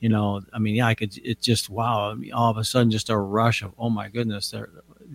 you 0.00 0.08
know, 0.08 0.40
I 0.52 0.58
mean, 0.58 0.76
yeah, 0.76 0.86
I 0.86 0.94
could. 0.94 1.16
It 1.18 1.40
just 1.40 1.68
wow, 1.68 2.16
all 2.32 2.50
of 2.50 2.56
a 2.56 2.64
sudden, 2.64 2.90
just 2.90 3.10
a 3.10 3.16
rush 3.16 3.62
of 3.62 3.74
oh 3.78 3.90
my 3.90 4.08
goodness, 4.08 4.50
there 4.50 4.68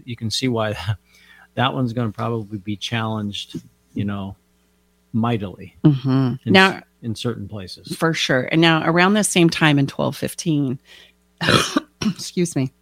you 0.04 0.16
can 0.16 0.30
see 0.30 0.48
why 0.48 0.74
that, 0.74 0.98
that 1.56 1.74
one's 1.74 1.94
going 1.94 2.12
to 2.12 2.16
probably 2.16 2.58
be 2.58 2.76
challenged, 2.76 3.62
you 3.94 4.04
know, 4.04 4.36
mightily. 5.14 5.76
Mm-hmm. 5.84 6.34
In, 6.46 6.54
now, 6.54 6.82
in 7.02 7.16
certain 7.16 7.48
places, 7.48 7.96
for 7.96 8.14
sure. 8.14 8.50
And 8.52 8.62
now, 8.62 8.84
around 8.86 9.14
the 9.14 9.24
same 9.24 9.50
time 9.50 9.80
in 9.80 9.88
1215, 9.88 10.80
excuse 12.14 12.56
me, 12.56 12.74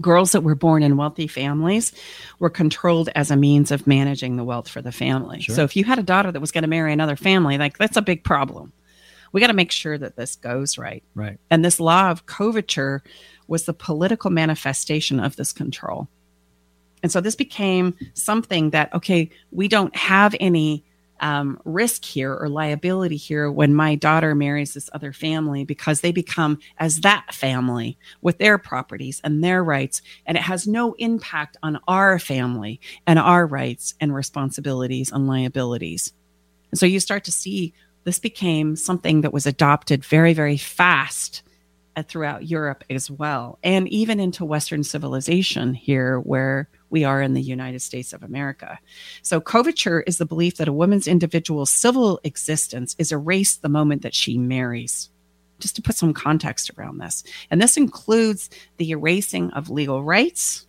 girls 0.00 0.32
that 0.32 0.42
were 0.42 0.54
born 0.54 0.82
in 0.82 0.96
wealthy 0.96 1.26
families 1.26 1.92
were 2.38 2.50
controlled 2.50 3.08
as 3.14 3.30
a 3.30 3.36
means 3.36 3.70
of 3.70 3.86
managing 3.86 4.36
the 4.36 4.44
wealth 4.44 4.68
for 4.68 4.82
the 4.82 4.92
family. 4.92 5.40
Sure. 5.40 5.54
So 5.54 5.64
if 5.64 5.76
you 5.76 5.84
had 5.84 5.98
a 5.98 6.02
daughter 6.02 6.32
that 6.32 6.40
was 6.40 6.50
going 6.50 6.62
to 6.62 6.68
marry 6.68 6.92
another 6.92 7.16
family, 7.16 7.58
like 7.58 7.78
that's 7.78 7.96
a 7.96 8.02
big 8.02 8.24
problem. 8.24 8.72
We 9.32 9.40
got 9.40 9.46
to 9.48 9.54
make 9.54 9.72
sure 9.72 9.96
that 9.96 10.16
this 10.16 10.36
goes 10.36 10.76
right. 10.76 11.02
Right. 11.14 11.38
And 11.50 11.64
this 11.64 11.80
law 11.80 12.10
of 12.10 12.26
coverture 12.26 13.02
was 13.48 13.64
the 13.64 13.74
political 13.74 14.30
manifestation 14.30 15.20
of 15.20 15.36
this 15.36 15.52
control. 15.52 16.08
And 17.02 17.10
so 17.10 17.20
this 17.20 17.34
became 17.34 17.96
something 18.14 18.70
that, 18.70 18.92
okay, 18.94 19.30
we 19.50 19.68
don't 19.68 19.94
have 19.96 20.34
any 20.38 20.84
um, 21.22 21.58
risk 21.64 22.04
here 22.04 22.34
or 22.34 22.48
liability 22.48 23.16
here 23.16 23.50
when 23.50 23.74
my 23.74 23.94
daughter 23.94 24.34
marries 24.34 24.74
this 24.74 24.90
other 24.92 25.12
family 25.12 25.64
because 25.64 26.00
they 26.00 26.12
become 26.12 26.58
as 26.78 27.00
that 27.00 27.32
family 27.32 27.96
with 28.20 28.38
their 28.38 28.58
properties 28.58 29.20
and 29.22 29.42
their 29.42 29.62
rights. 29.62 30.02
And 30.26 30.36
it 30.36 30.42
has 30.42 30.66
no 30.66 30.94
impact 30.94 31.56
on 31.62 31.78
our 31.86 32.18
family 32.18 32.80
and 33.06 33.18
our 33.18 33.46
rights 33.46 33.94
and 34.00 34.12
responsibilities 34.12 35.12
and 35.12 35.28
liabilities. 35.28 36.12
And 36.72 36.78
so 36.78 36.86
you 36.86 36.98
start 37.00 37.24
to 37.24 37.32
see 37.32 37.72
this 38.04 38.18
became 38.18 38.74
something 38.74 39.20
that 39.20 39.32
was 39.32 39.46
adopted 39.46 40.04
very, 40.04 40.34
very 40.34 40.56
fast 40.56 41.42
Uh, 41.94 42.02
throughout 42.02 42.48
Europe 42.48 42.82
as 42.88 43.10
well, 43.10 43.58
and 43.62 43.86
even 43.88 44.18
into 44.18 44.46
Western 44.46 44.82
civilization 44.82 45.74
here, 45.74 46.18
where 46.20 46.70
we 46.88 47.04
are 47.04 47.20
in 47.20 47.34
the 47.34 47.42
United 47.42 47.82
States 47.82 48.14
of 48.14 48.22
America. 48.22 48.78
So, 49.20 49.42
coverture 49.42 50.00
is 50.00 50.16
the 50.16 50.24
belief 50.24 50.56
that 50.56 50.68
a 50.68 50.72
woman's 50.72 51.06
individual 51.06 51.66
civil 51.66 52.18
existence 52.24 52.96
is 52.98 53.12
erased 53.12 53.60
the 53.60 53.68
moment 53.68 54.00
that 54.00 54.14
she 54.14 54.38
marries. 54.38 55.10
Just 55.58 55.76
to 55.76 55.82
put 55.82 55.94
some 55.94 56.14
context 56.14 56.70
around 56.78 56.96
this. 56.96 57.24
And 57.50 57.60
this 57.60 57.76
includes 57.76 58.48
the 58.78 58.92
erasing 58.92 59.50
of 59.50 59.68
legal 59.68 60.02
rights 60.02 60.66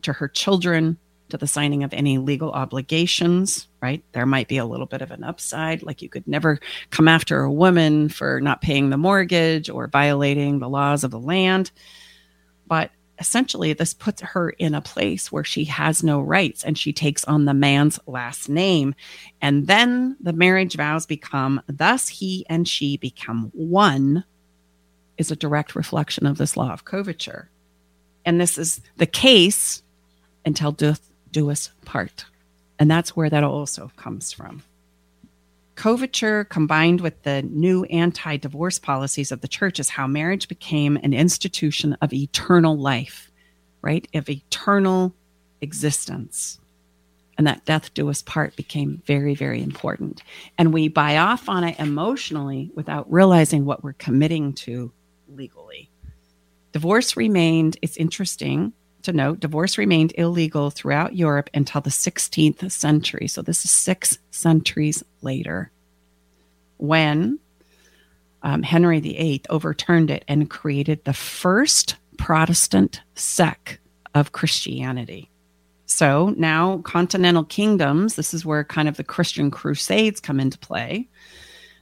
to 0.00 0.14
her 0.14 0.28
children, 0.28 0.96
to 1.30 1.36
the 1.36 1.46
signing 1.46 1.82
of 1.84 1.92
any 1.94 2.18
legal 2.18 2.52
obligations, 2.52 3.68
right? 3.80 4.04
There 4.12 4.26
might 4.26 4.48
be 4.48 4.58
a 4.58 4.64
little 4.64 4.86
bit 4.86 5.02
of 5.02 5.10
an 5.10 5.24
upside, 5.24 5.82
like 5.82 6.02
you 6.02 6.08
could 6.08 6.28
never 6.28 6.60
come 6.90 7.08
after 7.08 7.40
a 7.40 7.52
woman 7.52 8.08
for 8.08 8.40
not 8.40 8.60
paying 8.60 8.90
the 8.90 8.98
mortgage 8.98 9.70
or 9.70 9.88
violating 9.88 10.58
the 10.58 10.68
laws 10.68 11.02
of 11.02 11.10
the 11.10 11.18
land. 11.18 11.70
But 12.66 12.90
essentially 13.18 13.72
this 13.72 13.94
puts 13.94 14.20
her 14.22 14.50
in 14.50 14.74
a 14.74 14.80
place 14.80 15.30
where 15.30 15.44
she 15.44 15.64
has 15.64 16.02
no 16.02 16.20
rights 16.20 16.64
and 16.64 16.76
she 16.76 16.92
takes 16.92 17.24
on 17.24 17.44
the 17.44 17.54
man's 17.54 17.98
last 18.06 18.48
name 18.48 18.94
and 19.40 19.66
then 19.66 20.16
the 20.20 20.32
marriage 20.32 20.76
vows 20.76 21.06
become 21.06 21.60
thus 21.68 22.08
he 22.08 22.44
and 22.48 22.66
she 22.66 22.96
become 22.96 23.50
one 23.54 24.24
is 25.16 25.30
a 25.30 25.36
direct 25.36 25.76
reflection 25.76 26.26
of 26.26 26.38
this 26.38 26.56
law 26.56 26.72
of 26.72 26.84
coverture 26.84 27.50
and 28.24 28.40
this 28.40 28.58
is 28.58 28.80
the 28.96 29.06
case 29.06 29.82
until 30.44 30.72
death 30.72 31.10
do 31.34 31.50
us 31.50 31.70
part 31.84 32.24
and 32.78 32.90
that's 32.90 33.14
where 33.14 33.30
that 33.30 33.44
also 33.44 33.90
comes 33.96 34.32
from 34.32 34.62
Coverture 35.74 36.44
combined 36.44 37.00
with 37.00 37.22
the 37.24 37.42
new 37.42 37.84
anti 37.84 38.36
divorce 38.36 38.78
policies 38.78 39.32
of 39.32 39.40
the 39.40 39.48
church 39.48 39.80
is 39.80 39.88
how 39.88 40.06
marriage 40.06 40.48
became 40.48 40.96
an 41.02 41.12
institution 41.12 41.96
of 42.00 42.12
eternal 42.12 42.78
life, 42.78 43.30
right? 43.82 44.06
Of 44.14 44.28
eternal 44.28 45.14
existence. 45.60 46.60
And 47.36 47.46
that 47.48 47.64
death 47.64 47.92
do 47.94 48.08
us 48.08 48.22
part 48.22 48.54
became 48.54 49.02
very, 49.04 49.34
very 49.34 49.60
important. 49.60 50.22
And 50.56 50.72
we 50.72 50.86
buy 50.86 51.16
off 51.16 51.48
on 51.48 51.64
it 51.64 51.80
emotionally 51.80 52.70
without 52.76 53.10
realizing 53.12 53.64
what 53.64 53.82
we're 53.82 53.94
committing 53.94 54.52
to 54.52 54.92
legally. 55.28 55.90
Divorce 56.70 57.16
remained, 57.16 57.76
it's 57.82 57.96
interesting 57.96 58.72
to 59.04 59.12
note, 59.12 59.40
divorce 59.40 59.78
remained 59.78 60.12
illegal 60.16 60.70
throughout 60.70 61.16
Europe 61.16 61.48
until 61.54 61.80
the 61.80 61.90
16th 61.90 62.70
century. 62.70 63.28
So 63.28 63.42
this 63.42 63.64
is 63.64 63.70
six 63.70 64.18
centuries 64.30 65.02
later 65.22 65.70
when 66.78 67.38
um, 68.42 68.62
Henry 68.62 69.00
VIII 69.00 69.42
overturned 69.48 70.10
it 70.10 70.24
and 70.28 70.50
created 70.50 71.04
the 71.04 71.14
first 71.14 71.96
Protestant 72.18 73.00
sect 73.14 73.78
of 74.14 74.32
Christianity. 74.32 75.30
So 75.86 76.34
now, 76.36 76.78
continental 76.78 77.44
kingdoms, 77.44 78.16
this 78.16 78.34
is 78.34 78.44
where 78.44 78.64
kind 78.64 78.88
of 78.88 78.96
the 78.96 79.04
Christian 79.04 79.50
crusades 79.50 80.20
come 80.20 80.40
into 80.40 80.58
play. 80.58 81.08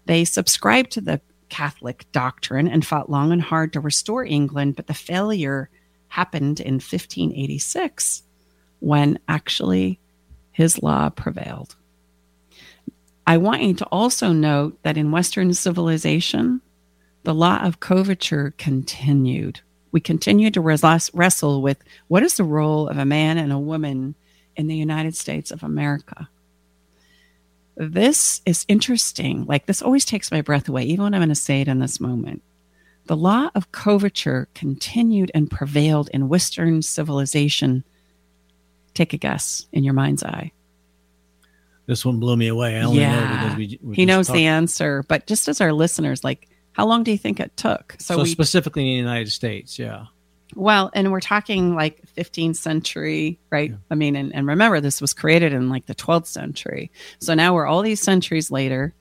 They 0.07 0.25
subscribed 0.25 0.93
to 0.93 1.01
the 1.01 1.21
Catholic 1.49 2.07
doctrine 2.13 2.69
and 2.69 2.85
fought 2.85 3.11
long 3.11 3.31
and 3.31 3.43
hard 3.43 3.73
to 3.75 3.81
restore 3.81 4.25
England, 4.25 4.77
but 4.77 4.87
the 4.87 4.95
failure 4.95 5.69
happened 6.13 6.61
in 6.61 6.75
1586 6.75 8.23
when 8.81 9.19
actually 9.29 9.99
his 10.51 10.83
law 10.83 11.09
prevailed. 11.09 11.75
I 13.27 13.39
want 13.39 13.63
you 13.63 13.73
to 13.73 13.87
also 13.87 14.31
note 14.31 14.79
that 14.83 14.99
in 14.99 15.11
Western 15.11 15.55
civilization, 15.55 16.61
the 17.23 17.33
law 17.33 17.63
of 17.63 17.81
coverture 17.81 18.53
continued. 18.59 19.61
We 19.91 20.01
continue 20.01 20.51
to 20.51 20.61
wrestle 20.61 21.63
with 21.63 21.83
what 22.09 22.23
is 22.23 22.37
the 22.37 22.45
role 22.45 22.89
of 22.89 22.99
a 22.99 23.07
man 23.07 23.39
and 23.39 23.51
a 23.51 23.59
woman 23.59 24.15
in 24.55 24.67
the 24.67 24.77
United 24.77 25.17
States 25.17 25.51
of 25.51 25.63
America. 25.63 26.29
This 27.75 28.43
is 28.45 28.67
interesting. 28.69 29.47
Like, 29.47 29.65
this 29.65 29.81
always 29.81 30.05
takes 30.05 30.31
my 30.31 30.43
breath 30.43 30.69
away, 30.69 30.83
even 30.83 31.05
when 31.05 31.15
I'm 31.15 31.21
going 31.21 31.31
to 31.31 31.35
say 31.35 31.63
it 31.63 31.69
in 31.69 31.79
this 31.79 32.01
moment. 32.01 32.43
The 33.07 33.17
law 33.17 33.51
of 33.55 33.73
coverture 33.73 34.49
continued 34.55 35.31
and 35.35 35.51
prevailed 35.51 36.09
in 36.13 36.29
Western 36.29 36.83
civilization. 36.83 37.85
Take 38.95 39.13
a 39.13 39.17
guess 39.17 39.67
in 39.73 39.85
your 39.85 39.95
mind's 39.95 40.23
eye. 40.23 40.53
This 41.87 42.05
one 42.05 42.21
blew 42.21 42.37
me 42.37 42.47
away. 42.47 42.79
I 42.79 42.83
only 42.83 43.01
yeah. 43.01 43.21
know 43.21 43.43
because 43.43 43.57
we, 43.57 43.79
we 43.83 43.97
he 43.97 44.05
knows 44.07 44.29
talked. 44.29 44.37
the 44.37 44.47
answer, 44.47 45.03
but 45.09 45.27
just 45.27 45.49
as 45.49 45.61
our 45.61 45.73
listeners, 45.73 46.23
like, 46.23 46.49
how 46.73 46.87
long 46.87 47.03
do 47.03 47.11
you 47.11 47.19
think 47.19 47.41
it 47.41 47.57
took? 47.57 47.97
So, 47.99 48.17
so 48.17 48.23
we, 48.23 48.29
specifically 48.29 48.83
in 48.83 48.89
the 49.05 49.11
United 49.11 49.31
States, 49.31 49.79
yeah. 49.79 50.07
Well, 50.55 50.91
and 50.95 51.11
we're 51.11 51.21
talking 51.21 51.75
like 51.75 52.03
15th 52.17 52.57
century, 52.57 53.39
right? 53.51 53.71
Yeah. 53.71 53.77
I 53.91 53.95
mean, 53.95 54.17
and, 54.17 54.35
and 54.35 54.47
remember, 54.47 54.81
this 54.81 55.01
was 55.01 55.13
created 55.13 55.53
in 55.53 55.69
like 55.69 55.87
the 55.87 55.95
12th 55.95 56.27
century. 56.27 56.91
So 57.21 57.35
now 57.35 57.55
we're 57.55 57.67
all 57.67 57.83
these 57.83 58.01
centuries 58.01 58.51
later. 58.51 58.95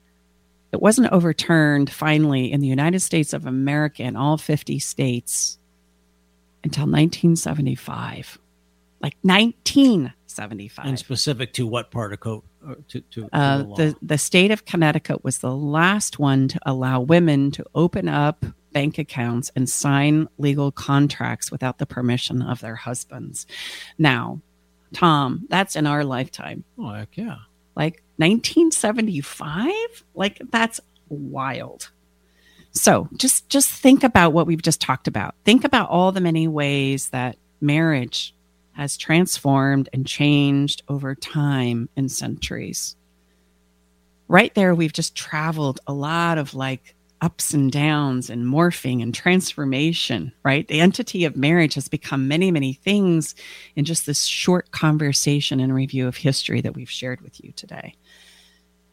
It 0.72 0.80
wasn't 0.80 1.12
overturned 1.12 1.90
finally 1.90 2.50
in 2.50 2.60
the 2.60 2.66
United 2.66 3.00
States 3.00 3.32
of 3.32 3.46
America 3.46 4.02
in 4.02 4.16
all 4.16 4.38
50 4.38 4.78
states 4.78 5.58
until 6.64 6.84
1975. 6.84 8.38
Like 9.02 9.16
1975. 9.22 10.86
And 10.86 10.98
specific 10.98 11.52
to 11.54 11.66
what 11.66 11.90
part 11.90 12.12
of 12.12 12.20
code? 12.20 12.42
To, 12.88 13.00
to, 13.00 13.26
to 13.26 13.28
uh, 13.32 13.58
the, 13.58 13.64
the, 13.64 13.96
the 14.02 14.18
state 14.18 14.52
of 14.52 14.64
Connecticut 14.64 15.24
was 15.24 15.38
the 15.38 15.54
last 15.54 16.20
one 16.20 16.46
to 16.48 16.60
allow 16.64 17.00
women 17.00 17.50
to 17.52 17.66
open 17.74 18.08
up 18.08 18.46
bank 18.72 18.98
accounts 18.98 19.50
and 19.56 19.68
sign 19.68 20.28
legal 20.38 20.70
contracts 20.70 21.50
without 21.50 21.78
the 21.78 21.86
permission 21.86 22.40
of 22.40 22.60
their 22.60 22.76
husbands. 22.76 23.46
Now, 23.98 24.40
Tom, 24.92 25.46
that's 25.48 25.76
in 25.76 25.86
our 25.86 26.04
lifetime. 26.04 26.64
Oh, 26.78 26.92
heck 26.92 27.16
yeah. 27.16 27.38
Like 27.74 28.02
1975? 28.22 29.72
Like 30.14 30.40
that's 30.50 30.80
wild. 31.08 31.90
So 32.72 33.08
just 33.16 33.48
just 33.48 33.70
think 33.70 34.02
about 34.02 34.32
what 34.32 34.46
we've 34.46 34.62
just 34.62 34.80
talked 34.80 35.08
about. 35.08 35.34
Think 35.44 35.64
about 35.64 35.90
all 35.90 36.12
the 36.12 36.20
many 36.20 36.48
ways 36.48 37.08
that 37.10 37.36
marriage 37.60 38.34
has 38.72 38.96
transformed 38.96 39.88
and 39.92 40.06
changed 40.06 40.82
over 40.88 41.14
time 41.14 41.88
and 41.96 42.10
centuries. 42.10 42.96
Right 44.28 44.54
there, 44.54 44.74
we've 44.74 44.92
just 44.92 45.14
traveled 45.14 45.80
a 45.86 45.92
lot 45.92 46.38
of 46.38 46.54
like 46.54 46.94
ups 47.22 47.54
and 47.54 47.70
downs 47.70 48.30
and 48.30 48.44
morphing 48.44 49.00
and 49.02 49.14
transformation, 49.14 50.32
right? 50.42 50.66
The 50.66 50.80
entity 50.80 51.24
of 51.24 51.36
marriage 51.36 51.74
has 51.74 51.88
become 51.88 52.26
many, 52.26 52.50
many 52.50 52.72
things 52.72 53.34
in 53.76 53.84
just 53.84 54.06
this 54.06 54.24
short 54.24 54.72
conversation 54.72 55.60
and 55.60 55.72
review 55.72 56.08
of 56.08 56.16
history 56.16 56.60
that 56.62 56.74
we've 56.74 56.90
shared 56.90 57.20
with 57.20 57.42
you 57.44 57.52
today. 57.52 57.94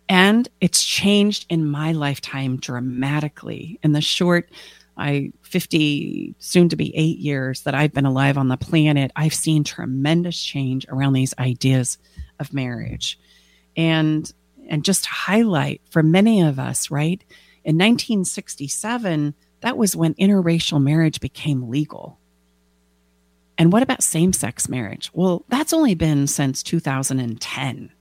And 0.09 0.49
it's 0.59 0.83
changed 0.83 1.45
in 1.49 1.69
my 1.69 1.91
lifetime 1.91 2.57
dramatically. 2.57 3.79
In 3.83 3.93
the 3.93 4.01
short, 4.01 4.49
I 4.97 5.31
50 5.43 6.35
soon 6.39 6.67
to 6.69 6.75
be 6.75 6.95
8 6.95 7.19
years 7.19 7.61
that 7.61 7.75
I've 7.75 7.93
been 7.93 8.07
alive 8.07 8.37
on 8.37 8.47
the 8.47 8.57
planet, 8.57 9.11
I've 9.15 9.35
seen 9.35 9.63
tremendous 9.63 10.43
change 10.43 10.85
around 10.89 11.13
these 11.13 11.35
ideas 11.37 11.99
of 12.39 12.53
marriage. 12.53 13.19
And 13.77 14.31
and 14.67 14.85
just 14.85 15.03
to 15.05 15.09
highlight 15.09 15.81
for 15.89 16.03
many 16.03 16.41
of 16.41 16.59
us, 16.59 16.91
right? 16.91 17.23
In 17.63 17.75
1967, 17.75 19.33
that 19.61 19.77
was 19.77 19.95
when 19.95 20.13
interracial 20.15 20.81
marriage 20.81 21.19
became 21.19 21.69
legal. 21.69 22.19
And 23.57 23.73
what 23.73 23.83
about 23.83 24.03
same 24.03 24.31
sex 24.31 24.69
marriage? 24.69 25.09
Well, 25.13 25.43
that's 25.49 25.73
only 25.73 25.95
been 25.95 26.27
since 26.27 26.63
2010. 26.63 27.91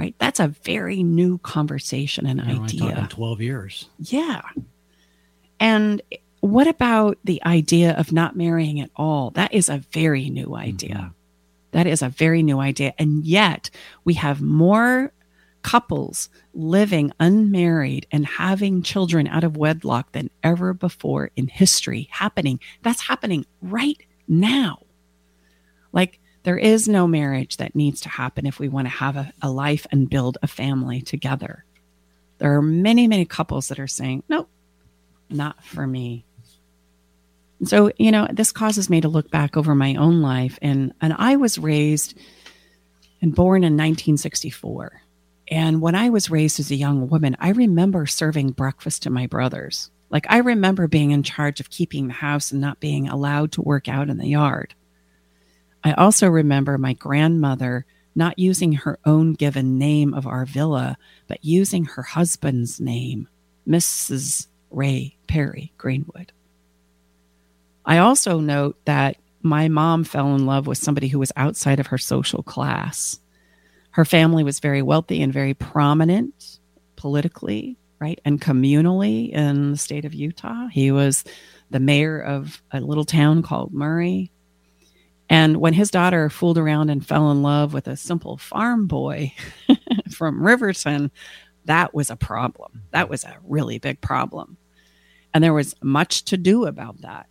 Right? 0.00 0.14
That's 0.18 0.40
a 0.40 0.48
very 0.48 1.02
new 1.02 1.36
conversation 1.36 2.24
and 2.24 2.40
yeah, 2.40 2.88
idea. 2.88 3.06
12 3.10 3.40
years. 3.42 3.90
Yeah. 3.98 4.40
And 5.60 6.00
what 6.40 6.66
about 6.66 7.18
the 7.22 7.42
idea 7.44 7.92
of 7.98 8.10
not 8.10 8.34
marrying 8.34 8.80
at 8.80 8.90
all? 8.96 9.28
That 9.32 9.52
is 9.52 9.68
a 9.68 9.84
very 9.92 10.30
new 10.30 10.56
idea. 10.56 10.94
Mm-hmm. 10.94 11.08
That 11.72 11.86
is 11.86 12.00
a 12.00 12.08
very 12.08 12.42
new 12.42 12.60
idea. 12.60 12.94
And 12.98 13.26
yet 13.26 13.68
we 14.04 14.14
have 14.14 14.40
more 14.40 15.12
couples 15.60 16.30
living 16.54 17.12
unmarried 17.20 18.06
and 18.10 18.24
having 18.24 18.82
children 18.82 19.26
out 19.26 19.44
of 19.44 19.58
wedlock 19.58 20.12
than 20.12 20.30
ever 20.42 20.72
before 20.72 21.30
in 21.36 21.46
history 21.46 22.08
happening. 22.10 22.58
That's 22.80 23.02
happening 23.02 23.44
right 23.60 24.00
now. 24.26 24.78
Like, 25.92 26.19
there 26.42 26.58
is 26.58 26.88
no 26.88 27.06
marriage 27.06 27.58
that 27.58 27.74
needs 27.74 28.00
to 28.02 28.08
happen 28.08 28.46
if 28.46 28.58
we 28.58 28.68
want 28.68 28.86
to 28.86 28.94
have 28.94 29.16
a, 29.16 29.32
a 29.42 29.50
life 29.50 29.86
and 29.90 30.08
build 30.08 30.38
a 30.42 30.46
family 30.46 31.02
together. 31.02 31.64
There 32.38 32.54
are 32.56 32.62
many, 32.62 33.06
many 33.06 33.26
couples 33.26 33.68
that 33.68 33.78
are 33.78 33.86
saying, 33.86 34.22
nope, 34.28 34.48
not 35.28 35.62
for 35.64 35.86
me. 35.86 36.24
So, 37.64 37.92
you 37.98 38.10
know, 38.10 38.26
this 38.32 38.52
causes 38.52 38.88
me 38.88 39.02
to 39.02 39.08
look 39.08 39.30
back 39.30 39.56
over 39.56 39.74
my 39.74 39.96
own 39.96 40.22
life. 40.22 40.58
And, 40.62 40.94
and 41.02 41.12
I 41.12 41.36
was 41.36 41.58
raised 41.58 42.18
and 43.20 43.34
born 43.34 43.62
in 43.62 43.74
1964. 43.74 45.02
And 45.48 45.82
when 45.82 45.94
I 45.94 46.08
was 46.08 46.30
raised 46.30 46.58
as 46.58 46.70
a 46.70 46.76
young 46.76 47.10
woman, 47.10 47.36
I 47.38 47.50
remember 47.50 48.06
serving 48.06 48.52
breakfast 48.52 49.02
to 49.02 49.10
my 49.10 49.26
brothers. 49.26 49.90
Like 50.08 50.26
I 50.30 50.38
remember 50.38 50.88
being 50.88 51.10
in 51.10 51.22
charge 51.22 51.60
of 51.60 51.68
keeping 51.68 52.08
the 52.08 52.14
house 52.14 52.50
and 52.50 52.60
not 52.60 52.80
being 52.80 53.08
allowed 53.08 53.52
to 53.52 53.62
work 53.62 53.88
out 53.88 54.08
in 54.08 54.16
the 54.16 54.28
yard. 54.28 54.74
I 55.82 55.92
also 55.92 56.28
remember 56.28 56.76
my 56.78 56.92
grandmother 56.92 57.86
not 58.14 58.38
using 58.38 58.72
her 58.72 58.98
own 59.04 59.34
given 59.34 59.78
name 59.78 60.14
of 60.14 60.26
our 60.26 60.44
villa, 60.44 60.98
but 61.26 61.44
using 61.44 61.84
her 61.84 62.02
husband's 62.02 62.80
name, 62.80 63.28
Mrs. 63.66 64.48
Ray 64.70 65.16
Perry 65.26 65.72
Greenwood. 65.78 66.32
I 67.84 67.98
also 67.98 68.40
note 68.40 68.76
that 68.84 69.16
my 69.42 69.68
mom 69.68 70.04
fell 70.04 70.34
in 70.34 70.44
love 70.44 70.66
with 70.66 70.78
somebody 70.78 71.08
who 71.08 71.18
was 71.18 71.32
outside 71.36 71.80
of 71.80 71.86
her 71.88 71.98
social 71.98 72.42
class. 72.42 73.18
Her 73.92 74.04
family 74.04 74.44
was 74.44 74.60
very 74.60 74.82
wealthy 74.82 75.22
and 75.22 75.32
very 75.32 75.54
prominent 75.54 76.58
politically, 76.96 77.78
right? 77.98 78.20
And 78.24 78.40
communally 78.40 79.30
in 79.30 79.72
the 79.72 79.78
state 79.78 80.04
of 80.04 80.14
Utah. 80.14 80.68
He 80.68 80.92
was 80.92 81.24
the 81.70 81.80
mayor 81.80 82.20
of 82.20 82.62
a 82.70 82.80
little 82.80 83.04
town 83.04 83.42
called 83.42 83.72
Murray. 83.72 84.30
And 85.30 85.58
when 85.58 85.74
his 85.74 85.92
daughter 85.92 86.28
fooled 86.28 86.58
around 86.58 86.90
and 86.90 87.06
fell 87.06 87.30
in 87.30 87.40
love 87.40 87.72
with 87.72 87.86
a 87.86 87.96
simple 87.96 88.36
farm 88.36 88.88
boy 88.88 89.32
from 90.10 90.42
Riverton, 90.42 91.12
that 91.66 91.94
was 91.94 92.10
a 92.10 92.16
problem. 92.16 92.82
That 92.90 93.08
was 93.08 93.22
a 93.22 93.38
really 93.44 93.78
big 93.78 94.00
problem. 94.00 94.56
And 95.32 95.42
there 95.42 95.54
was 95.54 95.76
much 95.82 96.24
to 96.24 96.36
do 96.36 96.66
about 96.66 97.02
that. 97.02 97.28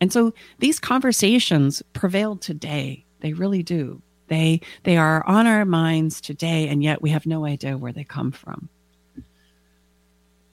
And 0.00 0.10
so 0.10 0.32
these 0.58 0.80
conversations 0.80 1.82
prevail 1.92 2.36
today. 2.36 3.04
They 3.20 3.34
really 3.34 3.62
do. 3.62 4.00
They 4.28 4.62
they 4.84 4.96
are 4.96 5.24
on 5.26 5.46
our 5.46 5.66
minds 5.66 6.20
today, 6.20 6.66
and 6.68 6.82
yet 6.82 7.02
we 7.02 7.10
have 7.10 7.26
no 7.26 7.44
idea 7.44 7.76
where 7.76 7.92
they 7.92 8.02
come 8.02 8.32
from. 8.32 8.70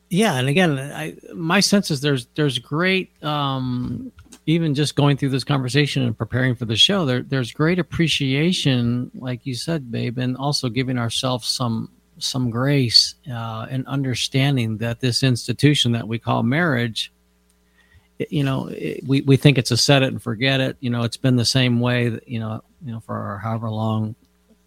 Yeah, 0.09 0.35
and 0.35 0.49
again, 0.49 0.77
I, 0.77 1.15
my 1.33 1.61
sense 1.61 1.89
is 1.89 2.01
there's 2.01 2.27
there's 2.35 2.59
great 2.59 3.11
um, 3.23 4.11
even 4.49 4.73
just 4.73 4.95
going 4.95 5.15
through 5.15 5.29
this 5.29 5.43
conversation 5.43 6.03
and 6.03 6.17
preparing 6.17 6.55
for 6.55 6.65
the 6.65 6.75
show. 6.75 7.05
There 7.05 7.21
there's 7.21 7.51
great 7.51 7.79
appreciation, 7.79 9.11
like 9.13 9.45
you 9.45 9.53
said, 9.53 9.91
babe, 9.91 10.17
and 10.17 10.35
also 10.37 10.69
giving 10.69 10.97
ourselves 10.97 11.47
some 11.47 11.91
some 12.17 12.49
grace 12.49 13.15
uh, 13.31 13.67
and 13.69 13.85
understanding 13.87 14.77
that 14.77 14.99
this 14.99 15.23
institution 15.23 15.93
that 15.93 16.07
we 16.07 16.19
call 16.19 16.43
marriage 16.43 17.13
you 18.29 18.43
know, 18.43 18.67
it, 18.67 19.01
we, 19.07 19.21
we 19.21 19.37
think 19.37 19.57
it's 19.57 19.71
a 19.71 19.77
set 19.77 20.03
it 20.03 20.07
and 20.07 20.21
forget 20.21 20.59
it. 20.59 20.75
You 20.81 20.89
know, 20.89 21.03
it's 21.03 21.15
been 21.15 21.37
the 21.37 21.45
same 21.45 21.79
way, 21.79 22.09
that, 22.09 22.27
you 22.27 22.39
know, 22.39 22.61
you 22.83 22.91
know, 22.91 22.99
for 22.99 23.39
however 23.41 23.69
long, 23.69 24.15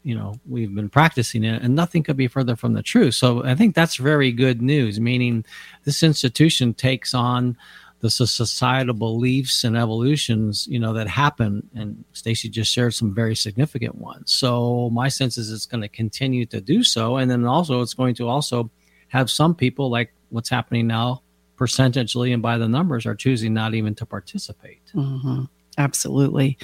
you 0.02 0.14
know, 0.14 0.34
we've 0.48 0.74
been 0.74 0.88
practicing 0.88 1.44
it 1.44 1.62
and 1.62 1.76
nothing 1.76 2.02
could 2.02 2.16
be 2.16 2.28
further 2.28 2.56
from 2.56 2.72
the 2.72 2.82
truth. 2.82 3.14
So 3.14 3.44
I 3.44 3.54
think 3.54 3.74
that's 3.74 3.96
very 3.96 4.32
good 4.32 4.62
news, 4.62 4.98
meaning 4.98 5.44
this 5.84 6.02
institution 6.02 6.74
takes 6.74 7.12
on 7.14 7.56
the 8.02 8.10
societal 8.10 8.94
beliefs 8.94 9.62
and 9.62 9.76
evolutions, 9.76 10.66
you 10.66 10.80
know, 10.80 10.92
that 10.92 11.06
happen. 11.06 11.70
And 11.74 12.04
Stacy 12.12 12.48
just 12.48 12.72
shared 12.72 12.94
some 12.94 13.14
very 13.14 13.36
significant 13.36 13.94
ones. 13.94 14.32
So 14.32 14.90
my 14.90 15.08
sense 15.08 15.38
is 15.38 15.52
it's 15.52 15.66
going 15.66 15.82
to 15.82 15.88
continue 15.88 16.44
to 16.46 16.60
do 16.60 16.82
so. 16.82 17.16
And 17.16 17.30
then 17.30 17.44
also 17.44 17.80
it's 17.80 17.94
going 17.94 18.16
to 18.16 18.28
also 18.28 18.70
have 19.08 19.30
some 19.30 19.54
people 19.54 19.88
like 19.88 20.12
what's 20.30 20.48
happening 20.48 20.88
now 20.88 21.22
percentagely 21.56 22.32
and 22.32 22.42
by 22.42 22.58
the 22.58 22.68
numbers 22.68 23.06
are 23.06 23.14
choosing 23.14 23.54
not 23.54 23.72
even 23.72 23.94
to 23.94 24.04
participate. 24.04 24.82
Mm-hmm. 24.94 25.44
Absolutely. 25.78 26.58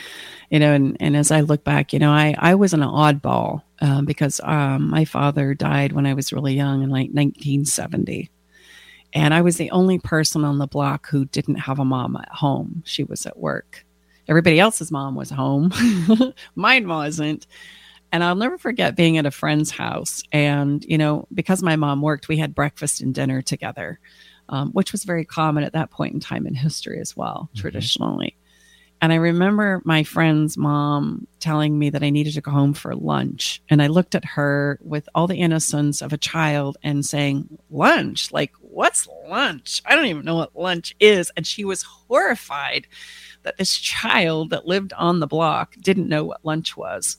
You 0.50 0.58
know, 0.58 0.72
and, 0.72 0.96
and 0.98 1.16
as 1.16 1.30
I 1.30 1.42
look 1.42 1.62
back, 1.62 1.92
you 1.92 2.00
know, 2.00 2.10
I, 2.10 2.34
I 2.36 2.56
was 2.56 2.74
an 2.74 2.80
oddball 2.80 3.62
um, 3.80 4.06
because 4.06 4.40
um, 4.42 4.90
my 4.90 5.04
father 5.04 5.54
died 5.54 5.92
when 5.92 6.04
I 6.04 6.14
was 6.14 6.32
really 6.32 6.54
young 6.54 6.82
in 6.82 6.90
like 6.90 7.10
1970. 7.10 8.28
And 9.14 9.32
I 9.32 9.40
was 9.40 9.56
the 9.56 9.70
only 9.70 9.98
person 9.98 10.44
on 10.44 10.58
the 10.58 10.66
block 10.66 11.08
who 11.08 11.24
didn't 11.24 11.56
have 11.56 11.78
a 11.78 11.84
mom 11.84 12.16
at 12.16 12.28
home. 12.28 12.82
She 12.84 13.04
was 13.04 13.24
at 13.26 13.38
work. 13.38 13.84
Everybody 14.28 14.60
else's 14.60 14.92
mom 14.92 15.14
was 15.14 15.30
home. 15.30 15.72
Mine 16.54 16.86
wasn't. 16.86 17.46
And 18.12 18.22
I'll 18.22 18.34
never 18.34 18.58
forget 18.58 18.96
being 18.96 19.18
at 19.18 19.26
a 19.26 19.30
friend's 19.30 19.70
house. 19.70 20.22
And, 20.32 20.84
you 20.84 20.98
know, 20.98 21.26
because 21.32 21.62
my 21.62 21.76
mom 21.76 22.02
worked, 22.02 22.28
we 22.28 22.36
had 22.36 22.54
breakfast 22.54 23.00
and 23.00 23.14
dinner 23.14 23.42
together, 23.42 23.98
um, 24.50 24.70
which 24.72 24.92
was 24.92 25.04
very 25.04 25.24
common 25.24 25.64
at 25.64 25.72
that 25.72 25.90
point 25.90 26.14
in 26.14 26.20
time 26.20 26.46
in 26.46 26.54
history 26.54 27.00
as 27.00 27.16
well, 27.16 27.48
mm-hmm. 27.50 27.60
traditionally. 27.60 28.36
And 29.00 29.12
I 29.12 29.16
remember 29.16 29.80
my 29.84 30.02
friend's 30.02 30.56
mom 30.56 31.26
telling 31.38 31.78
me 31.78 31.90
that 31.90 32.02
I 32.02 32.10
needed 32.10 32.34
to 32.34 32.40
go 32.40 32.50
home 32.50 32.74
for 32.74 32.96
lunch. 32.96 33.62
And 33.68 33.80
I 33.80 33.86
looked 33.86 34.14
at 34.14 34.24
her 34.24 34.78
with 34.82 35.08
all 35.14 35.26
the 35.26 35.36
innocence 35.36 36.02
of 36.02 36.12
a 36.12 36.18
child 36.18 36.76
and 36.82 37.04
saying, 37.04 37.58
Lunch? 37.70 38.32
Like, 38.32 38.52
what's 38.60 39.06
lunch? 39.28 39.82
I 39.86 39.94
don't 39.94 40.06
even 40.06 40.24
know 40.24 40.36
what 40.36 40.56
lunch 40.56 40.94
is. 40.98 41.30
And 41.36 41.46
she 41.46 41.64
was 41.64 41.82
horrified 41.82 42.88
that 43.44 43.56
this 43.56 43.76
child 43.78 44.50
that 44.50 44.66
lived 44.66 44.92
on 44.94 45.20
the 45.20 45.26
block 45.26 45.76
didn't 45.80 46.08
know 46.08 46.24
what 46.24 46.44
lunch 46.44 46.76
was 46.76 47.18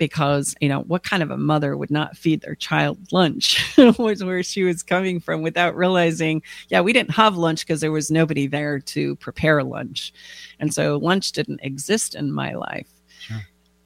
because 0.00 0.54
you 0.62 0.68
know 0.68 0.80
what 0.80 1.04
kind 1.04 1.22
of 1.22 1.30
a 1.30 1.36
mother 1.36 1.76
would 1.76 1.90
not 1.90 2.16
feed 2.16 2.40
their 2.40 2.54
child 2.56 2.98
lunch? 3.12 3.62
Was 3.98 4.24
where 4.24 4.42
she 4.42 4.64
was 4.64 4.82
coming 4.82 5.20
from 5.20 5.42
without 5.42 5.76
realizing 5.76 6.42
yeah 6.70 6.80
we 6.80 6.94
didn't 6.94 7.10
have 7.12 7.36
lunch 7.36 7.60
because 7.60 7.82
there 7.82 7.92
was 7.92 8.10
nobody 8.10 8.46
there 8.48 8.80
to 8.80 9.14
prepare 9.16 9.62
lunch. 9.62 10.12
And 10.58 10.74
so 10.74 10.96
lunch 10.96 11.32
didn't 11.32 11.60
exist 11.62 12.14
in 12.16 12.32
my 12.32 12.54
life. 12.54 12.88
Sure. 13.20 13.42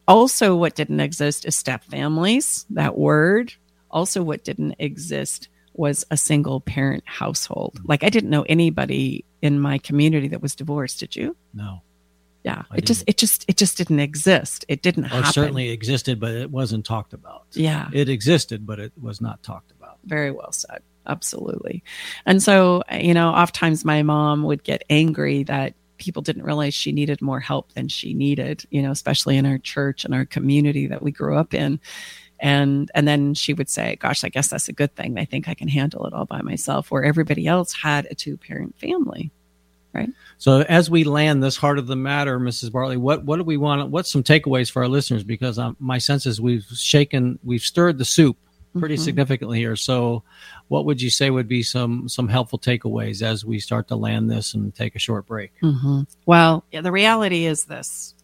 also 0.07 0.55
what 0.55 0.77
didn't 0.77 1.01
exist 1.01 1.45
is 1.45 1.57
step 1.57 1.83
families 1.83 2.65
that 2.71 2.97
word. 2.97 3.53
Also 3.91 4.23
what 4.23 4.45
didn't 4.45 4.77
exist 4.79 5.49
was 5.73 6.05
a 6.13 6.17
single 6.17 6.61
parent 6.61 7.03
household. 7.07 7.81
Like 7.85 8.05
i 8.05 8.09
didn't 8.09 8.31
know 8.31 8.47
anybody 8.49 9.25
in 9.43 9.59
my 9.59 9.79
community 9.79 10.29
that 10.29 10.41
was 10.43 10.55
divorced. 10.55 11.01
Did 11.01 11.17
you? 11.17 11.37
No 11.53 11.83
yeah. 12.45 12.65
I 12.71 12.77
it 12.77 12.85
didn't. 12.85 12.87
just 12.87 13.05
it 13.07 13.17
just 13.17 13.45
it 13.49 13.57
just 13.57 13.77
didn't 13.79 14.01
exist. 14.01 14.67
It 14.69 14.83
didn't 14.83 15.05
happen. 15.05 15.33
certainly 15.33 15.71
existed 15.71 16.21
but 16.21 16.33
it 16.33 16.51
wasn't 16.51 16.85
talked 16.85 17.15
about. 17.15 17.47
Yeah. 17.53 17.89
It 17.93 18.09
existed 18.09 18.67
but 18.67 18.79
it 18.79 18.93
was 19.01 19.21
not 19.21 19.43
talked 19.43 19.73
about. 19.73 19.99
Very 20.05 20.31
well 20.31 20.53
said. 20.53 20.83
Absolutely. 21.07 21.83
And 22.27 22.43
so 22.43 22.83
you 22.93 23.15
know 23.15 23.31
oftentimes 23.31 23.85
my 23.85 24.03
mom 24.03 24.43
would 24.43 24.63
get 24.63 24.85
angry 24.91 25.43
that 25.45 25.75
people 25.97 26.21
didn't 26.21 26.43
realize 26.43 26.75
she 26.75 26.93
needed 26.93 27.23
more 27.23 27.41
help 27.41 27.73
than 27.73 27.89
she 27.89 28.15
needed 28.15 28.65
you 28.71 28.83
know 28.83 28.91
especially 28.91 29.37
in 29.37 29.47
our 29.47 29.59
church 29.59 30.05
and 30.05 30.13
our 30.13 30.25
community 30.27 30.87
that 30.87 31.03
we 31.03 31.11
grew 31.11 31.37
up 31.37 31.55
in. 31.55 31.81
And 32.41 32.91
and 32.95 33.09
then 33.09 33.33
she 33.33 33.55
would 33.55 33.71
say 33.71 33.97
gosh 33.97 34.23
i 34.23 34.29
guess 34.29 34.49
that's 34.49 34.69
a 34.69 34.73
good 34.75 34.95
thing. 34.95 35.19
I 35.19 35.25
think 35.25 35.49
i 35.49 35.55
can 35.55 35.69
handle 35.69 36.05
it 36.05 36.13
all 36.13 36.27
by 36.27 36.43
myself 36.43 36.91
where 36.91 37.05
everybody 37.05 37.47
else 37.47 37.73
had 37.73 38.07
a 38.11 38.15
two 38.15 38.37
parent 38.37 38.79
family 38.79 39.33
right 39.95 40.11
so 40.39 40.61
as 40.63 40.91
we 40.91 41.05
land 41.05 41.43
this 41.43 41.57
heart 41.57 41.79
of 41.79 41.87
the 41.87 41.97
matter, 41.97 42.39
Mrs. 42.39 42.73
Bartley, 42.73 42.97
what 42.97 43.25
what 43.25 43.37
do 43.37 43.45
we 43.45 43.57
want? 43.57 43.91
What's 43.91 44.11
some 44.11 44.23
takeaways 44.23 44.71
for 44.71 44.83
our 44.83 44.89
listeners? 44.89 45.25
Because 45.25 45.59
um, 45.59 45.77
my 45.79 45.99
sense 45.99 46.27
is 46.27 46.41
we've 46.41 46.67
shaken, 46.75 47.39
we've 47.43 47.63
stirred 47.63 47.99
the 47.99 48.05
soup 48.05 48.37
pretty 48.79 48.97
mm-hmm. 48.97 49.05
significantly 49.05 49.59
here. 49.59 49.77
So, 49.77 50.23
what 50.69 50.85
would 50.85 51.01
you 51.01 51.11
say 51.11 51.31
would 51.31 51.49
be 51.49 51.63
some 51.63 52.09
some 52.09 52.29
helpful 52.29 52.59
takeaways 52.59 53.23
as 53.23 53.45
we 53.45 53.59
start 53.61 53.89
to 53.89 53.97
land 53.97 54.31
this 54.31 54.55
and 54.55 54.75
take 54.75 54.95
a 54.95 54.99
short 54.99 55.27
break? 55.27 55.53
Mm-hmm. 55.63 56.03
Well, 56.27 56.65
yeah, 56.73 56.81
the 56.81 56.93
reality 56.93 57.47
is 57.47 57.65
this: 57.65 58.15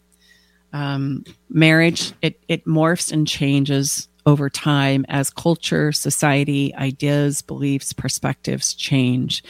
um, 0.73 1.23
marriage 1.49 2.13
it 2.21 2.39
it 2.47 2.65
morphs 2.65 3.11
and 3.11 3.27
changes 3.27 4.09
over 4.25 4.49
time 4.49 5.05
as 5.09 5.31
culture, 5.31 5.91
society, 5.91 6.75
ideas, 6.75 7.41
beliefs, 7.41 7.93
perspectives 7.93 8.73
change. 8.73 9.43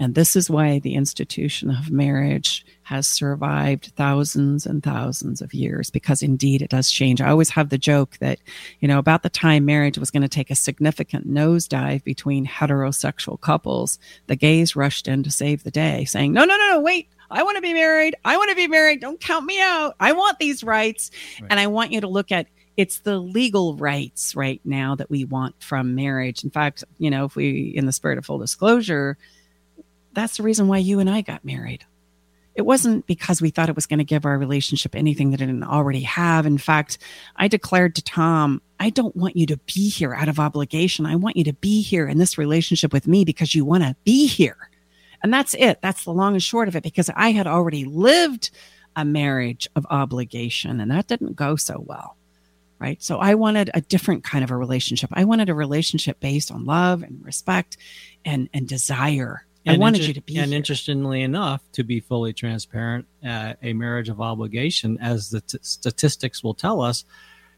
And 0.00 0.14
this 0.14 0.34
is 0.34 0.48
why 0.48 0.78
the 0.78 0.94
institution 0.94 1.70
of 1.70 1.90
marriage 1.90 2.64
has 2.84 3.06
survived 3.06 3.92
thousands 3.96 4.64
and 4.64 4.82
thousands 4.82 5.42
of 5.42 5.52
years 5.52 5.90
because 5.90 6.22
indeed 6.22 6.62
it 6.62 6.70
does 6.70 6.90
change. 6.90 7.20
I 7.20 7.28
always 7.28 7.50
have 7.50 7.68
the 7.68 7.76
joke 7.76 8.16
that, 8.18 8.38
you 8.80 8.88
know, 8.88 8.98
about 8.98 9.22
the 9.22 9.28
time 9.28 9.66
marriage 9.66 9.98
was 9.98 10.10
going 10.10 10.22
to 10.22 10.28
take 10.28 10.50
a 10.50 10.54
significant 10.54 11.28
nosedive 11.28 12.02
between 12.02 12.46
heterosexual 12.46 13.38
couples, 13.38 13.98
the 14.26 14.36
gays 14.36 14.74
rushed 14.74 15.06
in 15.06 15.22
to 15.22 15.30
save 15.30 15.64
the 15.64 15.70
day, 15.70 16.06
saying, 16.06 16.32
no, 16.32 16.46
no, 16.46 16.56
no, 16.56 16.68
no, 16.70 16.80
wait. 16.80 17.10
I 17.30 17.42
want 17.42 17.56
to 17.56 17.62
be 17.62 17.74
married. 17.74 18.16
I 18.24 18.38
want 18.38 18.48
to 18.48 18.56
be 18.56 18.68
married. 18.68 19.00
Don't 19.02 19.20
count 19.20 19.44
me 19.44 19.60
out. 19.60 19.94
I 20.00 20.12
want 20.12 20.38
these 20.38 20.64
rights. 20.64 21.10
Right. 21.40 21.48
And 21.50 21.60
I 21.60 21.66
want 21.66 21.92
you 21.92 22.00
to 22.00 22.08
look 22.08 22.32
at 22.32 22.46
it's 22.76 23.00
the 23.00 23.18
legal 23.18 23.76
rights 23.76 24.34
right 24.34 24.62
now 24.64 24.94
that 24.94 25.10
we 25.10 25.26
want 25.26 25.62
from 25.62 25.94
marriage. 25.94 26.42
In 26.42 26.50
fact, 26.50 26.82
you 26.96 27.10
know, 27.10 27.26
if 27.26 27.36
we, 27.36 27.74
in 27.76 27.84
the 27.84 27.92
spirit 27.92 28.16
of 28.16 28.24
full 28.24 28.38
disclosure, 28.38 29.18
that's 30.12 30.36
the 30.36 30.42
reason 30.42 30.68
why 30.68 30.78
you 30.78 31.00
and 31.00 31.08
I 31.08 31.20
got 31.22 31.44
married. 31.44 31.84
It 32.54 32.62
wasn't 32.62 33.06
because 33.06 33.40
we 33.40 33.50
thought 33.50 33.68
it 33.68 33.76
was 33.76 33.86
going 33.86 33.98
to 33.98 34.04
give 34.04 34.26
our 34.26 34.36
relationship 34.36 34.94
anything 34.94 35.30
that 35.30 35.40
it 35.40 35.46
didn't 35.46 35.64
already 35.64 36.02
have. 36.02 36.46
In 36.46 36.58
fact, 36.58 36.98
I 37.36 37.48
declared 37.48 37.94
to 37.94 38.02
Tom, 38.02 38.60
I 38.78 38.90
don't 38.90 39.14
want 39.14 39.36
you 39.36 39.46
to 39.46 39.56
be 39.58 39.88
here 39.88 40.14
out 40.14 40.28
of 40.28 40.40
obligation. 40.40 41.06
I 41.06 41.16
want 41.16 41.36
you 41.36 41.44
to 41.44 41.52
be 41.52 41.80
here 41.80 42.08
in 42.08 42.18
this 42.18 42.38
relationship 42.38 42.92
with 42.92 43.06
me 43.06 43.24
because 43.24 43.54
you 43.54 43.64
want 43.64 43.84
to 43.84 43.96
be 44.04 44.26
here. 44.26 44.68
And 45.22 45.32
that's 45.32 45.54
it. 45.54 45.80
That's 45.80 46.04
the 46.04 46.12
long 46.12 46.34
and 46.34 46.42
short 46.42 46.66
of 46.66 46.76
it 46.76 46.82
because 46.82 47.10
I 47.14 47.30
had 47.30 47.46
already 47.46 47.84
lived 47.84 48.50
a 48.96 49.04
marriage 49.04 49.68
of 49.76 49.86
obligation 49.88 50.80
and 50.80 50.90
that 50.90 51.06
didn't 51.06 51.36
go 51.36 51.56
so 51.56 51.82
well. 51.86 52.16
Right. 52.78 53.02
So 53.02 53.18
I 53.18 53.34
wanted 53.34 53.70
a 53.74 53.82
different 53.82 54.24
kind 54.24 54.42
of 54.42 54.50
a 54.50 54.56
relationship. 54.56 55.10
I 55.12 55.24
wanted 55.24 55.50
a 55.50 55.54
relationship 55.54 56.18
based 56.18 56.50
on 56.50 56.64
love 56.64 57.02
and 57.02 57.22
respect 57.22 57.76
and, 58.24 58.48
and 58.54 58.66
desire 58.66 59.44
I 59.66 59.76
wanted 59.76 60.00
inter- 60.00 60.08
you 60.08 60.14
to 60.14 60.22
be. 60.22 60.38
And 60.38 60.48
here. 60.48 60.56
interestingly 60.56 61.22
enough, 61.22 61.62
to 61.72 61.84
be 61.84 62.00
fully 62.00 62.32
transparent, 62.32 63.06
uh, 63.26 63.54
a 63.62 63.72
marriage 63.72 64.08
of 64.08 64.20
obligation, 64.20 64.98
as 64.98 65.30
the 65.30 65.40
t- 65.42 65.58
statistics 65.62 66.42
will 66.42 66.54
tell 66.54 66.80
us, 66.80 67.04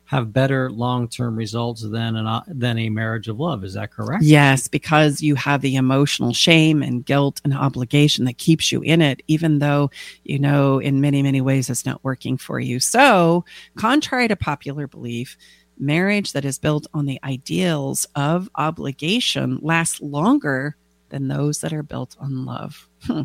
have 0.06 0.32
better 0.32 0.70
long-term 0.70 1.36
results 1.36 1.82
than 1.82 2.16
an 2.16 2.26
uh, 2.26 2.42
than 2.48 2.78
a 2.78 2.90
marriage 2.90 3.28
of 3.28 3.38
love. 3.38 3.64
Is 3.64 3.74
that 3.74 3.92
correct? 3.92 4.24
Yes, 4.24 4.68
because 4.68 5.22
you 5.22 5.36
have 5.36 5.60
the 5.60 5.76
emotional 5.76 6.34
shame 6.34 6.82
and 6.82 7.04
guilt 7.04 7.40
and 7.44 7.54
obligation 7.54 8.24
that 8.24 8.36
keeps 8.36 8.72
you 8.72 8.82
in 8.82 9.00
it, 9.00 9.22
even 9.28 9.60
though 9.60 9.90
you 10.24 10.38
know 10.38 10.78
in 10.80 11.00
many 11.00 11.22
many 11.22 11.40
ways 11.40 11.70
it's 11.70 11.86
not 11.86 12.02
working 12.02 12.36
for 12.36 12.58
you. 12.58 12.80
So, 12.80 13.44
contrary 13.76 14.28
to 14.28 14.36
popular 14.36 14.86
belief. 14.86 15.36
Marriage 15.78 16.32
that 16.34 16.44
is 16.44 16.58
built 16.58 16.86
on 16.92 17.06
the 17.06 17.18
ideals 17.24 18.06
of 18.14 18.48
obligation 18.54 19.58
lasts 19.62 20.00
longer 20.00 20.76
than 21.12 21.28
those 21.28 21.60
that 21.60 21.72
are 21.72 21.84
built 21.84 22.16
on 22.18 22.44
love. 22.44 22.88
Hmm. 23.04 23.22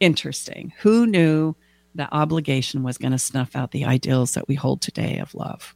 Interesting. 0.00 0.74
Who 0.80 1.06
knew 1.06 1.54
that 1.94 2.10
obligation 2.12 2.82
was 2.82 2.98
going 2.98 3.12
to 3.12 3.18
snuff 3.18 3.56
out 3.56 3.70
the 3.70 3.86
ideals 3.86 4.34
that 4.34 4.48
we 4.48 4.56
hold 4.56 4.82
today 4.82 5.18
of 5.18 5.34
love? 5.34 5.74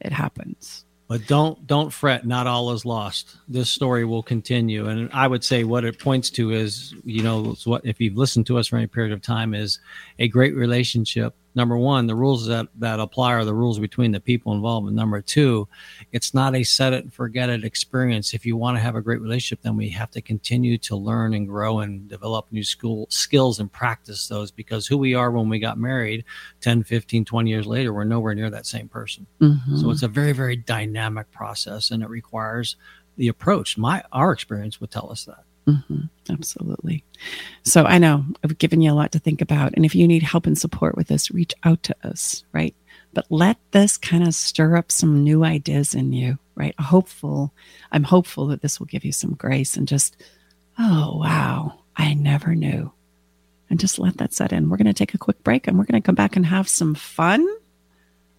It 0.00 0.12
happens. 0.12 0.84
But 1.06 1.26
don't 1.26 1.66
don't 1.66 1.92
fret. 1.92 2.26
Not 2.26 2.46
all 2.46 2.72
is 2.72 2.86
lost. 2.86 3.36
This 3.46 3.68
story 3.68 4.06
will 4.06 4.22
continue, 4.22 4.88
and 4.88 5.10
I 5.12 5.28
would 5.28 5.44
say 5.44 5.62
what 5.62 5.84
it 5.84 5.98
points 5.98 6.30
to 6.30 6.52
is, 6.52 6.94
you 7.04 7.22
know, 7.22 7.54
what 7.64 7.84
if 7.84 8.00
you've 8.00 8.16
listened 8.16 8.46
to 8.46 8.58
us 8.58 8.68
for 8.68 8.76
any 8.76 8.86
period 8.86 9.12
of 9.12 9.20
time 9.20 9.52
is 9.52 9.78
a 10.18 10.28
great 10.28 10.54
relationship 10.56 11.34
number 11.54 11.76
one, 11.76 12.06
the 12.06 12.14
rules 12.14 12.46
that, 12.46 12.68
that 12.78 13.00
apply 13.00 13.32
are 13.32 13.44
the 13.44 13.54
rules 13.54 13.78
between 13.78 14.12
the 14.12 14.20
people 14.20 14.52
involved. 14.52 14.86
And 14.86 14.96
number 14.96 15.20
two, 15.20 15.68
it's 16.12 16.34
not 16.34 16.54
a 16.54 16.62
set 16.62 16.92
it 16.92 17.04
and 17.04 17.12
forget 17.12 17.50
it 17.50 17.64
experience. 17.64 18.34
If 18.34 18.46
you 18.46 18.56
want 18.56 18.76
to 18.76 18.82
have 18.82 18.96
a 18.96 19.02
great 19.02 19.20
relationship, 19.20 19.62
then 19.62 19.76
we 19.76 19.88
have 19.90 20.10
to 20.12 20.22
continue 20.22 20.78
to 20.78 20.96
learn 20.96 21.34
and 21.34 21.46
grow 21.46 21.80
and 21.80 22.08
develop 22.08 22.46
new 22.50 22.64
school 22.64 23.06
skills 23.10 23.60
and 23.60 23.70
practice 23.70 24.28
those 24.28 24.50
because 24.50 24.86
who 24.86 24.98
we 24.98 25.14
are 25.14 25.30
when 25.30 25.48
we 25.48 25.58
got 25.58 25.78
married 25.78 26.24
10, 26.60 26.84
15, 26.84 27.24
20 27.24 27.50
years 27.50 27.66
later, 27.66 27.92
we're 27.92 28.04
nowhere 28.04 28.34
near 28.34 28.50
that 28.50 28.66
same 28.66 28.88
person. 28.88 29.26
Mm-hmm. 29.40 29.76
So 29.76 29.90
it's 29.90 30.02
a 30.02 30.08
very, 30.08 30.32
very 30.32 30.56
dynamic 30.56 31.30
process 31.30 31.90
and 31.90 32.02
it 32.02 32.08
requires 32.08 32.76
the 33.16 33.28
approach. 33.28 33.76
My, 33.76 34.02
our 34.12 34.32
experience 34.32 34.80
would 34.80 34.90
tell 34.90 35.10
us 35.10 35.24
that. 35.26 35.44
Mm-hmm, 35.66 36.02
absolutely. 36.30 37.04
So 37.62 37.84
I 37.84 37.98
know 37.98 38.24
I've 38.42 38.58
given 38.58 38.80
you 38.80 38.92
a 38.92 38.94
lot 38.94 39.12
to 39.12 39.18
think 39.18 39.40
about. 39.40 39.74
And 39.74 39.84
if 39.84 39.94
you 39.94 40.08
need 40.08 40.22
help 40.22 40.46
and 40.46 40.58
support 40.58 40.96
with 40.96 41.08
this, 41.08 41.30
reach 41.30 41.54
out 41.64 41.82
to 41.84 41.96
us, 42.02 42.44
right? 42.52 42.74
But 43.14 43.26
let 43.30 43.58
this 43.70 43.96
kind 43.96 44.26
of 44.26 44.34
stir 44.34 44.76
up 44.76 44.90
some 44.90 45.22
new 45.22 45.44
ideas 45.44 45.94
in 45.94 46.12
you, 46.12 46.38
right? 46.54 46.74
Hopeful. 46.80 47.52
I'm 47.92 48.04
hopeful 48.04 48.46
that 48.48 48.62
this 48.62 48.80
will 48.80 48.86
give 48.86 49.04
you 49.04 49.12
some 49.12 49.34
grace 49.34 49.76
and 49.76 49.86
just, 49.86 50.16
oh, 50.78 51.18
wow, 51.18 51.80
I 51.96 52.14
never 52.14 52.54
knew 52.54 52.92
and 53.72 53.80
just 53.80 53.98
let 53.98 54.18
that 54.18 54.34
set 54.34 54.52
in. 54.52 54.68
We're 54.68 54.76
going 54.76 54.86
to 54.86 54.92
take 54.92 55.14
a 55.14 55.18
quick 55.18 55.42
break 55.42 55.66
and 55.66 55.78
we're 55.78 55.86
going 55.86 56.00
to 56.00 56.06
come 56.06 56.14
back 56.14 56.36
and 56.36 56.44
have 56.44 56.68
some 56.68 56.94
fun, 56.94 57.46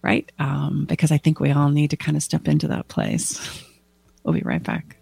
right? 0.00 0.30
Um, 0.38 0.86
because 0.88 1.10
I 1.10 1.18
think 1.18 1.40
we 1.40 1.50
all 1.50 1.70
need 1.70 1.90
to 1.90 1.96
kind 1.96 2.16
of 2.16 2.22
step 2.22 2.46
into 2.48 2.68
that 2.68 2.88
place. 2.88 3.62
We'll 4.24 4.32
be 4.32 4.40
right 4.40 4.62
back. 4.62 4.96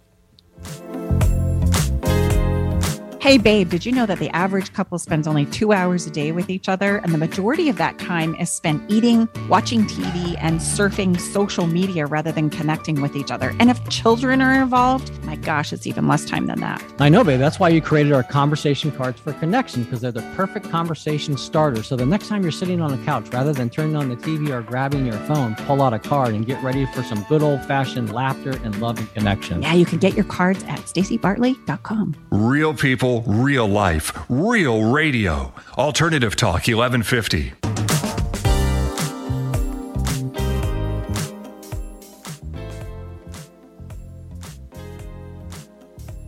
Hey, 3.22 3.38
babe, 3.38 3.70
did 3.70 3.86
you 3.86 3.92
know 3.92 4.04
that 4.04 4.18
the 4.18 4.30
average 4.30 4.72
couple 4.72 4.98
spends 4.98 5.28
only 5.28 5.46
two 5.46 5.72
hours 5.72 6.08
a 6.08 6.10
day 6.10 6.32
with 6.32 6.50
each 6.50 6.68
other? 6.68 6.96
And 6.96 7.14
the 7.14 7.18
majority 7.18 7.68
of 7.68 7.76
that 7.76 7.96
time 8.00 8.34
is 8.34 8.50
spent 8.50 8.82
eating, 8.90 9.28
watching 9.48 9.86
TV, 9.86 10.36
and 10.40 10.58
surfing 10.58 11.20
social 11.20 11.68
media 11.68 12.06
rather 12.06 12.32
than 12.32 12.50
connecting 12.50 13.00
with 13.00 13.14
each 13.14 13.30
other. 13.30 13.54
And 13.60 13.70
if 13.70 13.88
children 13.88 14.42
are 14.42 14.60
involved, 14.60 15.22
my 15.22 15.36
gosh, 15.36 15.72
it's 15.72 15.86
even 15.86 16.08
less 16.08 16.24
time 16.24 16.48
than 16.48 16.58
that. 16.62 16.82
I 16.98 17.08
know, 17.08 17.22
babe. 17.22 17.38
That's 17.38 17.60
why 17.60 17.68
you 17.68 17.80
created 17.80 18.12
our 18.12 18.24
conversation 18.24 18.90
cards 18.90 19.20
for 19.20 19.32
connection 19.34 19.84
because 19.84 20.00
they're 20.00 20.10
the 20.10 20.28
perfect 20.34 20.68
conversation 20.68 21.36
starter. 21.36 21.84
So 21.84 21.94
the 21.94 22.04
next 22.04 22.26
time 22.26 22.42
you're 22.42 22.50
sitting 22.50 22.80
on 22.80 22.90
the 22.90 23.04
couch, 23.04 23.28
rather 23.28 23.52
than 23.52 23.70
turning 23.70 23.94
on 23.94 24.08
the 24.08 24.16
TV 24.16 24.50
or 24.50 24.62
grabbing 24.62 25.06
your 25.06 25.18
phone, 25.28 25.54
pull 25.54 25.80
out 25.80 25.94
a 25.94 26.00
card 26.00 26.34
and 26.34 26.44
get 26.44 26.60
ready 26.60 26.86
for 26.86 27.04
some 27.04 27.24
good 27.28 27.44
old 27.44 27.64
fashioned 27.66 28.12
laughter 28.12 28.58
and 28.64 28.80
love 28.80 28.98
and 28.98 29.14
connection. 29.14 29.62
Yeah, 29.62 29.74
you 29.74 29.86
can 29.86 30.00
get 30.00 30.14
your 30.14 30.24
cards 30.24 30.64
at 30.64 30.80
stacybartley.com. 30.80 32.16
Real 32.32 32.74
people, 32.74 33.11
real 33.20 33.68
life, 33.68 34.12
real 34.28 34.84
radio. 34.84 35.52
Alternative 35.76 36.34
Talk 36.34 36.66
1150. 36.66 37.52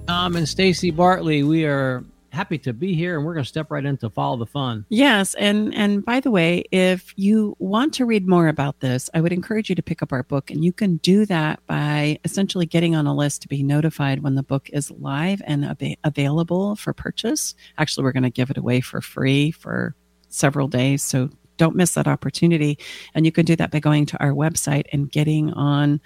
Tom 0.06 0.36
and 0.36 0.48
Stacy 0.48 0.90
Bartley, 0.90 1.42
we 1.42 1.64
are 1.64 2.04
happy 2.34 2.58
to 2.58 2.72
be 2.72 2.94
here 2.94 3.16
and 3.16 3.24
we're 3.24 3.34
going 3.34 3.44
to 3.44 3.48
step 3.48 3.70
right 3.70 3.84
into 3.84 4.10
follow 4.10 4.36
the 4.36 4.46
fun. 4.46 4.84
Yes, 4.88 5.34
and 5.34 5.74
and 5.74 6.04
by 6.04 6.20
the 6.20 6.30
way, 6.30 6.64
if 6.70 7.12
you 7.16 7.56
want 7.58 7.94
to 7.94 8.04
read 8.04 8.28
more 8.28 8.48
about 8.48 8.80
this, 8.80 9.08
I 9.14 9.20
would 9.20 9.32
encourage 9.32 9.68
you 9.68 9.74
to 9.76 9.82
pick 9.82 10.02
up 10.02 10.12
our 10.12 10.22
book 10.22 10.50
and 10.50 10.64
you 10.64 10.72
can 10.72 10.96
do 10.98 11.24
that 11.26 11.64
by 11.66 12.18
essentially 12.24 12.66
getting 12.66 12.94
on 12.94 13.06
a 13.06 13.14
list 13.14 13.42
to 13.42 13.48
be 13.48 13.62
notified 13.62 14.22
when 14.22 14.34
the 14.34 14.42
book 14.42 14.68
is 14.72 14.90
live 14.90 15.40
and 15.46 15.64
ab- 15.64 15.96
available 16.04 16.76
for 16.76 16.92
purchase. 16.92 17.54
Actually, 17.78 18.04
we're 18.04 18.12
going 18.12 18.24
to 18.24 18.30
give 18.30 18.50
it 18.50 18.58
away 18.58 18.80
for 18.80 19.00
free 19.00 19.50
for 19.50 19.94
several 20.28 20.68
days, 20.68 21.02
so 21.02 21.30
don't 21.56 21.76
miss 21.76 21.94
that 21.94 22.06
opportunity. 22.08 22.78
And 23.14 23.24
you 23.26 23.32
can 23.32 23.44
do 23.44 23.56
that 23.56 23.70
by 23.70 23.78
going 23.80 24.06
to 24.06 24.20
our 24.22 24.32
website 24.32 24.86
and 24.92 25.10
getting 25.10 25.52
on 25.52 26.00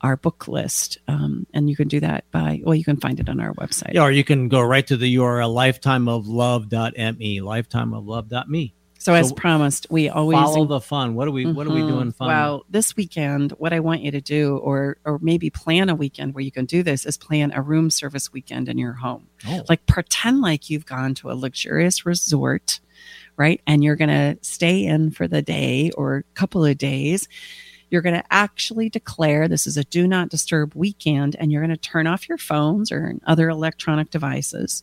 our 0.00 0.16
book 0.16 0.48
list. 0.48 0.98
Um, 1.08 1.46
and 1.52 1.68
you 1.68 1.76
can 1.76 1.88
do 1.88 2.00
that 2.00 2.24
by, 2.30 2.60
well, 2.64 2.74
you 2.74 2.84
can 2.84 2.96
find 2.96 3.20
it 3.20 3.28
on 3.28 3.40
our 3.40 3.52
website. 3.54 3.92
Yeah, 3.94 4.02
or 4.02 4.10
you 4.10 4.24
can 4.24 4.48
go 4.48 4.60
right 4.60 4.86
to 4.86 4.96
the 4.96 5.16
URL 5.16 5.54
lifetimeoflove.me, 5.54 7.40
lifetimeoflove.me. 7.40 8.74
So, 8.98 9.12
as 9.12 9.34
promised, 9.34 9.86
we 9.90 10.08
always 10.08 10.38
follow 10.38 10.64
the 10.64 10.80
fun. 10.80 11.14
What 11.14 11.28
are 11.28 11.30
we 11.30 11.44
what 11.44 11.66
are 11.66 11.70
we 11.74 11.82
Mhm. 11.82 11.88
doing 11.88 12.12
fun? 12.12 12.28
Well, 12.28 12.64
this 12.70 12.96
weekend, 12.96 13.50
what 13.58 13.74
I 13.74 13.80
want 13.80 14.00
you 14.00 14.10
to 14.12 14.22
do, 14.22 14.56
or 14.56 14.96
or 15.04 15.18
maybe 15.20 15.50
plan 15.50 15.90
a 15.90 15.94
weekend 15.94 16.34
where 16.34 16.42
you 16.42 16.50
can 16.50 16.64
do 16.64 16.82
this, 16.82 17.04
is 17.04 17.18
plan 17.18 17.52
a 17.54 17.60
room 17.60 17.90
service 17.90 18.32
weekend 18.32 18.66
in 18.66 18.78
your 18.78 18.94
home. 18.94 19.26
Oh. 19.46 19.62
Like 19.68 19.84
pretend 19.84 20.40
like 20.40 20.70
you've 20.70 20.86
gone 20.86 21.12
to 21.16 21.30
a 21.30 21.34
luxurious 21.34 22.06
resort, 22.06 22.80
right? 23.36 23.60
And 23.66 23.82
you're 23.82 23.96
gonna 23.96 24.36
stay 24.42 24.84
in 24.84 25.10
for 25.10 25.28
the 25.28 25.42
day 25.42 25.90
or 25.96 26.16
a 26.16 26.22
couple 26.34 26.64
of 26.64 26.78
days. 26.78 27.28
You're 27.90 28.02
going 28.02 28.20
to 28.20 28.24
actually 28.32 28.88
declare 28.88 29.46
this 29.46 29.68
is 29.68 29.76
a 29.76 29.84
do 29.84 30.08
not 30.08 30.28
disturb 30.28 30.74
weekend, 30.74 31.36
and 31.38 31.52
you're 31.52 31.62
going 31.62 31.70
to 31.70 31.76
turn 31.76 32.08
off 32.08 32.28
your 32.28 32.38
phones 32.38 32.90
or 32.90 33.14
other 33.24 33.48
electronic 33.48 34.10
devices. 34.10 34.82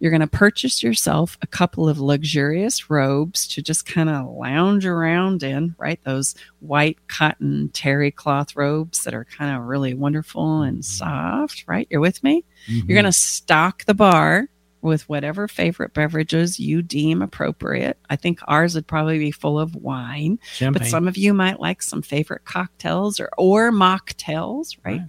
You're 0.00 0.10
going 0.10 0.22
to 0.22 0.26
purchase 0.26 0.82
yourself 0.82 1.38
a 1.42 1.46
couple 1.46 1.88
of 1.88 2.00
luxurious 2.00 2.88
robes 2.88 3.46
to 3.48 3.62
just 3.62 3.86
kind 3.86 4.08
of 4.08 4.26
lounge 4.26 4.86
around 4.86 5.42
in, 5.42 5.74
right? 5.78 6.00
Those 6.04 6.34
white 6.60 6.98
cotton 7.08 7.70
terry 7.72 8.10
cloth 8.10 8.54
robes 8.54 9.04
that 9.04 9.14
are 9.14 9.24
kind 9.24 9.56
of 9.56 9.62
really 9.64 9.94
wonderful 9.94 10.62
and 10.62 10.78
mm-hmm. 10.78 10.82
soft, 10.82 11.64
right? 11.66 11.86
You're 11.90 12.00
with 12.00 12.22
me? 12.22 12.44
You're 12.66 12.82
mm-hmm. 12.82 12.92
going 12.92 13.04
to 13.04 13.12
stock 13.12 13.84
the 13.84 13.94
bar 13.94 14.48
with 14.80 15.08
whatever 15.08 15.48
favorite 15.48 15.92
beverages 15.92 16.60
you 16.60 16.82
deem 16.82 17.20
appropriate. 17.22 17.98
I 18.08 18.16
think 18.16 18.40
ours 18.46 18.74
would 18.74 18.86
probably 18.86 19.18
be 19.18 19.30
full 19.30 19.58
of 19.58 19.74
wine, 19.74 20.38
Champagne. 20.52 20.82
but 20.82 20.88
some 20.88 21.08
of 21.08 21.16
you 21.16 21.34
might 21.34 21.60
like 21.60 21.82
some 21.82 22.02
favorite 22.02 22.44
cocktails 22.44 23.18
or 23.20 23.30
or 23.36 23.70
mocktails, 23.72 24.76
right? 24.84 25.00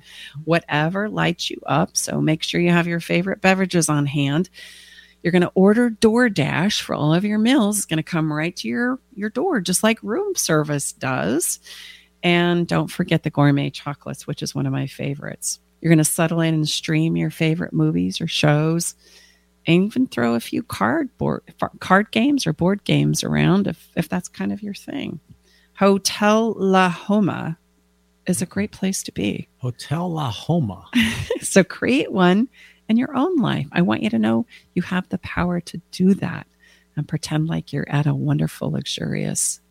Whatever 0.46 1.10
lights 1.10 1.50
you 1.50 1.60
up. 1.66 1.96
So 1.96 2.20
make 2.20 2.44
sure 2.44 2.60
you 2.60 2.72
have 2.72 2.88
your 2.88 3.00
favorite 3.00 3.42
beverages 3.42 3.90
on 3.90 4.06
hand. 4.06 4.50
You're 5.22 5.32
going 5.32 5.42
to 5.42 5.52
order 5.54 5.90
DoorDash 5.90 6.82
for 6.82 6.96
all 6.96 7.14
of 7.14 7.26
your 7.26 7.40
meals. 7.40 7.78
It's 7.78 7.86
going 7.86 7.98
to 7.98 8.04
come 8.04 8.32
right 8.32 8.56
to 8.58 8.68
your 8.68 9.00
your 9.14 9.30
door, 9.30 9.60
just 9.62 9.84
like 9.84 10.02
room 10.02 10.34
service 10.36 10.94
does. 10.94 11.60
And 12.24 12.68
don't 12.68 12.90
forget 12.90 13.24
the 13.24 13.30
gourmet 13.30 13.70
chocolates, 13.70 14.26
which 14.28 14.42
is 14.42 14.56
one 14.56 14.66
of 14.66 14.72
my 14.74 14.88
favorites. 14.88 15.60
You're 15.82 15.90
going 15.90 16.00
to 16.00 16.04
settle 16.04 16.42
in 16.42 16.54
and 16.54 16.68
stream 16.68 17.16
your 17.16 17.30
favorite 17.30 17.72
movies 17.74 18.20
or 18.20 18.28
shows, 18.28 18.96
and 19.70 19.86
even 19.86 20.08
throw 20.08 20.34
a 20.34 20.40
few 20.40 20.64
card 20.64 21.16
board 21.20 21.44
card 21.80 22.12
games 22.12 22.48
or 22.48 22.54
board 22.54 22.84
games 22.84 23.24
around 23.24 23.68
if 23.68 23.88
if 23.96 24.10
that's 24.10 24.28
kind 24.28 24.52
of 24.52 24.64
your 24.64 24.74
thing. 24.74 25.20
Hotel 25.78 26.54
La 26.58 26.90
Homa 26.90 27.58
is 28.26 28.42
a 28.42 28.48
great 28.48 28.72
place 28.72 29.04
to 29.04 29.12
be. 29.12 29.48
Hotel 29.60 30.12
La 30.12 30.32
Homa. 30.32 30.90
so 31.42 31.64
create 31.64 32.12
one 32.12 32.50
in 32.90 32.98
your 32.98 33.16
own 33.16 33.38
life. 33.38 33.68
I 33.72 33.84
want 33.84 34.02
you 34.02 34.10
to 34.10 34.20
know 34.20 34.48
you 34.74 34.82
have 34.82 35.08
the 35.10 35.20
power 35.20 35.62
to 35.62 35.80
do 35.92 36.16
that 36.16 36.48
and 36.98 37.08
pretend 37.08 37.48
like 37.48 37.72
you're 37.72 37.90
at 37.90 38.08
a 38.08 38.16
wonderful, 38.16 38.72
luxurious 38.72 39.62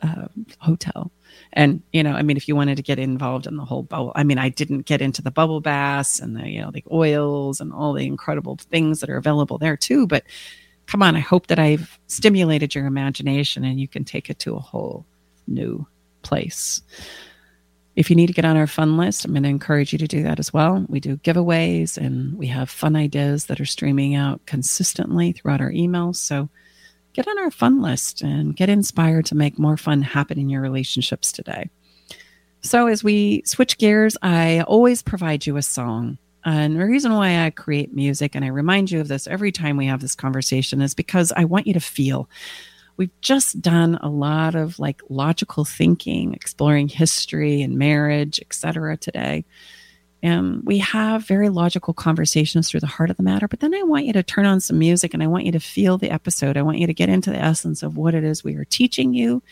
uh, 0.00 0.28
hotel. 0.58 1.10
And 1.52 1.82
you 1.92 2.02
know, 2.02 2.12
I 2.12 2.22
mean, 2.22 2.36
if 2.36 2.48
you 2.48 2.56
wanted 2.56 2.76
to 2.76 2.82
get 2.82 2.98
involved 2.98 3.46
in 3.46 3.56
the 3.56 3.64
whole 3.64 3.82
bubble, 3.82 4.12
I 4.14 4.24
mean, 4.24 4.38
I 4.38 4.48
didn't 4.48 4.86
get 4.86 5.02
into 5.02 5.22
the 5.22 5.30
bubble 5.30 5.60
baths 5.60 6.18
and 6.20 6.36
the 6.36 6.48
you 6.48 6.60
know 6.60 6.70
the 6.70 6.84
oils 6.90 7.60
and 7.60 7.72
all 7.72 7.92
the 7.92 8.06
incredible 8.06 8.56
things 8.70 9.00
that 9.00 9.10
are 9.10 9.16
available 9.16 9.58
there 9.58 9.76
too. 9.76 10.06
But 10.06 10.24
come 10.86 11.02
on, 11.02 11.16
I 11.16 11.20
hope 11.20 11.46
that 11.48 11.58
I've 11.58 11.98
stimulated 12.06 12.74
your 12.74 12.86
imagination 12.86 13.64
and 13.64 13.80
you 13.80 13.88
can 13.88 14.04
take 14.04 14.30
it 14.30 14.38
to 14.40 14.56
a 14.56 14.60
whole 14.60 15.06
new 15.46 15.86
place. 16.22 16.82
If 17.94 18.08
you 18.08 18.16
need 18.16 18.28
to 18.28 18.32
get 18.32 18.46
on 18.46 18.56
our 18.56 18.66
fun 18.66 18.96
list, 18.96 19.24
I'm 19.24 19.32
going 19.32 19.42
to 19.42 19.48
encourage 19.50 19.92
you 19.92 19.98
to 19.98 20.06
do 20.06 20.22
that 20.22 20.38
as 20.38 20.52
well. 20.52 20.84
We 20.88 20.98
do 20.98 21.18
giveaways 21.18 21.98
and 21.98 22.38
we 22.38 22.46
have 22.46 22.70
fun 22.70 22.96
ideas 22.96 23.46
that 23.46 23.60
are 23.60 23.66
streaming 23.66 24.14
out 24.14 24.44
consistently 24.46 25.32
throughout 25.32 25.60
our 25.60 25.70
emails. 25.70 26.16
So 26.16 26.48
get 27.12 27.28
on 27.28 27.38
our 27.38 27.50
fun 27.50 27.82
list 27.82 28.22
and 28.22 28.56
get 28.56 28.68
inspired 28.68 29.26
to 29.26 29.34
make 29.34 29.58
more 29.58 29.76
fun 29.76 30.02
happen 30.02 30.38
in 30.38 30.48
your 30.48 30.60
relationships 30.60 31.32
today. 31.32 31.68
So, 32.62 32.86
as 32.86 33.02
we 33.02 33.42
switch 33.44 33.78
gears, 33.78 34.16
I 34.22 34.60
always 34.60 35.02
provide 35.02 35.46
you 35.46 35.56
a 35.56 35.62
song. 35.62 36.18
And 36.44 36.76
the 36.76 36.84
reason 36.84 37.12
why 37.12 37.44
I 37.44 37.50
create 37.50 37.92
music, 37.92 38.34
and 38.34 38.44
I 38.44 38.48
remind 38.48 38.90
you 38.90 39.00
of 39.00 39.08
this 39.08 39.26
every 39.26 39.52
time 39.52 39.76
we 39.76 39.86
have 39.86 40.00
this 40.00 40.14
conversation, 40.14 40.80
is 40.80 40.94
because 40.94 41.32
I 41.36 41.44
want 41.44 41.66
you 41.66 41.74
to 41.74 41.80
feel. 41.80 42.28
We've 42.96 43.20
just 43.20 43.60
done 43.60 43.98
a 44.00 44.08
lot 44.08 44.54
of 44.54 44.78
like 44.78 45.02
logical 45.08 45.64
thinking, 45.64 46.34
exploring 46.34 46.88
history 46.88 47.62
and 47.62 47.78
marriage, 47.78 48.40
etc. 48.40 48.96
today. 48.96 49.44
And 50.22 50.62
we 50.64 50.78
have 50.78 51.26
very 51.26 51.48
logical 51.48 51.94
conversations 51.94 52.70
through 52.70 52.80
the 52.80 52.86
heart 52.86 53.10
of 53.10 53.16
the 53.16 53.22
matter. 53.22 53.48
But 53.48 53.60
then 53.60 53.74
I 53.74 53.82
want 53.82 54.06
you 54.06 54.12
to 54.12 54.22
turn 54.22 54.46
on 54.46 54.60
some 54.60 54.78
music 54.78 55.14
and 55.14 55.22
I 55.22 55.26
want 55.26 55.44
you 55.44 55.52
to 55.52 55.60
feel 55.60 55.98
the 55.98 56.10
episode. 56.10 56.56
I 56.56 56.62
want 56.62 56.78
you 56.78 56.86
to 56.86 56.94
get 56.94 57.08
into 57.08 57.30
the 57.30 57.42
essence 57.42 57.82
of 57.82 57.96
what 57.96 58.14
it 58.14 58.22
is 58.22 58.44
we 58.44 58.54
are 58.54 58.64
teaching 58.64 59.14
you 59.14 59.42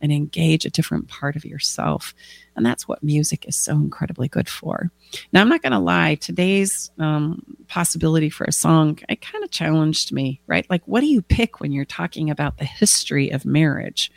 and 0.00 0.12
engage 0.12 0.64
a 0.64 0.70
different 0.70 1.08
part 1.08 1.36
of 1.36 1.44
yourself. 1.44 2.14
And 2.56 2.64
that's 2.64 2.88
what 2.88 3.02
music 3.02 3.46
is 3.46 3.56
so 3.56 3.72
incredibly 3.72 4.28
good 4.28 4.48
for. 4.48 4.90
Now, 5.32 5.40
I'm 5.40 5.48
not 5.48 5.62
going 5.62 5.72
to 5.72 5.78
lie, 5.78 6.16
today's 6.16 6.90
um, 6.98 7.42
possibility 7.68 8.30
for 8.30 8.44
a 8.44 8.52
song, 8.52 8.98
it 9.08 9.20
kind 9.20 9.44
of 9.44 9.50
challenged 9.50 10.12
me, 10.12 10.40
right? 10.46 10.68
Like, 10.70 10.82
what 10.86 11.00
do 11.00 11.06
you 11.06 11.22
pick 11.22 11.60
when 11.60 11.72
you're 11.72 11.84
talking 11.84 12.30
about 12.30 12.58
the 12.58 12.64
history 12.64 13.30
of 13.30 13.44
marriage? 13.44 14.10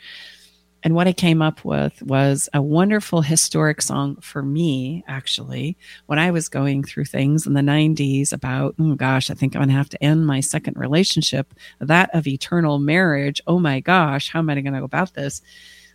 And 0.84 0.94
what 0.94 1.08
I 1.08 1.14
came 1.14 1.40
up 1.40 1.64
with 1.64 2.02
was 2.02 2.50
a 2.52 2.60
wonderful 2.60 3.22
historic 3.22 3.80
song 3.80 4.16
for 4.16 4.42
me, 4.42 5.02
actually, 5.08 5.78
when 6.06 6.18
I 6.18 6.30
was 6.30 6.50
going 6.50 6.84
through 6.84 7.06
things 7.06 7.46
in 7.46 7.54
the 7.54 7.62
90s 7.62 8.34
about, 8.34 8.74
oh 8.78 8.94
gosh, 8.94 9.30
I 9.30 9.34
think 9.34 9.54
I'm 9.56 9.60
going 9.60 9.70
to 9.70 9.74
have 9.76 9.88
to 9.88 10.04
end 10.04 10.26
my 10.26 10.40
second 10.40 10.76
relationship, 10.76 11.54
that 11.80 12.14
of 12.14 12.26
eternal 12.26 12.78
marriage. 12.78 13.40
Oh 13.46 13.58
my 13.58 13.80
gosh, 13.80 14.28
how 14.28 14.40
am 14.40 14.50
I 14.50 14.60
going 14.60 14.74
to 14.74 14.80
go 14.80 14.84
about 14.84 15.14
this? 15.14 15.40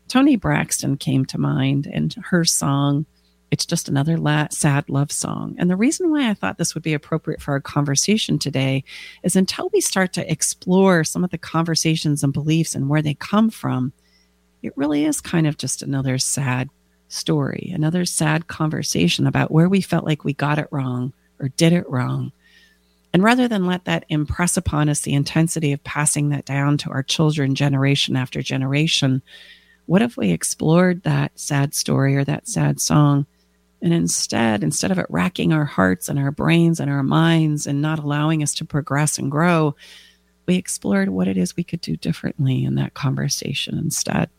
Toni 0.08 0.36
Braxton 0.38 0.98
came 0.98 1.24
to 1.26 1.38
mind 1.38 1.86
and 1.86 2.16
her 2.32 2.44
song, 2.44 3.06
It's 3.52 3.68
Just 3.68 3.90
Another 3.90 4.18
la- 4.18 4.48
Sad 4.50 4.90
Love 4.90 5.12
Song. 5.12 5.56
And 5.60 5.70
the 5.70 5.76
reason 5.76 6.10
why 6.10 6.32
I 6.32 6.34
thought 6.34 6.58
this 6.58 6.74
would 6.74 6.82
be 6.82 6.96
appropriate 6.96 7.44
for 7.44 7.52
our 7.52 7.62
conversation 7.62 8.40
today 8.40 8.84
is 9.22 9.36
until 9.36 9.70
we 9.72 9.82
start 9.82 10.14
to 10.14 10.32
explore 10.32 11.04
some 11.04 11.24
of 11.24 11.30
the 11.30 11.38
conversations 11.38 12.24
and 12.24 12.34
beliefs 12.34 12.74
and 12.74 12.90
where 12.90 13.04
they 13.04 13.14
come 13.14 13.52
from, 13.52 13.94
it 14.62 14.74
really 14.76 15.06
is 15.06 15.22
kind 15.22 15.48
of 15.48 15.58
just 15.58 15.82
another 15.82 16.18
sad 16.18 16.70
story, 17.08 17.72
another 17.74 18.06
sad 18.06 18.48
conversation 18.48 19.26
about 19.26 19.52
where 19.52 19.70
we 19.70 19.82
felt 19.82 20.06
like 20.06 20.24
we 20.24 20.34
got 20.34 20.60
it 20.60 20.68
wrong 20.72 21.14
or 21.40 21.50
did 21.50 21.74
it 21.74 21.90
wrong. 21.90 22.32
And 23.14 23.24
rather 23.24 23.48
than 23.48 23.66
let 23.66 23.86
that 23.86 24.06
impress 24.10 24.56
upon 24.58 24.88
us 24.90 25.02
the 25.02 25.14
intensity 25.14 25.74
of 25.74 25.84
passing 25.84 26.30
that 26.30 26.46
down 26.46 26.78
to 26.80 26.90
our 26.92 27.02
children 27.02 27.56
generation 27.56 28.16
after 28.16 28.42
generation, 28.42 29.24
what 29.88 30.04
if 30.04 30.16
we 30.16 30.32
explored 30.32 31.04
that 31.04 31.32
sad 31.40 31.74
story 31.74 32.16
or 32.16 32.24
that 32.24 32.48
sad 32.48 32.80
song? 32.80 33.26
And 33.82 33.94
instead, 33.94 34.62
instead 34.62 34.92
of 34.92 35.00
it 35.00 35.08
racking 35.10 35.54
our 35.54 35.66
hearts 35.66 36.10
and 36.10 36.20
our 36.20 36.32
brains 36.32 36.80
and 36.80 36.92
our 36.92 37.02
minds 37.02 37.66
and 37.66 37.82
not 37.82 37.98
allowing 37.98 38.44
us 38.44 38.54
to 38.56 38.66
progress 38.66 39.18
and 39.18 39.32
grow, 39.32 39.76
we 40.46 40.58
explored 40.58 41.10
what 41.10 41.28
it 41.28 41.38
is 41.38 41.56
we 41.56 41.64
could 41.64 41.82
do 41.82 41.96
differently 41.96 42.64
in 42.64 42.76
that 42.76 42.94
conversation 42.94 43.78
instead. 43.78 44.30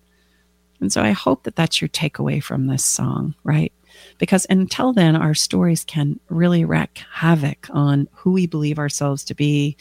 And 0.80 0.92
so 0.92 1.02
I 1.02 1.10
hope 1.10 1.44
that 1.44 1.56
that's 1.56 1.80
your 1.80 1.88
takeaway 1.88 2.42
from 2.42 2.66
this 2.66 2.84
song, 2.84 3.34
right? 3.44 3.72
Because 4.18 4.46
until 4.48 4.92
then, 4.92 5.16
our 5.16 5.34
stories 5.34 5.84
can 5.84 6.18
really 6.28 6.64
wreak 6.64 7.02
havoc 7.12 7.68
on 7.70 8.08
who 8.12 8.32
we 8.32 8.46
believe 8.46 8.78
ourselves 8.78 9.24
to 9.24 9.34
be, 9.34 9.76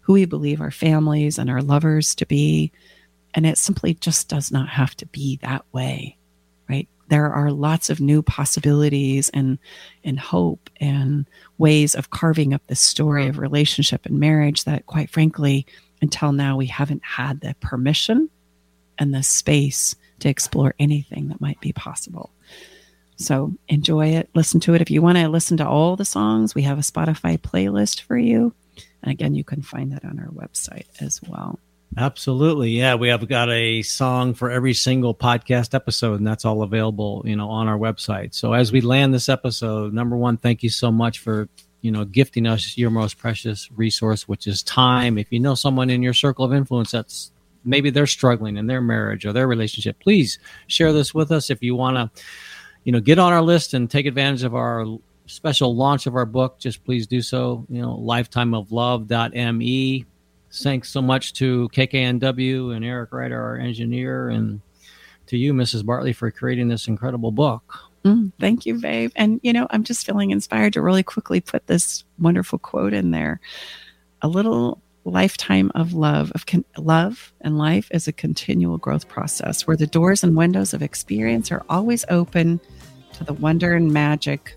who 0.00 0.14
we 0.14 0.24
believe 0.24 0.60
our 0.60 0.70
families 0.70 1.38
and 1.38 1.48
our 1.50 1.62
lovers 1.62 2.14
to 2.16 2.26
be. 2.26 2.72
And 3.34 3.46
it 3.46 3.58
simply 3.58 3.94
just 3.94 4.28
does 4.28 4.52
not 4.52 4.68
have 4.68 4.94
to 4.96 5.06
be 5.06 5.38
that 5.42 5.64
way, 5.72 6.16
right? 6.68 6.88
There 7.08 7.32
are 7.32 7.50
lots 7.50 7.90
of 7.90 8.00
new 8.00 8.22
possibilities 8.22 9.30
and, 9.30 9.58
and 10.04 10.18
hope 10.18 10.70
and 10.80 11.26
ways 11.58 11.94
of 11.94 12.10
carving 12.10 12.54
up 12.54 12.62
the 12.66 12.76
story 12.76 13.26
of 13.28 13.38
relationship 13.38 14.06
and 14.06 14.20
marriage 14.20 14.64
that, 14.64 14.86
quite 14.86 15.10
frankly, 15.10 15.66
until 16.00 16.32
now, 16.32 16.56
we 16.56 16.66
haven't 16.66 17.04
had 17.04 17.40
the 17.40 17.54
permission 17.60 18.28
and 18.98 19.14
the 19.14 19.22
space 19.22 19.96
to 20.24 20.30
explore 20.30 20.74
anything 20.78 21.28
that 21.28 21.40
might 21.40 21.60
be 21.60 21.72
possible. 21.72 22.30
So 23.16 23.52
enjoy 23.68 24.08
it, 24.08 24.28
listen 24.34 24.58
to 24.60 24.74
it. 24.74 24.80
If 24.80 24.90
you 24.90 25.00
want 25.00 25.18
to 25.18 25.28
listen 25.28 25.58
to 25.58 25.68
all 25.68 25.94
the 25.96 26.04
songs, 26.04 26.54
we 26.54 26.62
have 26.62 26.78
a 26.78 26.82
Spotify 26.82 27.38
playlist 27.38 28.00
for 28.00 28.16
you. 28.16 28.54
And 29.02 29.12
again, 29.12 29.34
you 29.34 29.44
can 29.44 29.62
find 29.62 29.92
that 29.92 30.04
on 30.04 30.18
our 30.18 30.30
website 30.30 30.86
as 31.00 31.20
well. 31.22 31.60
Absolutely. 31.96 32.70
Yeah, 32.70 32.96
we 32.96 33.08
have 33.08 33.28
got 33.28 33.50
a 33.50 33.82
song 33.82 34.34
for 34.34 34.50
every 34.50 34.74
single 34.74 35.14
podcast 35.14 35.74
episode 35.74 36.18
and 36.18 36.26
that's 36.26 36.44
all 36.44 36.62
available, 36.62 37.22
you 37.24 37.36
know, 37.36 37.50
on 37.50 37.68
our 37.68 37.78
website. 37.78 38.34
So 38.34 38.52
as 38.52 38.72
we 38.72 38.80
land 38.80 39.14
this 39.14 39.28
episode, 39.28 39.92
number 39.92 40.16
1, 40.16 40.38
thank 40.38 40.62
you 40.62 40.70
so 40.70 40.90
much 40.90 41.20
for, 41.20 41.48
you 41.82 41.92
know, 41.92 42.04
gifting 42.04 42.46
us 42.46 42.76
your 42.76 42.90
most 42.90 43.18
precious 43.18 43.70
resource, 43.70 44.26
which 44.26 44.46
is 44.48 44.62
time. 44.62 45.18
If 45.18 45.30
you 45.30 45.38
know 45.38 45.54
someone 45.54 45.90
in 45.90 46.02
your 46.02 46.14
circle 46.14 46.44
of 46.44 46.52
influence 46.52 46.90
that's 46.90 47.30
maybe 47.64 47.90
they're 47.90 48.06
struggling 48.06 48.56
in 48.56 48.66
their 48.66 48.80
marriage 48.80 49.26
or 49.26 49.32
their 49.32 49.48
relationship, 49.48 49.98
please 50.00 50.38
share 50.66 50.92
this 50.92 51.14
with 51.14 51.32
us 51.32 51.50
if 51.50 51.62
you 51.62 51.74
want 51.74 51.96
to 51.96 52.22
you 52.84 52.92
know, 52.92 53.00
get 53.00 53.18
on 53.18 53.32
our 53.32 53.42
list 53.42 53.74
and 53.74 53.90
take 53.90 54.06
advantage 54.06 54.44
of 54.44 54.54
our 54.54 54.86
special 55.26 55.74
launch 55.74 56.06
of 56.06 56.14
our 56.14 56.26
book, 56.26 56.58
just 56.58 56.84
please 56.84 57.06
do 57.06 57.22
so. 57.22 57.66
You 57.68 57.82
know, 57.82 57.96
lifetimeoflove.me. 57.96 60.06
Thanks 60.52 60.90
so 60.90 61.02
much 61.02 61.32
to 61.34 61.68
KKNW 61.72 62.76
and 62.76 62.84
Eric 62.84 63.12
Ryder, 63.12 63.40
our 63.40 63.56
engineer, 63.56 64.28
and 64.28 64.60
to 65.26 65.36
you, 65.36 65.52
Mrs. 65.52 65.84
Bartley, 65.84 66.12
for 66.12 66.30
creating 66.30 66.68
this 66.68 66.86
incredible 66.86 67.32
book. 67.32 67.76
Mm, 68.04 68.32
thank 68.38 68.66
you, 68.66 68.78
babe. 68.78 69.10
And, 69.16 69.40
you 69.42 69.52
know, 69.52 69.66
I'm 69.70 69.82
just 69.82 70.06
feeling 70.06 70.30
inspired 70.30 70.74
to 70.74 70.82
really 70.82 71.02
quickly 71.02 71.40
put 71.40 71.66
this 71.66 72.04
wonderful 72.18 72.58
quote 72.58 72.92
in 72.92 73.10
there. 73.10 73.40
A 74.22 74.28
little 74.28 74.80
lifetime 75.04 75.70
of 75.74 75.92
love, 75.92 76.32
of 76.34 76.46
con- 76.46 76.64
love 76.78 77.32
and 77.40 77.58
life 77.58 77.88
is 77.92 78.08
a 78.08 78.12
continual 78.12 78.78
growth 78.78 79.08
process 79.08 79.66
where 79.66 79.76
the 79.76 79.86
doors 79.86 80.24
and 80.24 80.36
windows 80.36 80.72
of 80.72 80.82
experience 80.82 81.52
are 81.52 81.64
always 81.68 82.04
open 82.08 82.60
to 83.12 83.24
the 83.24 83.34
wonder 83.34 83.74
and 83.74 83.92
magic 83.92 84.56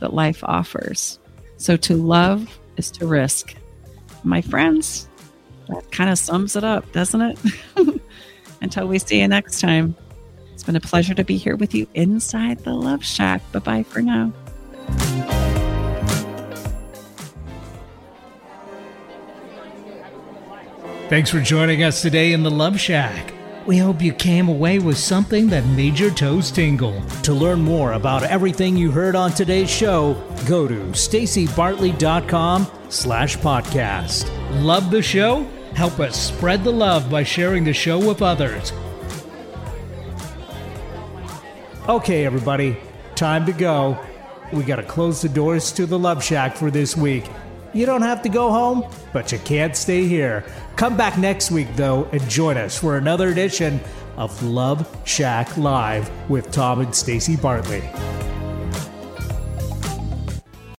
that 0.00 0.12
life 0.12 0.42
offers. 0.44 1.18
So 1.56 1.76
to 1.76 1.96
love 1.96 2.58
is 2.76 2.90
to 2.92 3.06
risk. 3.06 3.54
My 4.24 4.40
friends, 4.40 5.08
that 5.68 5.90
kind 5.92 6.10
of 6.10 6.18
sums 6.18 6.56
it 6.56 6.64
up, 6.64 6.90
doesn't 6.92 7.20
it? 7.20 7.38
Until 8.60 8.88
we 8.88 8.98
see 8.98 9.20
you 9.20 9.28
next 9.28 9.60
time. 9.60 9.96
It's 10.52 10.64
been 10.64 10.76
a 10.76 10.80
pleasure 10.80 11.14
to 11.14 11.24
be 11.24 11.36
here 11.36 11.54
with 11.54 11.72
you 11.74 11.86
inside 11.94 12.58
the 12.60 12.74
Love 12.74 13.04
Shack. 13.04 13.40
Bye 13.52 13.60
bye 13.60 13.82
for 13.84 14.02
now. 14.02 14.32
Thanks 21.08 21.30
for 21.30 21.40
joining 21.40 21.84
us 21.84 22.02
today 22.02 22.34
in 22.34 22.42
the 22.42 22.50
Love 22.50 22.78
Shack. 22.78 23.32
We 23.64 23.78
hope 23.78 24.02
you 24.02 24.12
came 24.12 24.46
away 24.46 24.78
with 24.78 24.98
something 24.98 25.46
that 25.48 25.64
made 25.64 25.98
your 25.98 26.10
toes 26.10 26.50
tingle. 26.50 27.02
To 27.22 27.32
learn 27.32 27.62
more 27.62 27.94
about 27.94 28.24
everything 28.24 28.76
you 28.76 28.90
heard 28.90 29.16
on 29.16 29.30
today's 29.30 29.70
show, 29.70 30.22
go 30.46 30.68
to 30.68 30.74
stacybartley.com 30.74 32.66
slash 32.90 33.38
podcast. 33.38 34.30
Love 34.62 34.90
the 34.90 35.00
show? 35.00 35.44
Help 35.74 35.98
us 35.98 36.14
spread 36.14 36.62
the 36.62 36.72
love 36.72 37.10
by 37.10 37.22
sharing 37.22 37.64
the 37.64 37.72
show 37.72 37.98
with 37.98 38.20
others. 38.20 38.70
Okay, 41.88 42.26
everybody, 42.26 42.76
time 43.14 43.46
to 43.46 43.52
go. 43.52 43.98
We 44.52 44.62
gotta 44.62 44.82
close 44.82 45.22
the 45.22 45.30
doors 45.30 45.72
to 45.72 45.86
the 45.86 45.98
Love 45.98 46.22
Shack 46.22 46.54
for 46.54 46.70
this 46.70 46.94
week. 46.98 47.24
You 47.74 47.86
don't 47.86 48.02
have 48.02 48.22
to 48.22 48.28
go 48.28 48.50
home, 48.50 48.84
but 49.12 49.30
you 49.30 49.38
can't 49.38 49.76
stay 49.76 50.06
here. 50.06 50.44
Come 50.76 50.96
back 50.96 51.18
next 51.18 51.50
week, 51.50 51.68
though, 51.76 52.04
and 52.12 52.28
join 52.28 52.56
us 52.56 52.78
for 52.78 52.96
another 52.96 53.28
edition 53.28 53.80
of 54.16 54.42
Love 54.42 54.88
Shack 55.04 55.56
Live 55.56 56.10
with 56.30 56.50
Tom 56.50 56.80
and 56.80 56.94
Stacy 56.94 57.36
Bartley. 57.36 57.82